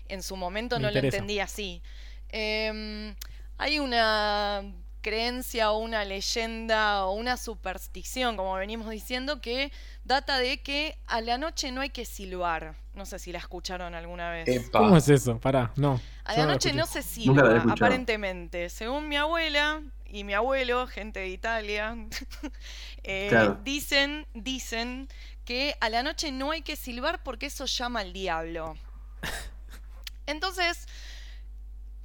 En 0.09 0.23
su 0.23 0.37
momento 0.37 0.77
Me 0.77 0.83
no 0.83 0.89
interesa. 0.89 1.17
lo 1.19 1.23
entendí 1.23 1.41
así. 1.41 1.83
Em, 2.29 3.15
hay 3.59 3.79
una 3.81 4.63
creencia 5.01 5.71
o 5.73 5.79
una 5.79 6.05
leyenda 6.05 7.07
o 7.07 7.13
una 7.13 7.37
superstición, 7.37 8.37
como 8.37 8.55
venimos 8.55 8.91
diciendo, 8.91 9.41
que 9.41 9.73
data 10.05 10.39
de 10.39 10.63
que 10.63 10.99
a 11.07 11.21
la 11.21 11.39
noche 11.39 11.71
no 11.73 11.81
hay 11.81 11.91
que 11.91 12.05
silbar. 12.05 12.77
No 12.97 13.05
sé 13.05 13.19
si 13.19 13.31
la 13.31 13.39
escucharon 13.39 13.95
alguna 13.95 14.31
vez. 14.31 14.49
Epa. 14.49 14.79
¿Cómo 14.79 14.97
es 14.97 15.09
eso? 15.09 15.39
Pará, 15.39 15.71
no. 15.77 16.01
A 16.25 16.35
la 16.35 16.47
noche 16.47 16.73
no 16.73 16.87
se 16.87 17.03
silba, 17.03 17.63
aparentemente. 17.71 18.71
Según 18.71 19.07
mi 19.09 19.17
abuela 19.17 19.83
y 20.09 20.25
mi 20.25 20.33
abuelo, 20.33 20.87
gente 20.87 21.21
de 21.21 21.29
Italia, 21.29 21.95
eh, 23.05 23.27
Claro. 23.29 23.61
dicen, 23.63 24.27
dicen 24.33 25.09
que 25.45 25.77
a 25.81 25.91
la 25.91 26.03
noche 26.03 26.33
no 26.33 26.51
hay 26.53 26.63
que 26.63 26.75
silbar 26.75 27.23
porque 27.23 27.47
eso 27.47 27.67
llama 27.67 28.01
al 28.01 28.13
diablo. 28.15 28.77
Entonces, 30.27 30.87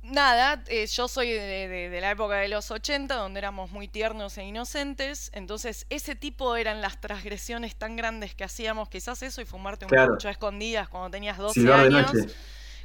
nada, 0.04 0.64
eh, 0.68 0.88
yo 0.88 1.08
soy 1.08 1.30
de, 1.32 1.68
de- 1.68 1.90
de 1.90 2.02
la 2.02 2.12
época 2.12 2.36
de 2.38 2.48
los 2.48 2.72
80, 2.72 3.16
donde 3.16 3.38
éramos 3.40 3.72
muy 3.72 3.88
tiernos 3.88 4.38
e 4.38 4.44
inocentes, 4.44 5.30
entonces 5.34 5.86
ese 5.90 6.16
tipo 6.16 6.56
eran 6.56 6.82
las 6.82 7.00
transgresiones 7.00 7.76
tan 7.76 7.96
grandes 7.96 8.34
que 8.36 8.44
hacíamos, 8.44 8.90
quizás 8.90 9.22
eso 9.24 9.42
y 9.42 9.46
fumarte 9.46 9.86
un 9.86 9.90
Claro. 9.90 10.14
pucho 10.14 10.28
a 10.28 10.32
escondidas 10.32 10.90
cuando 10.90 11.10
tenías 11.12 11.38
12 11.38 11.60
Silbar 11.62 11.90
de 11.90 11.98
años. 11.98 12.12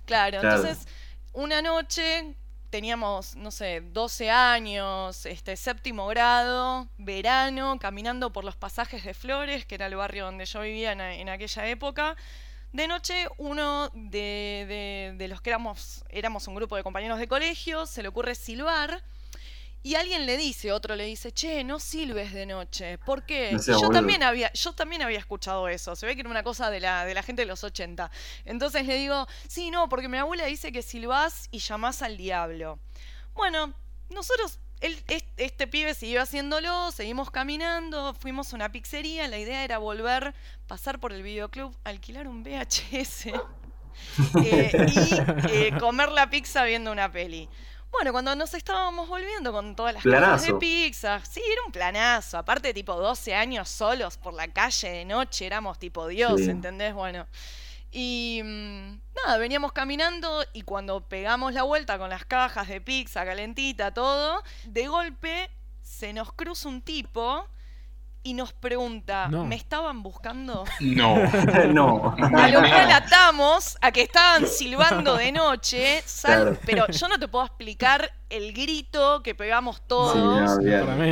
Claro, 0.05 0.41
Claro. 0.41 0.57
entonces 0.57 0.87
una 1.33 1.63
noche 1.63 2.35
teníamos, 2.71 3.37
no 3.37 3.51
sé, 3.51 3.81
12 3.81 4.29
años, 4.31 5.25
este 5.25 5.57
séptimo 5.57 6.07
grado, 6.09 6.89
verano, 6.99 7.79
caminando 7.79 8.33
por 8.33 8.45
los 8.45 8.57
pasajes 8.57 9.05
de 9.05 9.15
Flores, 9.15 9.65
que 9.65 9.77
era 9.77 9.87
el 9.87 9.97
barrio 9.97 10.27
donde 10.27 10.45
yo 10.45 10.61
vivía 10.61 10.93
en, 10.93 11.01
en 11.01 11.29
aquella 11.29 11.67
época. 11.69 12.17
De 12.77 12.87
noche, 12.89 13.27
uno 13.39 13.89
de, 13.95 14.67
de- 14.69 15.15
de 15.17 15.29
los 15.29 15.41
que 15.41 15.49
éramos, 15.51 16.05
éramos 16.11 16.47
un 16.47 16.55
grupo 16.55 16.77
de 16.77 16.83
compañeros 16.83 17.19
de 17.19 17.27
colegio, 17.27 17.87
se 17.87 18.03
le 18.03 18.09
ocurre 18.09 18.35
silbar. 18.35 19.03
Y 19.83 19.95
alguien 19.95 20.27
le 20.27 20.37
dice, 20.37 20.73
otro 20.73 20.95
le 20.95 21.05
dice, 21.05 21.33
che, 21.33 21.65
no 21.65 21.79
silbes 21.81 22.35
de 22.35 22.45
noche. 22.45 22.99
¿Por 22.99 23.25
qué? 23.25 23.53
No 23.53 23.59
yo 23.63 23.75
boludo. 23.77 23.91
también 23.93 24.23
había, 24.25 24.53
yo 24.53 24.73
también 24.75 25.01
había 25.01 25.19
escuchado 25.19 25.69
eso. 25.69 25.97
Se 25.97 26.05
ve 26.05 26.15
que 26.17 26.21
era 26.21 26.29
una 26.31 26.43
cosa 26.43 26.71
de 26.71 26.81
la, 26.81 27.07
de 27.07 27.15
la 27.15 27.23
gente 27.23 27.43
de 27.43 27.47
los 27.47 27.65
80. 27.65 28.11
Entonces 28.45 28.85
le 28.87 28.97
digo, 28.99 29.27
sí, 29.49 29.71
no, 29.71 29.89
porque 29.89 30.09
mi 30.09 30.19
abuela 30.19 30.45
dice 30.45 30.71
que 30.73 30.83
silbás 30.83 31.49
y 31.53 31.61
llamás 31.61 32.03
al 32.03 32.17
diablo. 32.19 32.79
Bueno, 33.35 33.73
nosotros, 34.11 34.59
él- 34.81 35.03
es- 35.09 35.25
este 35.37 35.67
pibe 35.67 35.95
siguió 35.95 36.23
haciéndolo, 36.23 36.91
seguimos 36.93 37.31
caminando, 37.31 38.15
fuimos 38.15 38.53
a 38.53 38.57
una 38.57 38.71
pizzería, 38.73 39.29
la 39.29 39.39
idea 39.39 39.65
era 39.65 39.79
volver, 39.79 40.35
pasar 40.67 40.99
por 40.99 41.13
el 41.13 41.23
videoclub, 41.23 41.77
alquilar 41.85 42.29
un 42.29 42.43
VHS 42.43 43.27
eh, 44.45 44.87
y 44.93 45.51
eh, 45.51 45.73
comer 45.81 46.11
la 46.11 46.29
pizza 46.29 46.65
viendo 46.65 46.93
una 46.93 47.11
peli. 47.11 47.49
Bueno, 47.91 48.13
cuando 48.13 48.35
nos 48.37 48.53
estábamos 48.53 49.09
volviendo 49.09 49.53
con 49.53 49.75
todas 49.75 49.95
las 49.95 50.03
cajas 50.03 50.43
de 50.47 50.55
pizza, 50.55 51.21
sí, 51.25 51.41
era 51.51 51.63
un 51.65 51.73
planazo. 51.73 52.37
Aparte, 52.37 52.75
tipo 52.75 52.95
12 52.95 53.35
años 53.35 53.71
solos 53.71 54.19
por 54.19 54.35
la 54.35 54.49
calle 54.49 54.91
de 54.91 55.05
noche, 55.07 55.47
éramos 55.47 55.79
tipo 55.79 56.07
Dios, 56.09 56.41
Sí. 56.41 56.51
¿entendés? 56.51 56.93
Bueno. 56.93 57.27
Y 57.91 58.41
mm, 58.45 58.99
nada, 59.25 59.39
veníamos 59.39 59.73
caminando 59.73 60.45
y 60.53 60.63
cuando 60.63 61.01
pegamos 61.09 61.53
la 61.55 61.63
vuelta 61.63 61.99
con 61.99 62.11
las 62.11 62.25
cajas 62.25 62.69
de 62.69 62.81
pizza 62.81 63.25
calentita, 63.25 63.93
todo, 63.95 64.43
de 64.67 64.87
golpe 64.89 65.51
se 65.83 66.13
nos 66.13 66.33
cruza 66.33 66.69
un 66.69 66.83
tipo 66.83 67.47
y 68.23 68.35
nos 68.35 68.53
pregunta, 68.53 69.29
No. 69.29 69.45
¿me 69.47 69.55
estaban 69.55 70.03
buscando? 70.03 70.65
No. 70.81 71.17
no. 71.73 72.17
A 72.19 72.49
lo 72.49 72.59
cual 72.59 72.91
atamos 72.91 73.79
a 73.81 73.93
que 73.93 74.03
estaban 74.03 74.49
silbando 74.49 75.15
de 75.17 75.31
noche, 75.31 76.03
sal- 76.05 76.43
Claro. 76.43 76.59
pero 76.67 76.87
yo 76.89 77.07
no 77.07 77.21
te 77.21 77.29
puedo 77.29 77.45
explicar 77.47 78.11
el 78.29 78.53
grito 78.53 79.23
que 79.23 79.37
pegamos 79.37 79.81
todos. 79.87 80.57
Sí, 80.61 80.65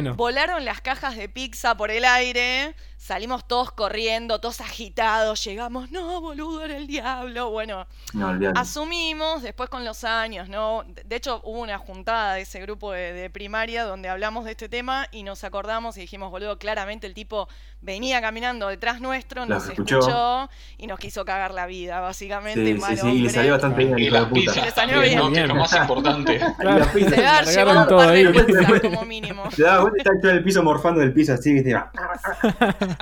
no. 0.03 0.15
Volaron 0.17 0.65
las 0.65 0.81
cajas 0.81 1.17
de 1.17 1.29
pizza 1.29 1.77
por 1.77 1.93
el 1.93 2.05
aire, 2.05 2.75
salimos 3.05 3.47
todos 3.47 3.71
corriendo, 3.71 4.41
todos 4.41 4.63
agitados, 4.63 5.45
llegamos, 5.45 5.91
no, 5.91 6.23
boludo, 6.23 6.65
era 6.65 6.79
el 6.79 6.87
diablo. 6.87 7.51
Bueno, 7.51 7.87
No, 8.15 8.29
olvidate. 8.29 8.59
asumimos 8.59 9.43
después 9.43 9.69
con 9.69 9.85
los 9.85 10.05
años, 10.05 10.49
¿no? 10.49 10.85
De 11.05 11.17
hecho, 11.17 11.43
hubo 11.45 11.61
una 11.61 11.77
juntada 11.77 12.33
de 12.35 12.41
ese 12.43 12.61
grupo 12.63 12.93
de, 12.93 13.13
de 13.13 13.29
primaria 13.29 13.85
donde 13.85 14.09
hablamos 14.09 14.47
de 14.47 14.53
este 14.53 14.71
tema 14.71 15.07
y 15.13 15.23
nos 15.23 15.45
acordamos 15.45 15.99
y 15.99 16.01
dijimos, 16.01 16.31
boludo, 16.31 16.59
claramente 16.59 17.07
el 17.07 17.13
tipo 17.13 17.47
venía 17.83 18.23
caminando 18.23 18.69
detrás 18.69 19.03
nuestro, 19.03 19.45
nos 19.45 19.69
escuchó. 19.69 19.99
escuchó. 19.99 20.49
y 20.79 20.87
nos 20.87 20.99
quiso 20.99 21.27
cagar 21.27 21.53
la 21.53 21.67
vida, 21.67 22.01
básicamente. 22.01 22.75
Sí, 22.75 22.81
sí, 22.81 22.97
sí, 22.97 23.09
y 23.09 23.19
le 23.21 23.29
salió 23.29 23.53
bastante 23.53 23.85
bien 23.85 23.93
el 23.93 24.01
Y 24.01 24.07
hijo 24.07 24.15
de 24.15 24.21
las 24.23 24.29
puta. 24.31 24.41
pizzas 24.41 24.65
Le 24.65 24.71
salió 24.71 24.97
¿no? 24.97 25.03
bien. 25.03 25.33
Que 25.35 25.41
es 25.43 25.49
lo 25.49 25.55
más 25.57 25.75
importante. 25.75 26.41
Claro. 26.59 26.85
Se 26.91 27.01
debe 27.01 27.27
haber 27.27 27.49
llevado 27.55 27.81
un 27.83 27.87
par 27.89 28.11
de 28.13 28.45
pizzas 28.45 28.81
como 28.83 29.05
mínimo. 29.05 29.43
Te 29.55 29.63
das 29.63 29.83
vuelta 29.83 30.11
y 30.23 30.27
el 30.29 30.43
piso 30.43 30.63
morfando 30.63 31.01
del 31.01 31.13
piso 31.13 31.35
así, 31.35 31.53
viste. 31.53 31.75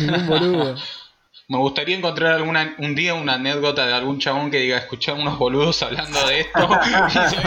Ningún 0.00 0.26
boludo. 0.26 0.76
Me 1.48 1.58
gustaría 1.58 1.96
encontrar 1.96 2.32
alguna, 2.32 2.76
un 2.78 2.94
día 2.94 3.14
una 3.14 3.34
anécdota 3.34 3.86
de 3.86 3.92
algún 3.92 4.18
chabón 4.18 4.50
que 4.50 4.58
diga, 4.58 4.78
escuchar 4.78 5.16
unos 5.16 5.38
boludos 5.38 5.82
hablando 5.82 6.26
de 6.26 6.40
esto. 6.40 6.60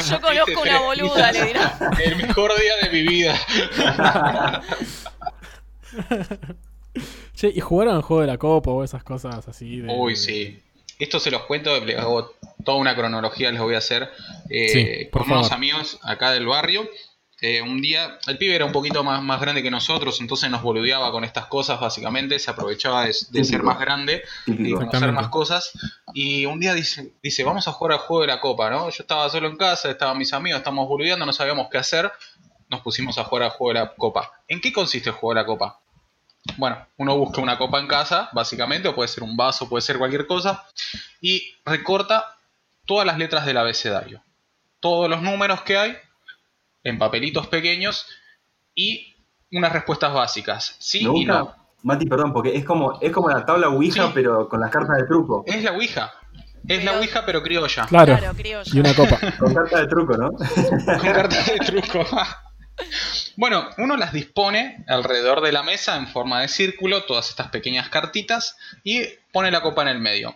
Yo 0.10 0.22
conozco 0.22 0.62
una 0.62 0.80
boluda, 0.80 1.32
le 1.32 1.46
dirá. 1.46 1.80
El 2.04 2.16
mejor 2.18 2.52
día 2.60 2.74
de 2.84 2.90
mi 2.92 3.08
vida. 3.08 3.40
Che, 7.36 7.48
¿y 7.54 7.60
jugaron 7.60 7.96
el 7.96 8.02
juego 8.02 8.22
de 8.22 8.28
la 8.28 8.38
copa 8.38 8.72
o 8.72 8.84
esas 8.84 9.04
cosas 9.04 9.48
así? 9.48 9.82
De... 9.82 9.92
Uy, 9.92 10.16
sí. 10.16 10.62
Esto 11.00 11.20
se 11.20 11.32
los 11.32 11.44
cuento, 11.44 11.84
les 11.84 11.98
hago 11.98 12.36
toda 12.64 12.78
una 12.78 12.96
cronología, 12.96 13.52
les 13.52 13.62
voy 13.62 13.76
a 13.76 13.80
hacer 13.80 14.10
eh, 14.50 14.70
Sí, 14.70 15.06
por 15.12 15.24
con 15.24 15.34
unos 15.34 15.52
amigos 15.52 16.00
acá 16.04 16.32
del 16.32 16.46
barrio. 16.46 16.88
Eh, 17.48 17.62
un 17.62 17.80
día, 17.80 18.18
el 18.26 18.40
pibe 18.40 18.56
era 18.56 18.66
un 18.66 18.72
poquito 18.72 19.04
más, 19.04 19.22
más 19.22 19.40
grande 19.40 19.62
que 19.62 19.70
nosotros, 19.70 20.20
entonces 20.20 20.50
nos 20.50 20.64
boludeaba 20.64 21.12
con 21.12 21.24
estas 21.24 21.46
cosas, 21.46 21.80
básicamente, 21.80 22.40
se 22.40 22.50
aprovechaba 22.50 23.06
de, 23.06 23.16
de 23.30 23.44
ser 23.44 23.62
más 23.62 23.78
grande 23.80 24.24
y 24.48 24.52
Típico. 24.52 24.78
conocer 24.78 24.96
Exactamente. 24.96 25.22
más 25.22 25.30
cosas. 25.30 25.72
Y 26.16 26.48
un 26.48 26.60
día 26.60 26.74
dice, 26.74 27.14
dice, 27.22 27.44
vamos 27.44 27.68
a 27.68 27.72
jugar 27.72 27.94
al 27.94 28.00
juego 28.00 28.22
de 28.22 28.28
la 28.30 28.40
copa, 28.42 28.72
¿no? 28.72 28.90
Yo 28.90 29.04
estaba 29.04 29.30
solo 29.30 29.48
en 29.48 29.58
casa, 29.58 29.92
estaban 29.92 30.18
mis 30.18 30.34
amigos, 30.34 30.58
estábamos 30.58 30.88
boludeando, 30.88 31.24
no 31.24 31.34
sabíamos 31.34 31.68
qué 31.70 31.78
hacer, 31.78 32.12
nos 32.68 32.82
pusimos 32.82 33.16
a 33.20 33.26
jugar 33.26 33.44
al 33.44 33.50
juego 33.52 33.74
de 33.80 33.86
la 33.86 33.94
copa. 33.94 34.32
¿En 34.48 34.60
qué 34.60 34.74
consiste 34.74 35.10
el 35.10 35.16
juego 35.16 35.36
de 35.36 35.42
la 35.42 35.46
copa? 35.46 35.80
Bueno, 36.58 36.84
uno 36.98 37.16
busca 37.16 37.42
una 37.42 37.60
copa 37.60 37.80
en 37.80 37.86
casa, 37.86 38.28
básicamente, 38.34 38.88
o 38.88 38.96
puede 38.96 39.08
ser 39.08 39.22
un 39.22 39.38
vaso, 39.38 39.70
puede 39.70 39.84
ser 39.84 40.00
cualquier 40.00 40.26
cosa, 40.26 40.66
y 41.22 41.54
recorta 41.64 42.38
todas 42.88 43.06
las 43.06 43.20
letras 43.20 43.46
del 43.46 43.58
abecedario. 43.58 44.24
Todos 44.80 45.08
los 45.08 45.22
números 45.22 45.62
que 45.62 45.78
hay 45.78 45.96
en 46.86 46.98
papelitos 46.98 47.48
pequeños 47.48 48.08
y 48.74 49.16
unas 49.52 49.74
respuestas 49.74 50.14
básicas. 50.14 50.76
Sí 50.80 51.06
Me 51.06 51.20
y 51.20 51.26
no. 51.26 51.54
Mati, 51.84 52.06
perdón, 52.06 52.32
porque 52.34 52.56
es 52.56 52.64
como, 52.66 53.00
es 53.02 53.12
como 53.12 53.30
la 53.30 53.46
tabla 53.46 53.68
Ouija, 53.70 54.06
Sí. 54.08 54.12
pero 54.14 54.48
con 54.50 54.60
las 54.62 54.72
cartas 54.72 54.98
de 54.98 55.04
truco. 55.06 55.44
Es 55.46 55.62
la 55.64 55.72
Ouija. 55.74 56.14
Es 56.68 56.84
la 56.84 56.92
Pero- 56.92 57.02
Ouija, 57.02 57.26
pero 57.28 57.44
criolla. 57.44 57.86
Claro. 57.86 58.18
Claro, 58.18 58.36
criolla. 58.36 58.72
Y 58.74 58.80
una 58.80 58.94
copa. 58.96 59.20
Con 59.40 59.54
cartas 59.54 59.82
de 59.82 59.88
truco, 59.88 60.18
¿no? 60.18 60.32
con 61.00 61.14
cartas 61.14 61.46
de 61.46 61.58
truco. 61.60 62.04
bueno, 63.38 63.70
uno 63.78 63.96
las 63.98 64.14
dispone 64.14 64.84
alrededor 64.88 65.42
de 65.42 65.52
la 65.52 65.62
mesa 65.64 65.96
en 65.98 66.08
forma 66.08 66.42
de 66.42 66.48
círculo, 66.48 67.04
todas 67.04 67.30
estas 67.30 67.50
pequeñas 67.50 67.90
cartitas, 67.90 68.58
y 68.84 69.04
pone 69.32 69.52
la 69.52 69.62
copa 69.62 69.84
en 69.84 69.90
el 69.90 70.00
medio. 70.00 70.36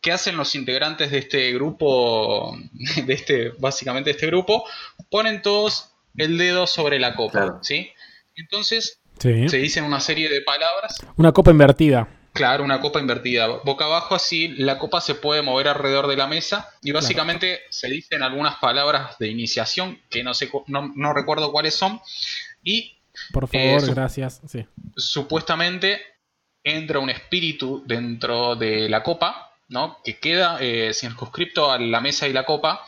¿Qué 0.00 0.12
hacen 0.12 0.36
los 0.36 0.54
integrantes 0.54 1.10
de 1.10 1.18
este 1.18 1.52
grupo? 1.52 2.56
De 3.04 3.12
este, 3.12 3.50
básicamente 3.58 4.10
este 4.12 4.26
grupo, 4.26 4.64
ponen 5.10 5.42
todos 5.42 5.92
el 6.16 6.38
dedo 6.38 6.66
sobre 6.66 6.98
la 6.98 7.14
copa, 7.14 7.32
Claro. 7.32 7.58
¿sí? 7.62 7.90
Entonces 8.36 9.00
Sí. 9.18 9.48
se 9.48 9.56
dicen 9.58 9.84
una 9.84 10.00
serie 10.00 10.28
de 10.28 10.42
palabras 10.42 10.98
Una 11.16 11.32
copa 11.32 11.50
invertida. 11.50 12.08
Claro, 12.34 12.64
una 12.64 12.82
copa 12.82 13.00
invertida. 13.00 13.46
Boca 13.64 13.86
abajo 13.86 14.14
así 14.14 14.48
la 14.48 14.78
copa 14.78 15.00
se 15.00 15.14
puede 15.14 15.40
mover 15.40 15.68
alrededor 15.68 16.06
de 16.06 16.16
la 16.18 16.26
mesa 16.26 16.68
y 16.82 16.92
básicamente 16.92 17.60
se 17.70 17.88
dicen 17.88 18.22
algunas 18.22 18.56
palabras 18.56 19.16
de 19.18 19.28
iniciación 19.28 19.98
que 20.10 20.22
no 20.22 20.34
sé 20.34 20.50
cu- 20.50 20.64
no, 20.66 20.92
no 20.94 21.14
recuerdo 21.14 21.50
cuáles 21.50 21.74
son 21.74 21.98
y 22.62 22.92
Por 23.32 23.48
favor, 23.48 23.82
Eso. 23.82 23.94
gracias. 23.94 24.42
Sí. 24.46 24.66
supuestamente 24.96 26.00
entra 26.62 26.98
un 26.98 27.08
espíritu 27.08 27.82
dentro 27.86 28.54
de 28.56 28.88
la 28.90 29.02
copa, 29.02 29.54
¿no? 29.68 29.98
Que 30.04 30.18
queda 30.18 30.58
eh, 30.60 30.92
circunscripto 30.92 31.70
a 31.72 31.78
la 31.78 32.00
mesa 32.02 32.28
y 32.28 32.34
la 32.34 32.44
copa, 32.44 32.84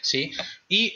¿sí? 0.00 0.30
Y 0.68 0.94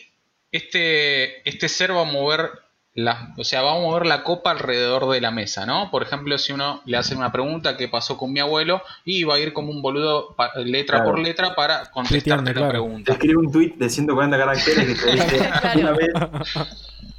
este, 0.57 1.49
este 1.49 1.69
ser 1.69 1.95
va 1.95 2.03
a 2.03 2.05
mover 2.05 2.51
la, 2.97 3.35
o 3.37 3.43
sea, 3.43 3.61
va 3.63 3.73
a 3.73 3.81
mover 3.81 4.07
la 4.07 4.23
copa 4.23 4.53
alrededor 4.53 5.11
de 5.11 5.21
la 5.21 5.33
mesa, 5.33 5.67
¿no? 5.67 5.91
Por 5.91 6.05
ejemplo, 6.05 6.39
si 6.39 6.53
uno 6.53 6.81
le 6.85 6.97
hace 6.97 7.17
una 7.17 7.33
pregunta 7.33 7.77
¿qué 7.77 7.89
pasó 7.89 8.17
con 8.17 8.33
mi 8.33 8.39
abuelo? 8.39 8.83
Y 9.05 9.25
va 9.25 9.35
a 9.35 9.41
ir 9.41 9.53
como 9.53 9.73
un 9.73 9.83
boludo 9.83 10.35
pa- 10.37 10.53
letra 10.65 10.99
Claro. 10.99 11.11
por 11.11 11.19
letra 11.21 11.55
para 11.57 11.91
contestarte 11.91 12.51
la 12.51 12.55
claro. 12.55 12.69
Pregunta. 12.69 13.13
escribe 13.13 13.37
un 13.39 13.51
tweet 13.51 13.73
de 13.77 13.91
140 13.91 14.39
caracteres 14.39 14.87
que 14.87 14.95
te 15.07 15.13
dice 15.13 15.39
Claro. 15.61 15.81
una 15.81 15.91
vez. 15.93 16.11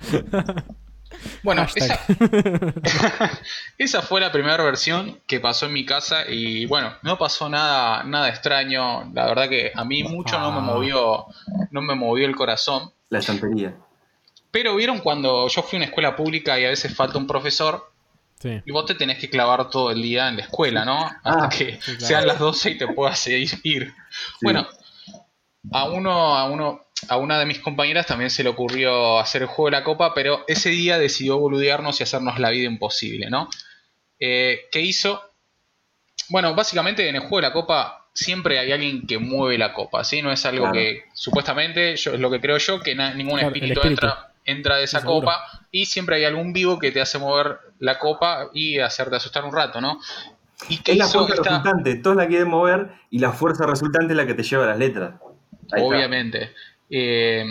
Bueno, 1.43 1.67
esa, 1.75 1.99
esa 3.77 4.01
fue 4.01 4.21
la 4.21 4.31
primera 4.31 4.63
versión 4.63 5.19
que 5.27 5.39
pasó 5.39 5.65
en 5.67 5.73
mi 5.73 5.85
casa 5.85 6.23
y 6.29 6.65
bueno, 6.65 6.93
no 7.03 7.17
pasó 7.17 7.49
nada, 7.49 8.03
nada 8.03 8.29
extraño. 8.29 9.11
La 9.13 9.25
verdad 9.25 9.49
que 9.49 9.71
a 9.75 9.83
mí 9.85 10.03
mucho 10.03 10.39
no 10.39 10.51
me 10.51 10.57
Ah. 10.59 10.61
movió, 10.61 11.25
no 11.71 11.81
me 11.81 11.95
movió 11.95 12.25
el 12.27 12.35
corazón. 12.35 12.91
La 13.09 13.19
estantería. 13.19 13.75
Pero 14.51 14.75
vieron 14.75 14.99
cuando 14.99 15.47
yo 15.47 15.61
fui 15.63 15.77
a 15.77 15.79
una 15.79 15.85
escuela 15.85 16.15
pública 16.15 16.59
y 16.59 16.65
a 16.65 16.69
veces 16.69 16.95
falta 16.95 17.17
un 17.17 17.27
profesor 17.27 17.91
Sí. 18.39 18.61
y 18.65 18.71
vos 18.71 18.85
te 18.85 18.95
tenés 18.95 19.17
que 19.17 19.29
clavar 19.29 19.69
todo 19.69 19.91
el 19.91 20.01
día 20.01 20.27
en 20.27 20.37
la 20.37 20.43
escuela, 20.43 20.83
¿no? 20.85 21.05
Hasta 21.23 21.45
Ah, 21.45 21.49
que 21.49 21.79
sí, 21.81 21.91
claro. 21.93 21.99
sean 22.05 22.27
las 22.27 22.39
12 22.39 22.71
y 22.71 22.77
te 22.77 22.87
puedas 22.87 23.25
ir. 23.27 23.49
ir. 23.63 23.93
Bueno, 24.41 24.67
a 25.71 25.85
uno, 25.85 26.35
a 26.37 26.45
uno, 26.45 26.81
a 27.09 27.17
una 27.17 27.37
de 27.39 27.45
mis 27.45 27.59
compañeras 27.59 28.05
también 28.07 28.29
se 28.29 28.43
le 28.43 28.49
ocurrió 28.49 29.19
hacer 29.19 29.41
el 29.43 29.47
juego 29.47 29.65
de 29.65 29.71
la 29.77 29.83
copa, 29.83 30.13
pero 30.13 30.43
ese 30.47 30.69
día 30.69 30.97
decidió 30.97 31.37
boludearnos 31.37 31.99
y 31.99 32.03
hacernos 32.03 32.39
la 32.39 32.49
vida 32.49 32.65
imposible, 32.67 33.29
¿no? 33.29 33.49
Eh, 34.19 34.61
¿Qué 34.71 34.81
hizo? 34.81 35.21
Bueno, 36.29 36.55
básicamente 36.55 37.07
en 37.07 37.15
el 37.15 37.21
juego 37.21 37.37
de 37.37 37.41
la 37.43 37.53
copa 37.53 38.07
siempre 38.13 38.57
hay 38.59 38.71
alguien 38.71 39.05
que 39.05 39.17
mueve 39.19 39.57
la 39.57 39.73
copa, 39.73 40.03
¿sí? 40.03 40.21
No 40.21 40.31
es 40.31 40.45
algo 40.45 40.63
Claro. 40.63 40.73
que 40.73 41.03
supuestamente, 41.13 41.95
yo, 41.97 42.13
es 42.13 42.19
lo 42.19 42.31
que 42.31 42.39
creo 42.39 42.57
yo, 42.57 42.79
que 42.79 42.95
na- 42.95 43.13
ningún 43.13 43.39
Claro, 43.39 43.47
espíritu, 43.53 43.73
espíritu. 43.81 44.05
Entra, 44.07 44.31
entra 44.45 44.75
de 44.77 44.83
esa 44.85 45.01
seguro. 45.01 45.19
copa 45.21 45.41
y 45.71 45.85
siempre 45.87 46.15
hay 46.15 46.23
algún 46.23 46.53
vivo 46.53 46.79
que 46.79 46.91
te 46.91 47.01
hace 47.01 47.19
mover 47.19 47.57
la 47.79 47.99
copa 47.99 48.49
y 48.53 48.79
hacerte 48.79 49.17
asustar 49.17 49.43
un 49.43 49.53
rato, 49.53 49.81
¿no? 49.81 49.99
¿Y 50.69 50.77
qué 50.77 50.93
Es 50.93 50.97
la 50.97 51.07
fuerza 51.07 51.33
esta- 51.33 51.49
resultante, 51.49 51.95
todos 51.95 52.15
la 52.15 52.27
quieren 52.27 52.47
mover 52.47 52.87
y 53.11 53.19
la 53.19 53.33
fuerza 53.33 53.65
resultante 53.67 54.13
es 54.13 54.17
la 54.17 54.25
que 54.25 54.33
te 54.33 54.43
lleva 54.43 54.65
las 54.65 54.77
letras. 54.79 55.15
Ahí 55.73 55.83
está. 55.83 56.45
Eh, 56.89 57.45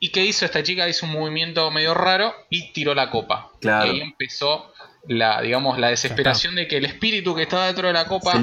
¿Y 0.00 0.10
qué 0.10 0.24
hizo 0.24 0.44
esta 0.44 0.62
chica? 0.62 0.88
Hizo 0.88 1.06
un 1.06 1.12
movimiento 1.12 1.70
medio 1.70 1.94
raro 1.94 2.34
y 2.50 2.72
tiró 2.72 2.94
la 2.94 3.10
copa. 3.10 3.50
Claro. 3.60 3.86
Y 3.86 3.90
ahí 3.90 4.00
empezó 4.00 4.72
la, 5.08 5.40
digamos, 5.40 5.78
la 5.78 5.88
desesperación 5.88 6.54
de 6.54 6.68
que 6.68 6.76
el 6.76 6.84
espíritu 6.84 7.34
que 7.34 7.42
estaba 7.42 7.66
dentro 7.66 7.86
de 7.88 7.94
la 7.94 8.06
copa 8.06 8.32
Se 8.32 8.38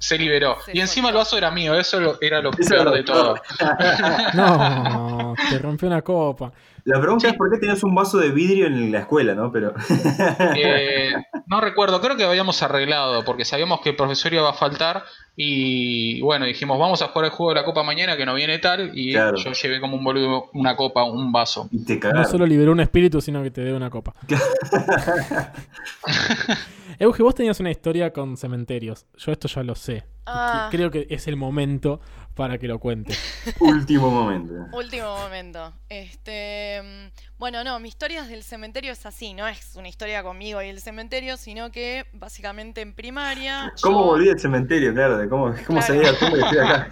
se, 0.00 0.18
liberó. 0.18 0.56
Se 0.64 0.76
y 0.76 0.80
encima 0.80 1.10
el 1.10 1.14
vaso 1.14 1.36
era 1.38 1.50
mío, 1.50 1.74
eso 1.74 2.00
lo- 2.00 2.18
era 2.20 2.40
lo 2.40 2.50
Eso 2.58 2.70
peor 2.70 2.88
era 2.88 2.90
de 2.92 3.02
todo. 3.02 3.36
No, 4.34 5.34
te 5.50 5.58
rompió 5.58 5.88
una 5.88 6.02
copa. 6.02 6.52
La 6.84 7.00
pregunta 7.00 7.26
es 7.28 7.34
por 7.34 7.50
qué 7.50 7.58
tenías 7.58 7.82
un 7.82 7.94
vaso 7.96 8.16
de 8.18 8.28
vidrio 8.30 8.68
en 8.68 8.92
la 8.92 9.00
escuela, 9.00 9.34
¿no? 9.34 9.50
Pero 9.50 9.74
Eh, 10.56 11.10
no 11.46 11.60
recuerdo, 11.60 12.00
creo 12.00 12.16
que 12.16 12.24
habíamos 12.24 12.62
arreglado 12.62 13.24
porque 13.24 13.44
sabíamos 13.44 13.80
que 13.80 13.90
el 13.90 13.96
profesor 13.96 14.32
iba 14.32 14.48
a 14.48 14.52
faltar 14.52 15.02
y 15.34 16.20
bueno, 16.22 16.46
dijimos 16.46 16.78
vamos 16.78 17.02
a 17.02 17.08
jugar 17.08 17.26
el 17.26 17.30
juego 17.32 17.50
de 17.52 17.60
la 17.60 17.64
copa 17.64 17.82
mañana 17.82 18.16
que 18.16 18.24
no 18.24 18.34
viene 18.34 18.58
tal 18.60 18.92
y 18.94 19.12
Claro. 19.12 19.36
yo 19.36 19.52
llevé 19.52 19.80
como 19.80 19.96
un 19.96 20.04
boludo 20.04 20.48
una 20.54 20.76
copa, 20.76 21.02
un 21.04 21.32
vaso. 21.32 21.68
y 21.72 21.84
te 21.84 21.98
No 22.12 22.24
solo 22.24 22.46
liberó 22.46 22.70
un 22.72 22.80
espíritu, 22.80 23.20
sino 23.20 23.42
que 23.42 23.50
te 23.50 23.64
dio 23.64 23.76
una 23.76 23.90
copa. 23.90 24.12
Euge, 26.98 27.22
vos 27.22 27.34
tenías 27.34 27.60
una 27.60 27.70
historia 27.70 28.12
con 28.12 28.36
cementerios. 28.36 29.06
Yo 29.16 29.32
esto 29.32 29.48
ya 29.48 29.62
lo 29.62 29.74
sé. 29.74 30.04
Ah. 30.26 30.68
Creo 30.72 30.90
que 30.90 31.06
es 31.10 31.28
el 31.28 31.36
momento 31.36 32.00
para 32.34 32.58
que 32.58 32.66
lo 32.66 32.78
cuente. 32.80 33.14
Último 33.60 34.10
momento. 34.10 34.52
Último 34.76 35.16
momento. 35.16 35.72
Este, 35.88 36.82
mm, 36.82 37.38
bueno, 37.38 37.62
no, 37.64 37.78
mi 37.80 37.88
historia 37.88 38.24
del 38.24 38.42
cementerio 38.42 38.92
es 38.92 39.06
así, 39.06 39.34
no 39.34 39.46
es 39.46 39.76
una 39.76 39.88
historia 39.88 40.22
conmigo 40.22 40.60
y 40.62 40.66
el 40.68 40.80
cementerio, 40.80 41.36
sino 41.36 41.70
que 41.70 42.06
básicamente 42.12 42.80
en 42.80 42.92
primaria. 42.94 43.72
¿Cómo 43.82 44.00
yo- 44.00 44.06
volví 44.06 44.26
del 44.26 44.40
cementerio? 44.40 44.92
Claro, 44.92 45.16
de 45.18 45.28
cómo, 45.28 45.54
cómo 45.66 45.80
Claro. 45.80 46.16
tumbo 46.18 46.36
y 46.36 46.40
estoy 46.42 46.58
acá. 46.58 46.88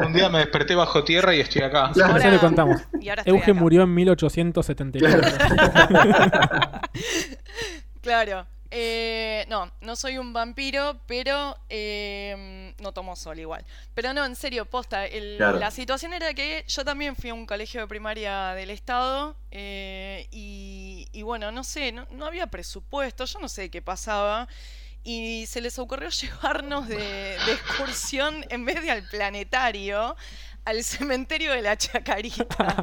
Un 0.06 0.12
día 0.12 0.28
me 0.28 0.38
desperté 0.40 0.74
bajo 0.74 1.04
tierra 1.04 1.34
y 1.34 1.40
estoy 1.40 1.62
acá. 1.62 1.90
Claro. 1.92 2.18
Ya 2.18 2.30
le 2.30 2.38
contamos. 2.38 2.80
y 3.00 3.08
ahora 3.08 3.22
Euge 3.26 3.52
acá. 3.52 3.60
murió 3.60 3.82
en 3.82 3.94
1874. 3.94 5.20
Claro. 8.02 8.46
Eh, 8.78 9.46
no, 9.48 9.72
no 9.80 9.96
soy 9.96 10.18
un 10.18 10.34
vampiro, 10.34 11.00
pero 11.06 11.56
eh, 11.70 12.74
no 12.78 12.92
tomo 12.92 13.16
sol 13.16 13.38
igual. 13.38 13.64
Pero 13.94 14.12
no, 14.12 14.22
en 14.26 14.36
serio, 14.36 14.66
posta. 14.66 15.06
el- 15.06 15.36
Claro. 15.38 15.58
La 15.58 15.70
situación 15.70 16.12
era 16.12 16.34
que 16.34 16.62
yo 16.68 16.84
también 16.84 17.16
fui 17.16 17.30
a 17.30 17.34
un 17.34 17.46
colegio 17.46 17.80
de 17.80 17.86
primaria 17.86 18.52
del 18.52 18.68
estado 18.68 19.34
eh, 19.50 20.28
y, 20.30 21.08
y 21.12 21.22
bueno, 21.22 21.50
no 21.52 21.64
sé, 21.64 21.90
no, 21.92 22.06
no 22.10 22.26
había 22.26 22.48
presupuesto, 22.48 23.24
yo 23.24 23.38
no 23.38 23.48
sé 23.48 23.70
qué 23.70 23.80
pasaba. 23.80 24.46
Y 25.08 25.46
se 25.46 25.60
les 25.60 25.78
ocurrió 25.78 26.08
llevarnos 26.20 26.86
de, 26.88 26.96
de 26.98 27.52
excursión 27.52 28.44
en 28.50 28.64
vez 28.66 28.82
de 28.82 28.90
al 28.90 29.08
planetario 29.08 30.16
al 30.66 30.82
cementerio 30.84 31.52
de 31.52 31.62
la 31.62 31.76
Chacarita. 31.76 32.44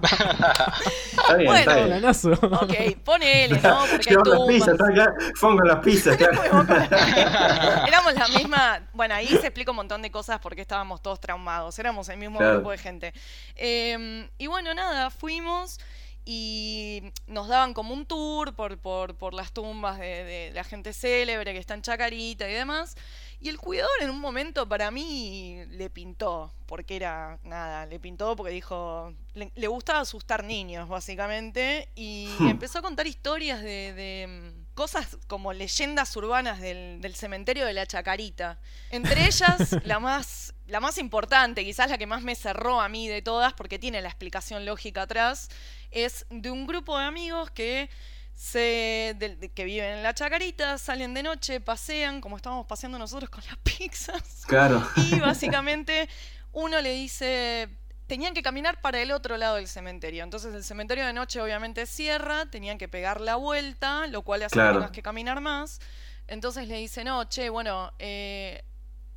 Está 1.12 1.36
bien, 1.36 1.48
Bueno. 1.52 1.72
está 1.72 2.28
bien. 2.30 2.94
Ok, 2.96 3.04
ponele, 3.04 3.60
¿no? 3.62 3.86
Porque 3.92 4.10
hay 4.10 4.16
las 4.26 4.48
pizzas, 4.48 4.76
acá. 4.82 5.14
Pongan 5.40 5.68
las 5.68 5.80
pizzas, 5.80 6.18
claro. 6.18 6.66
Éramos 7.88 8.14
la 8.16 8.28
misma. 8.30 8.82
Bueno, 8.94 9.16
ahí 9.16 9.28
se 9.28 9.48
explica 9.48 9.72
un 9.72 9.78
montón 9.78 10.02
de 10.02 10.10
cosas 10.12 10.40
porque 10.40 10.62
estábamos 10.62 11.02
todos 11.02 11.20
traumados. 11.20 11.78
Éramos 11.78 12.08
el 12.10 12.18
mismo 12.18 12.40
Claro. 12.40 12.56
grupo 12.56 12.72
de 12.72 12.78
gente. 12.78 13.14
Eh, 13.56 14.28
y 14.38 14.48
bueno, 14.48 14.74
nada, 14.74 15.10
fuimos 15.12 15.80
y 16.26 17.02
nos 17.28 17.48
daban 17.48 17.74
como 17.74 17.94
un 17.94 18.06
tour 18.06 18.54
por, 18.56 18.78
por, 18.78 19.16
por 19.16 19.34
las 19.34 19.52
tumbas 19.52 20.00
de, 20.00 20.24
de 20.24 20.52
la 20.54 20.64
gente 20.64 20.94
célebre 20.94 21.54
que 21.54 21.60
está 21.60 21.74
en 21.74 21.82
Chacarita 21.82 22.50
y 22.50 22.54
demás. 22.54 22.96
Y 23.40 23.50
el 23.50 23.58
cuidador 23.58 23.92
en 24.02 24.10
un 24.10 24.22
momento 24.22 24.70
para 24.70 24.90
mí 24.90 25.66
le 25.68 25.90
pintó, 25.90 26.54
porque 26.66 26.96
era 26.96 27.40
nada, 27.44 27.86
le 27.86 28.00
pintó 28.00 28.38
porque 28.38 28.54
dijo, 28.54 29.14
le, 29.34 29.52
le 29.54 29.68
gustaba 29.68 30.00
asustar 30.00 30.46
niños 30.46 30.88
básicamente, 30.88 31.90
y 31.94 32.38
Hmm. 32.40 32.48
empezó 32.48 32.80
a 32.80 32.82
contar 32.82 33.06
historias 33.06 33.62
de, 33.62 33.92
de, 33.94 34.28
mm, 34.28 34.74
cosas 34.74 35.18
como 35.28 35.52
leyendas 35.52 36.16
urbanas 36.16 36.62
del, 36.62 37.02
del 37.02 37.16
cementerio 37.16 37.66
de 37.66 37.74
la 37.74 37.86
Chacarita. 37.86 38.60
Entre 38.90 39.26
ellas, 39.28 39.78
la 39.84 40.00
más, 40.00 40.54
la 40.68 40.80
más 40.80 40.98
importante, 40.98 41.66
quizás 41.66 41.90
la 41.90 41.98
que 41.98 42.08
más 42.08 42.22
me 42.24 42.36
cerró 42.36 42.80
a 42.80 42.88
mí 42.88 43.10
de 43.10 43.22
todas, 43.22 43.52
porque 43.54 43.78
tiene 43.78 44.02
la 44.02 44.08
explicación 44.08 44.66
lógica 44.66 45.02
atrás, 45.02 45.50
es 45.94 46.26
de 46.30 46.52
un 46.52 46.66
grupo 46.68 46.98
de 46.98 47.06
amigos 47.06 47.52
que 47.52 47.90
se 48.34 49.16
de- 49.20 49.52
que 49.54 49.64
viven 49.64 49.94
en 49.98 50.04
la 50.04 50.14
Chacarita, 50.14 50.78
salen 50.78 51.14
de 51.14 51.24
noche, 51.24 51.62
pasean, 51.62 52.20
como 52.20 52.36
estábamos 52.36 52.66
paseando 52.66 52.98
nosotros 53.00 53.30
con 53.30 53.44
las 53.46 53.58
pizzas. 53.64 54.44
Claro. 54.48 54.86
Y 55.12 55.20
básicamente 55.20 56.10
uno 56.52 56.82
le 56.82 56.92
dice, 56.94 57.70
tenían 58.08 58.34
que 58.34 58.42
caminar 58.42 58.82
para 58.82 59.00
el 59.02 59.12
otro 59.12 59.38
lado 59.38 59.56
del 59.56 59.68
cementerio. 59.68 60.24
Entonces 60.24 60.54
el 60.54 60.64
cementerio 60.64 61.06
de 61.06 61.14
noche 61.14 61.40
obviamente 61.42 61.86
cierra, 61.86 62.46
tenían 62.48 62.78
que 62.78 62.88
pegar 62.88 63.22
la 63.22 63.36
vuelta, 63.36 64.08
lo 64.08 64.24
cual 64.24 64.44
hace 64.44 64.54
Claro. 64.54 64.72
que 64.74 64.78
tengas 64.80 64.92
que 64.92 65.04
caminar 65.04 65.40
más. 65.42 65.80
Entonces 66.28 66.68
le 66.68 66.78
dice, 66.78 67.04
no, 67.04 67.24
che, 67.26 67.50
bueno, 67.50 67.92
eh, 68.00 68.64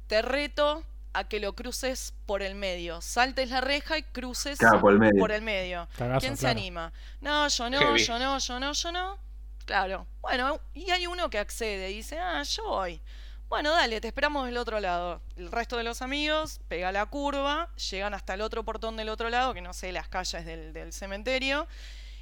te 0.09 0.22
reto 0.22 0.85
a 1.19 1.29
que 1.29 1.41
lo 1.41 1.55
cruces 1.55 2.12
por 2.27 2.43
el 2.43 2.55
medio. 2.55 3.01
Saltes 3.01 3.51
la 3.51 3.61
reja 3.61 3.99
y 3.99 4.03
cruces 4.03 4.59
Claro, 4.59 4.81
por 4.81 4.93
el 4.93 4.99
medio. 4.99 5.19
por 5.21 5.33
el 5.33 5.43
medio. 5.43 5.89
Cagazo, 5.97 6.21
¿Quién 6.21 6.37
se 6.37 6.41
claro. 6.43 6.59
anima? 6.59 6.93
No, 7.21 7.49
yo 7.49 7.71
no, 7.71 7.79
Heavy. 7.81 8.05
yo 8.05 8.19
no, 8.19 8.39
yo 8.39 8.61
no, 8.61 8.73
yo 8.73 8.93
no. 8.93 9.19
Claro. 9.64 10.07
Bueno, 10.21 10.61
y 10.75 10.91
hay 10.91 11.07
uno 11.07 11.29
que 11.31 11.39
accede 11.39 11.91
y 11.91 11.97
dice, 11.97 12.19
ah, 12.19 12.43
yo 12.43 12.64
voy. 12.64 13.01
Bueno, 13.49 13.71
dale, 13.73 14.01
te 14.01 14.09
esperamos 14.09 14.47
del 14.47 14.57
otro 14.57 14.81
lado. 14.81 15.23
El 15.37 15.51
resto 15.53 15.77
de 15.77 15.85
los 15.85 16.03
amigos 16.03 16.61
pega 16.69 16.91
la 16.93 17.07
curva, 17.07 17.71
llegan 17.91 18.12
hasta 18.12 18.35
el 18.35 18.41
otro 18.41 18.64
portón 18.64 18.97
del 18.97 19.09
otro 19.09 19.31
lado, 19.31 19.55
que 19.55 19.61
no 19.61 19.73
sé, 19.73 19.93
las 19.93 20.09
calles 20.09 20.45
del, 20.45 20.73
del 20.73 20.93
cementerio. 20.93 21.67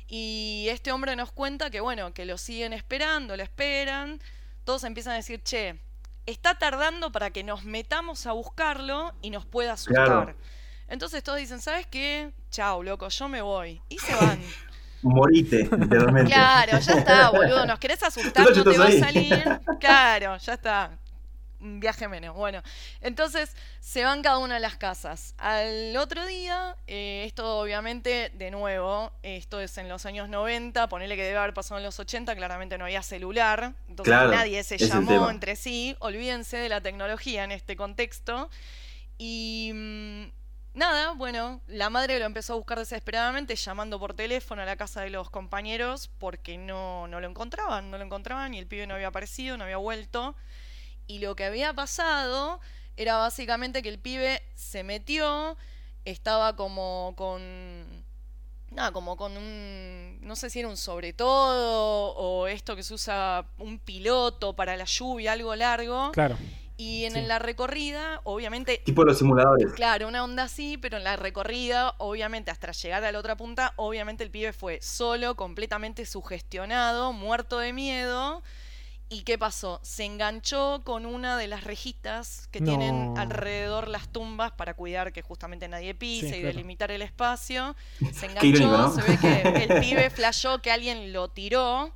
Y 0.06 0.66
este 0.68 0.92
hombre 0.92 1.16
nos 1.16 1.32
cuenta 1.32 1.70
que, 1.70 1.80
bueno, 1.80 2.12
que 2.12 2.26
lo 2.26 2.36
siguen 2.38 2.72
esperando, 2.74 3.36
lo 3.36 3.42
esperan. 3.42 4.20
Todos 4.64 4.84
empiezan 4.84 5.14
a 5.14 5.16
decir, 5.16 5.42
che, 5.42 5.80
está 6.26 6.54
tardando 6.58 7.12
para 7.12 7.30
que 7.30 7.44
nos 7.44 7.64
metamos 7.64 8.26
a 8.26 8.32
buscarlo 8.32 9.12
y 9.22 9.30
nos 9.30 9.44
pueda 9.46 9.72
asustar. 9.72 10.06
Claro. 10.06 10.34
Entonces 10.88 11.22
todos 11.22 11.38
dicen, 11.38 11.60
¿sabes 11.60 11.86
qué? 11.86 12.32
Chau, 12.50 12.82
loco, 12.82 13.08
yo 13.08 13.28
me 13.28 13.42
voy. 13.42 13.80
Y 13.88 13.98
se 13.98 14.14
van. 14.14 14.40
Morite, 15.02 15.68
literalmente. 15.78 16.32
Claro, 16.32 16.78
ya 16.78 16.92
está, 16.94 17.30
boludo. 17.30 17.66
Nos 17.66 17.78
querés 17.78 18.02
asustar, 18.02 18.46
no 18.46 18.64
te 18.64 18.70
estás 18.70 18.80
va 18.80 18.86
a 18.86 19.12
salir. 19.12 19.60
Claro, 19.78 20.36
ya 20.38 20.54
está. 20.54 20.98
Un 21.64 21.80
viaje 21.80 22.08
menos. 22.08 22.36
Bueno, 22.36 22.62
entonces 23.00 23.56
se 23.80 24.04
van 24.04 24.22
cada 24.22 24.36
una 24.36 24.54
de 24.54 24.60
las 24.60 24.76
casas. 24.76 25.34
Al 25.38 25.96
otro 25.96 26.26
día, 26.26 26.76
eh, 26.86 27.24
esto 27.26 27.58
obviamente, 27.58 28.30
de 28.34 28.50
nuevo, 28.50 29.10
esto 29.22 29.60
es 29.60 29.78
en 29.78 29.88
los 29.88 30.04
años 30.04 30.28
90, 30.28 30.90
ponele 30.90 31.16
que 31.16 31.24
debe 31.24 31.38
haber 31.38 31.54
pasado 31.54 31.78
en 31.78 31.84
los 31.84 31.98
80, 31.98 32.36
claramente 32.36 32.76
no 32.76 32.84
había 32.84 33.02
celular, 33.02 33.72
entonces 33.88 34.12
Claro, 34.12 34.30
nadie 34.30 34.62
se 34.62 34.76
llamó 34.76 35.30
entre 35.30 35.56
sí. 35.56 35.96
Olvídense 36.00 36.58
de 36.58 36.68
la 36.68 36.82
tecnología 36.82 37.44
en 37.44 37.52
este 37.52 37.76
contexto. 37.76 38.50
Y 39.16 39.70
mm, 39.72 40.24
nada, 40.74 41.12
bueno, 41.12 41.62
la 41.66 41.88
madre 41.88 42.18
lo 42.18 42.26
empezó 42.26 42.52
a 42.52 42.56
buscar 42.56 42.78
desesperadamente, 42.78 43.56
llamando 43.56 43.98
por 43.98 44.12
teléfono 44.12 44.60
a 44.60 44.66
la 44.66 44.76
casa 44.76 45.00
de 45.00 45.08
los 45.08 45.30
compañeros 45.30 46.10
porque 46.18 46.58
no, 46.58 47.08
no 47.08 47.20
lo 47.20 47.26
encontraban, 47.28 47.90
no 47.90 47.96
lo 47.96 48.04
encontraban 48.04 48.52
y 48.52 48.58
el 48.58 48.66
pibe 48.66 48.86
no 48.86 48.94
había 48.96 49.08
aparecido, 49.08 49.56
no 49.56 49.64
había 49.64 49.78
vuelto. 49.78 50.36
Y 51.06 51.18
lo 51.18 51.36
que 51.36 51.44
había 51.44 51.72
pasado 51.74 52.60
era 52.96 53.16
básicamente 53.16 53.82
que 53.82 53.88
el 53.88 53.98
pibe 53.98 54.42
se 54.54 54.82
metió, 54.84 55.56
estaba 56.04 56.56
como 56.56 57.14
con... 57.16 58.04
Nada, 58.70 58.90
como 58.92 59.16
con 59.16 59.36
un... 59.36 60.18
No 60.22 60.34
sé 60.34 60.50
si 60.50 60.58
era 60.60 60.68
un 60.68 60.76
sobre 60.76 61.12
todo 61.12 62.12
o 62.16 62.46
esto 62.48 62.74
que 62.74 62.82
se 62.82 62.94
usa 62.94 63.46
un 63.58 63.78
piloto 63.78 64.54
para 64.54 64.76
la 64.76 64.84
lluvia, 64.84 65.32
algo 65.32 65.54
largo. 65.54 66.10
Claro. 66.12 66.36
Y 66.76 67.04
en 67.04 67.12
Sí. 67.12 67.20
la 67.22 67.38
recorrida, 67.38 68.20
obviamente, 68.24 68.82
Tipo 68.84 69.04
los 69.04 69.18
simuladores. 69.18 69.72
Claro, 69.74 70.08
una 70.08 70.24
onda 70.24 70.44
así, 70.44 70.76
pero 70.76 70.96
en 70.96 71.04
la 71.04 71.14
recorrida, 71.14 71.94
obviamente, 71.98 72.50
hasta 72.50 72.72
llegar 72.72 73.04
a 73.04 73.12
la 73.12 73.18
otra 73.20 73.36
punta, 73.36 73.74
obviamente 73.76 74.24
el 74.24 74.30
pibe 74.32 74.52
fue 74.52 74.80
solo, 74.82 75.36
completamente 75.36 76.04
sugestionado, 76.04 77.12
muerto 77.12 77.58
de 77.58 77.72
miedo. 77.72 78.42
¿Y 79.10 79.22
qué 79.22 79.38
pasó? 79.38 79.80
Se 79.82 80.04
enganchó 80.04 80.82
con 80.84 81.06
una 81.06 81.36
de 81.36 81.46
las 81.46 81.62
rejitas 81.64 82.48
que 82.50 82.60
tienen 82.60 83.16
alrededor 83.16 83.86
las 83.88 84.08
tumbas 84.08 84.52
para 84.52 84.74
cuidar 84.74 85.12
que 85.12 85.22
justamente 85.22 85.68
nadie 85.68 85.94
pise 85.94 86.28
Sí, 86.30 86.34
y 86.36 86.40
claro. 86.40 86.46
delimitar 86.48 86.90
el 86.90 87.02
espacio. 87.02 87.76
Se 88.12 88.26
irónico, 88.26 88.40
enganchó, 88.44 88.68
¿no? 88.70 88.90
se 88.94 89.02
ve 89.02 89.18
que 89.18 89.64
el 89.64 89.80
pibe 89.80 90.10
flashó 90.10 90.60
que 90.62 90.72
alguien 90.72 91.12
lo 91.12 91.28
tiró 91.28 91.92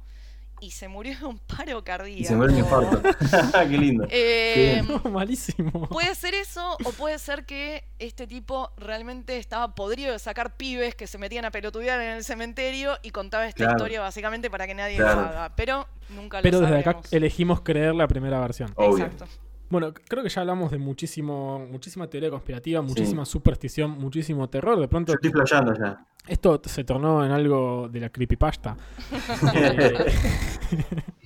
y 0.60 0.70
se 0.72 0.88
murió 0.88 1.18
de 1.18 1.24
un 1.26 1.38
paro 1.38 1.82
cardíaco. 1.84 2.20
Y 2.20 2.24
se 2.24 2.34
muere 2.36 2.52
un 2.52 2.58
infarto. 2.60 3.02
Qué 3.68 3.78
lindo. 3.78 4.06
Eh, 4.10 4.82
No, 5.04 5.10
malísimo. 5.10 5.88
Puede 5.88 6.14
ser 6.14 6.34
eso, 6.34 6.76
o 6.84 6.92
puede 6.92 7.18
ser 7.18 7.44
que 7.46 7.84
este 7.98 8.26
tipo 8.26 8.70
realmente 8.76 9.36
estaba 9.38 9.74
podrido 9.74 10.12
de 10.12 10.18
sacar 10.18 10.56
pibes 10.56 10.94
que 10.94 11.06
se 11.06 11.18
metían 11.18 11.44
a 11.44 11.50
pelotudear 11.50 12.00
en 12.00 12.10
el 12.10 12.24
cementerio 12.24 12.96
y 13.02 13.10
contaba 13.10 13.46
esta 13.46 13.58
Claro. 13.64 13.76
historia 13.76 14.00
básicamente 14.00 14.50
para 14.50 14.66
que 14.66 14.74
nadie 14.74 14.96
Claro. 14.96 15.22
lo 15.22 15.26
haga. 15.28 15.52
Pero 15.56 15.86
nunca 16.10 16.38
lo 16.38 16.42
Pero 16.42 16.60
desde 16.60 16.78
acá 16.78 17.00
elegimos 17.10 17.60
creer 17.60 17.94
la 17.94 18.06
primera 18.08 18.40
versión. 18.40 18.72
Obvio. 18.76 19.04
Exacto. 19.06 19.26
Bueno, 19.70 19.92
creo 20.08 20.22
que 20.22 20.28
ya 20.30 20.40
hablamos 20.40 20.70
de 20.70 20.78
muchísimo, 20.78 21.58
muchísima 21.70 22.06
teoría 22.08 22.30
conspirativa, 22.30 22.80
muchísima 22.82 23.24
superstición, 23.26 23.90
muchísimo 23.92 24.48
terror. 24.48 24.80
De 24.80 24.88
pronto 24.88 25.12
Yo 25.12 25.16
estoy 25.16 25.30
flasheando 25.30 25.74
ya. 25.78 26.04
esto 26.26 26.60
se 26.64 26.84
tornó 26.84 27.24
en 27.24 27.32
algo 27.32 27.88
de 27.90 28.00
la 28.00 28.08
creepypasta. 28.10 28.76
Eh, 29.54 29.94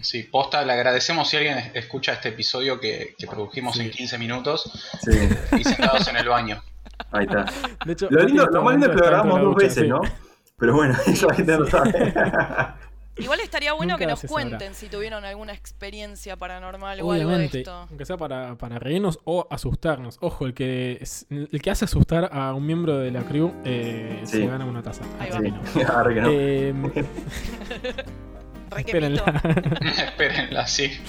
Sí, 0.00 0.24
posta, 0.24 0.64
le 0.64 0.72
agradecemos 0.72 1.28
si 1.28 1.36
alguien 1.36 1.58
es- 1.58 1.70
escucha 1.74 2.12
este 2.14 2.30
episodio 2.30 2.80
que, 2.80 3.14
que 3.16 3.26
produjimos 3.28 3.78
en 3.78 3.88
15 3.90 4.18
minutos 4.18 4.70
Sí, 5.00 5.10
y 5.58 5.62
sentados 5.64 6.08
en 6.08 6.16
el 6.16 6.28
baño. 6.28 6.60
ahí 7.12 7.24
está. 7.24 7.44
de 7.86 7.92
hecho, 7.92 8.08
Lo, 8.10 8.22
lindo, 8.24 8.46
lo 8.46 8.62
más 8.62 8.72
lindo 8.74 8.86
es 8.88 8.92
que 8.92 8.98
lo 9.00 9.06
grabamos 9.06 9.40
dos 9.40 9.54
veces, 9.56 9.88
¿no? 9.88 10.00
Pero 10.58 10.74
bueno, 10.74 10.96
eso 11.06 11.28
la 11.28 11.34
gente 11.34 11.56
no 11.58 11.66
sabe. 11.70 12.12
Igual 13.18 13.40
estaría 13.40 13.72
bueno 13.74 13.98
que 13.98 14.06
nos 14.06 14.20
sabrá. 14.20 14.32
cuenten 14.32 14.74
si 14.74 14.88
tuvieron 14.88 15.24
alguna 15.24 15.52
experiencia 15.52 16.36
paranormal 16.36 17.00
o 17.02 17.12
algo 17.12 17.30
de 17.30 17.44
esto. 17.46 17.86
aunque 17.90 18.06
sea 18.06 18.16
para, 18.16 18.56
para 18.56 18.78
reírnos 18.78 19.18
o 19.24 19.46
asustarnos. 19.50 20.16
Ojo, 20.20 20.46
el 20.46 20.54
que, 20.54 21.02
el 21.30 21.60
que 21.62 21.70
hace 21.70 21.84
asustar 21.84 22.30
a 22.32 22.54
un 22.54 22.64
miembro 22.66 22.98
de 22.98 23.10
la 23.10 23.22
crew 23.22 23.52
eh, 23.64 24.20
Sí. 24.24 24.38
se 24.38 24.46
gana 24.46 24.64
una 24.64 24.82
taza. 24.82 25.04
Ahí 25.20 25.30
va. 25.30 25.40
que 25.40 25.50
no. 25.50 25.60
Ahora 25.94 26.14
que 26.14 26.20
no. 26.22 26.28
Eh, 26.30 26.74
Re 26.82 26.92
que 26.92 28.04
espérenla. 28.78 29.24
Espérenla, 30.04 30.66
sí. 30.66 30.90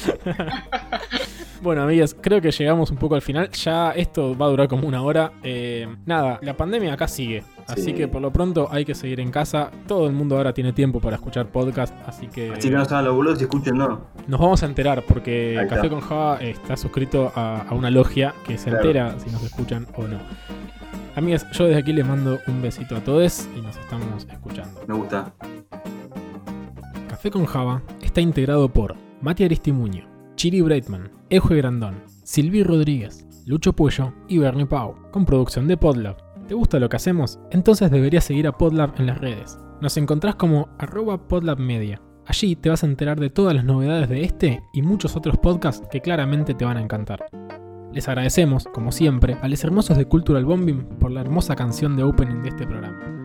Bueno, 1.61 1.83
amigas, 1.83 2.13
creo 2.19 2.41
que 2.41 2.51
llegamos 2.51 2.91
un 2.91 2.97
poco 2.97 3.15
al 3.15 3.21
final. 3.21 3.49
Ya 3.51 3.91
esto 3.91 4.37
va 4.37 4.47
a 4.47 4.49
durar 4.49 4.67
como 4.67 4.85
una 4.85 5.01
hora. 5.01 5.31
Eh, 5.43 5.87
nada, 6.05 6.37
la 6.41 6.57
pandemia 6.57 6.91
acá 6.91 7.07
sigue. 7.07 7.41
Así 7.67 7.83
Sí. 7.83 7.93
que 7.93 8.09
por 8.09 8.21
lo 8.21 8.31
pronto 8.33 8.67
hay 8.69 8.83
que 8.83 8.93
seguir 8.93 9.21
en 9.21 9.31
casa. 9.31 9.71
Todo 9.87 10.07
el 10.07 10.11
mundo 10.11 10.35
ahora 10.35 10.53
tiene 10.53 10.73
tiempo 10.73 10.99
para 10.99 11.15
escuchar 11.15 11.45
podcast. 11.47 11.93
Así 12.05 12.27
que, 12.27 12.51
Así 12.51 12.69
que 12.69 12.75
no 12.75 12.83
sean 12.83 13.05
los 13.05 13.15
boludos 13.15 13.39
y 13.39 13.43
escuchen, 13.43 13.77
no. 13.77 14.07
nos 14.27 14.39
vamos 14.41 14.61
a 14.61 14.65
enterar 14.65 15.03
porque 15.07 15.65
Café 15.69 15.87
con 15.89 16.01
Java 16.01 16.39
está 16.41 16.75
suscrito 16.75 17.31
a, 17.33 17.61
a 17.61 17.73
una 17.73 17.89
logia 17.89 18.33
que 18.45 18.57
se 18.57 18.69
Claro. 18.69 18.83
entera 18.85 19.15
si 19.19 19.29
nos 19.31 19.41
escuchan 19.43 19.87
o 19.95 20.03
no. 20.05 20.19
Amigas, 21.15 21.49
yo 21.53 21.63
desde 21.63 21.79
aquí 21.79 21.93
les 21.93 22.05
mando 22.05 22.39
un 22.47 22.61
besito 22.61 22.97
a 22.97 22.99
todos 22.99 23.47
y 23.55 23.61
nos 23.61 23.77
estamos 23.77 24.27
escuchando. 24.29 24.81
Me 24.85 24.95
gusta. 24.95 25.31
Café 27.23 27.31
con 27.31 27.45
Java 27.45 27.81
está 28.01 28.19
integrado 28.19 28.67
por 28.67 28.97
Mati 29.21 29.45
Aristimuño, 29.45 30.09
Chiri 30.35 30.59
Breitman, 30.59 31.09
Eje 31.29 31.55
Grandón, 31.55 32.03
Silvi 32.25 32.63
Rodríguez, 32.63 33.25
Lucho 33.45 33.71
Puello 33.71 34.11
y 34.27 34.39
Bernie 34.39 34.65
Pau, 34.65 34.95
con 35.09 35.23
producción 35.25 35.65
de 35.65 35.77
Podlab. 35.77 36.17
¿Te 36.49 36.53
gusta 36.53 36.79
lo 36.79 36.89
que 36.89 36.97
hacemos? 36.97 37.39
Entonces 37.51 37.89
deberías 37.89 38.25
seguir 38.25 38.45
a 38.45 38.51
Podlab 38.51 38.99
en 38.99 39.05
las 39.05 39.19
redes. 39.19 39.57
Nos 39.79 39.95
encontrás 39.95 40.35
como 40.35 40.67
arroba 40.77 41.29
podlabmedia. 41.29 42.01
Allí 42.25 42.57
te 42.57 42.67
vas 42.67 42.83
a 42.83 42.87
enterar 42.87 43.21
de 43.21 43.29
todas 43.29 43.55
las 43.55 43.63
novedades 43.63 44.09
de 44.09 44.25
este 44.25 44.61
y 44.73 44.81
muchos 44.81 45.15
otros 45.15 45.37
podcasts 45.37 45.87
que 45.89 46.01
claramente 46.01 46.53
te 46.53 46.65
van 46.65 46.75
a 46.75 46.81
encantar. 46.81 47.23
Les 47.93 48.05
agradecemos, 48.09 48.65
como 48.65 48.91
siempre, 48.91 49.37
a 49.41 49.47
los 49.47 49.63
hermosos 49.63 49.97
de 49.97 50.09
Cultural 50.09 50.43
Bombing 50.43 50.83
por 50.99 51.09
la 51.09 51.21
hermosa 51.21 51.55
canción 51.55 51.95
de 51.95 52.03
opening 52.03 52.41
de 52.41 52.49
este 52.49 52.67
programa. 52.67 53.22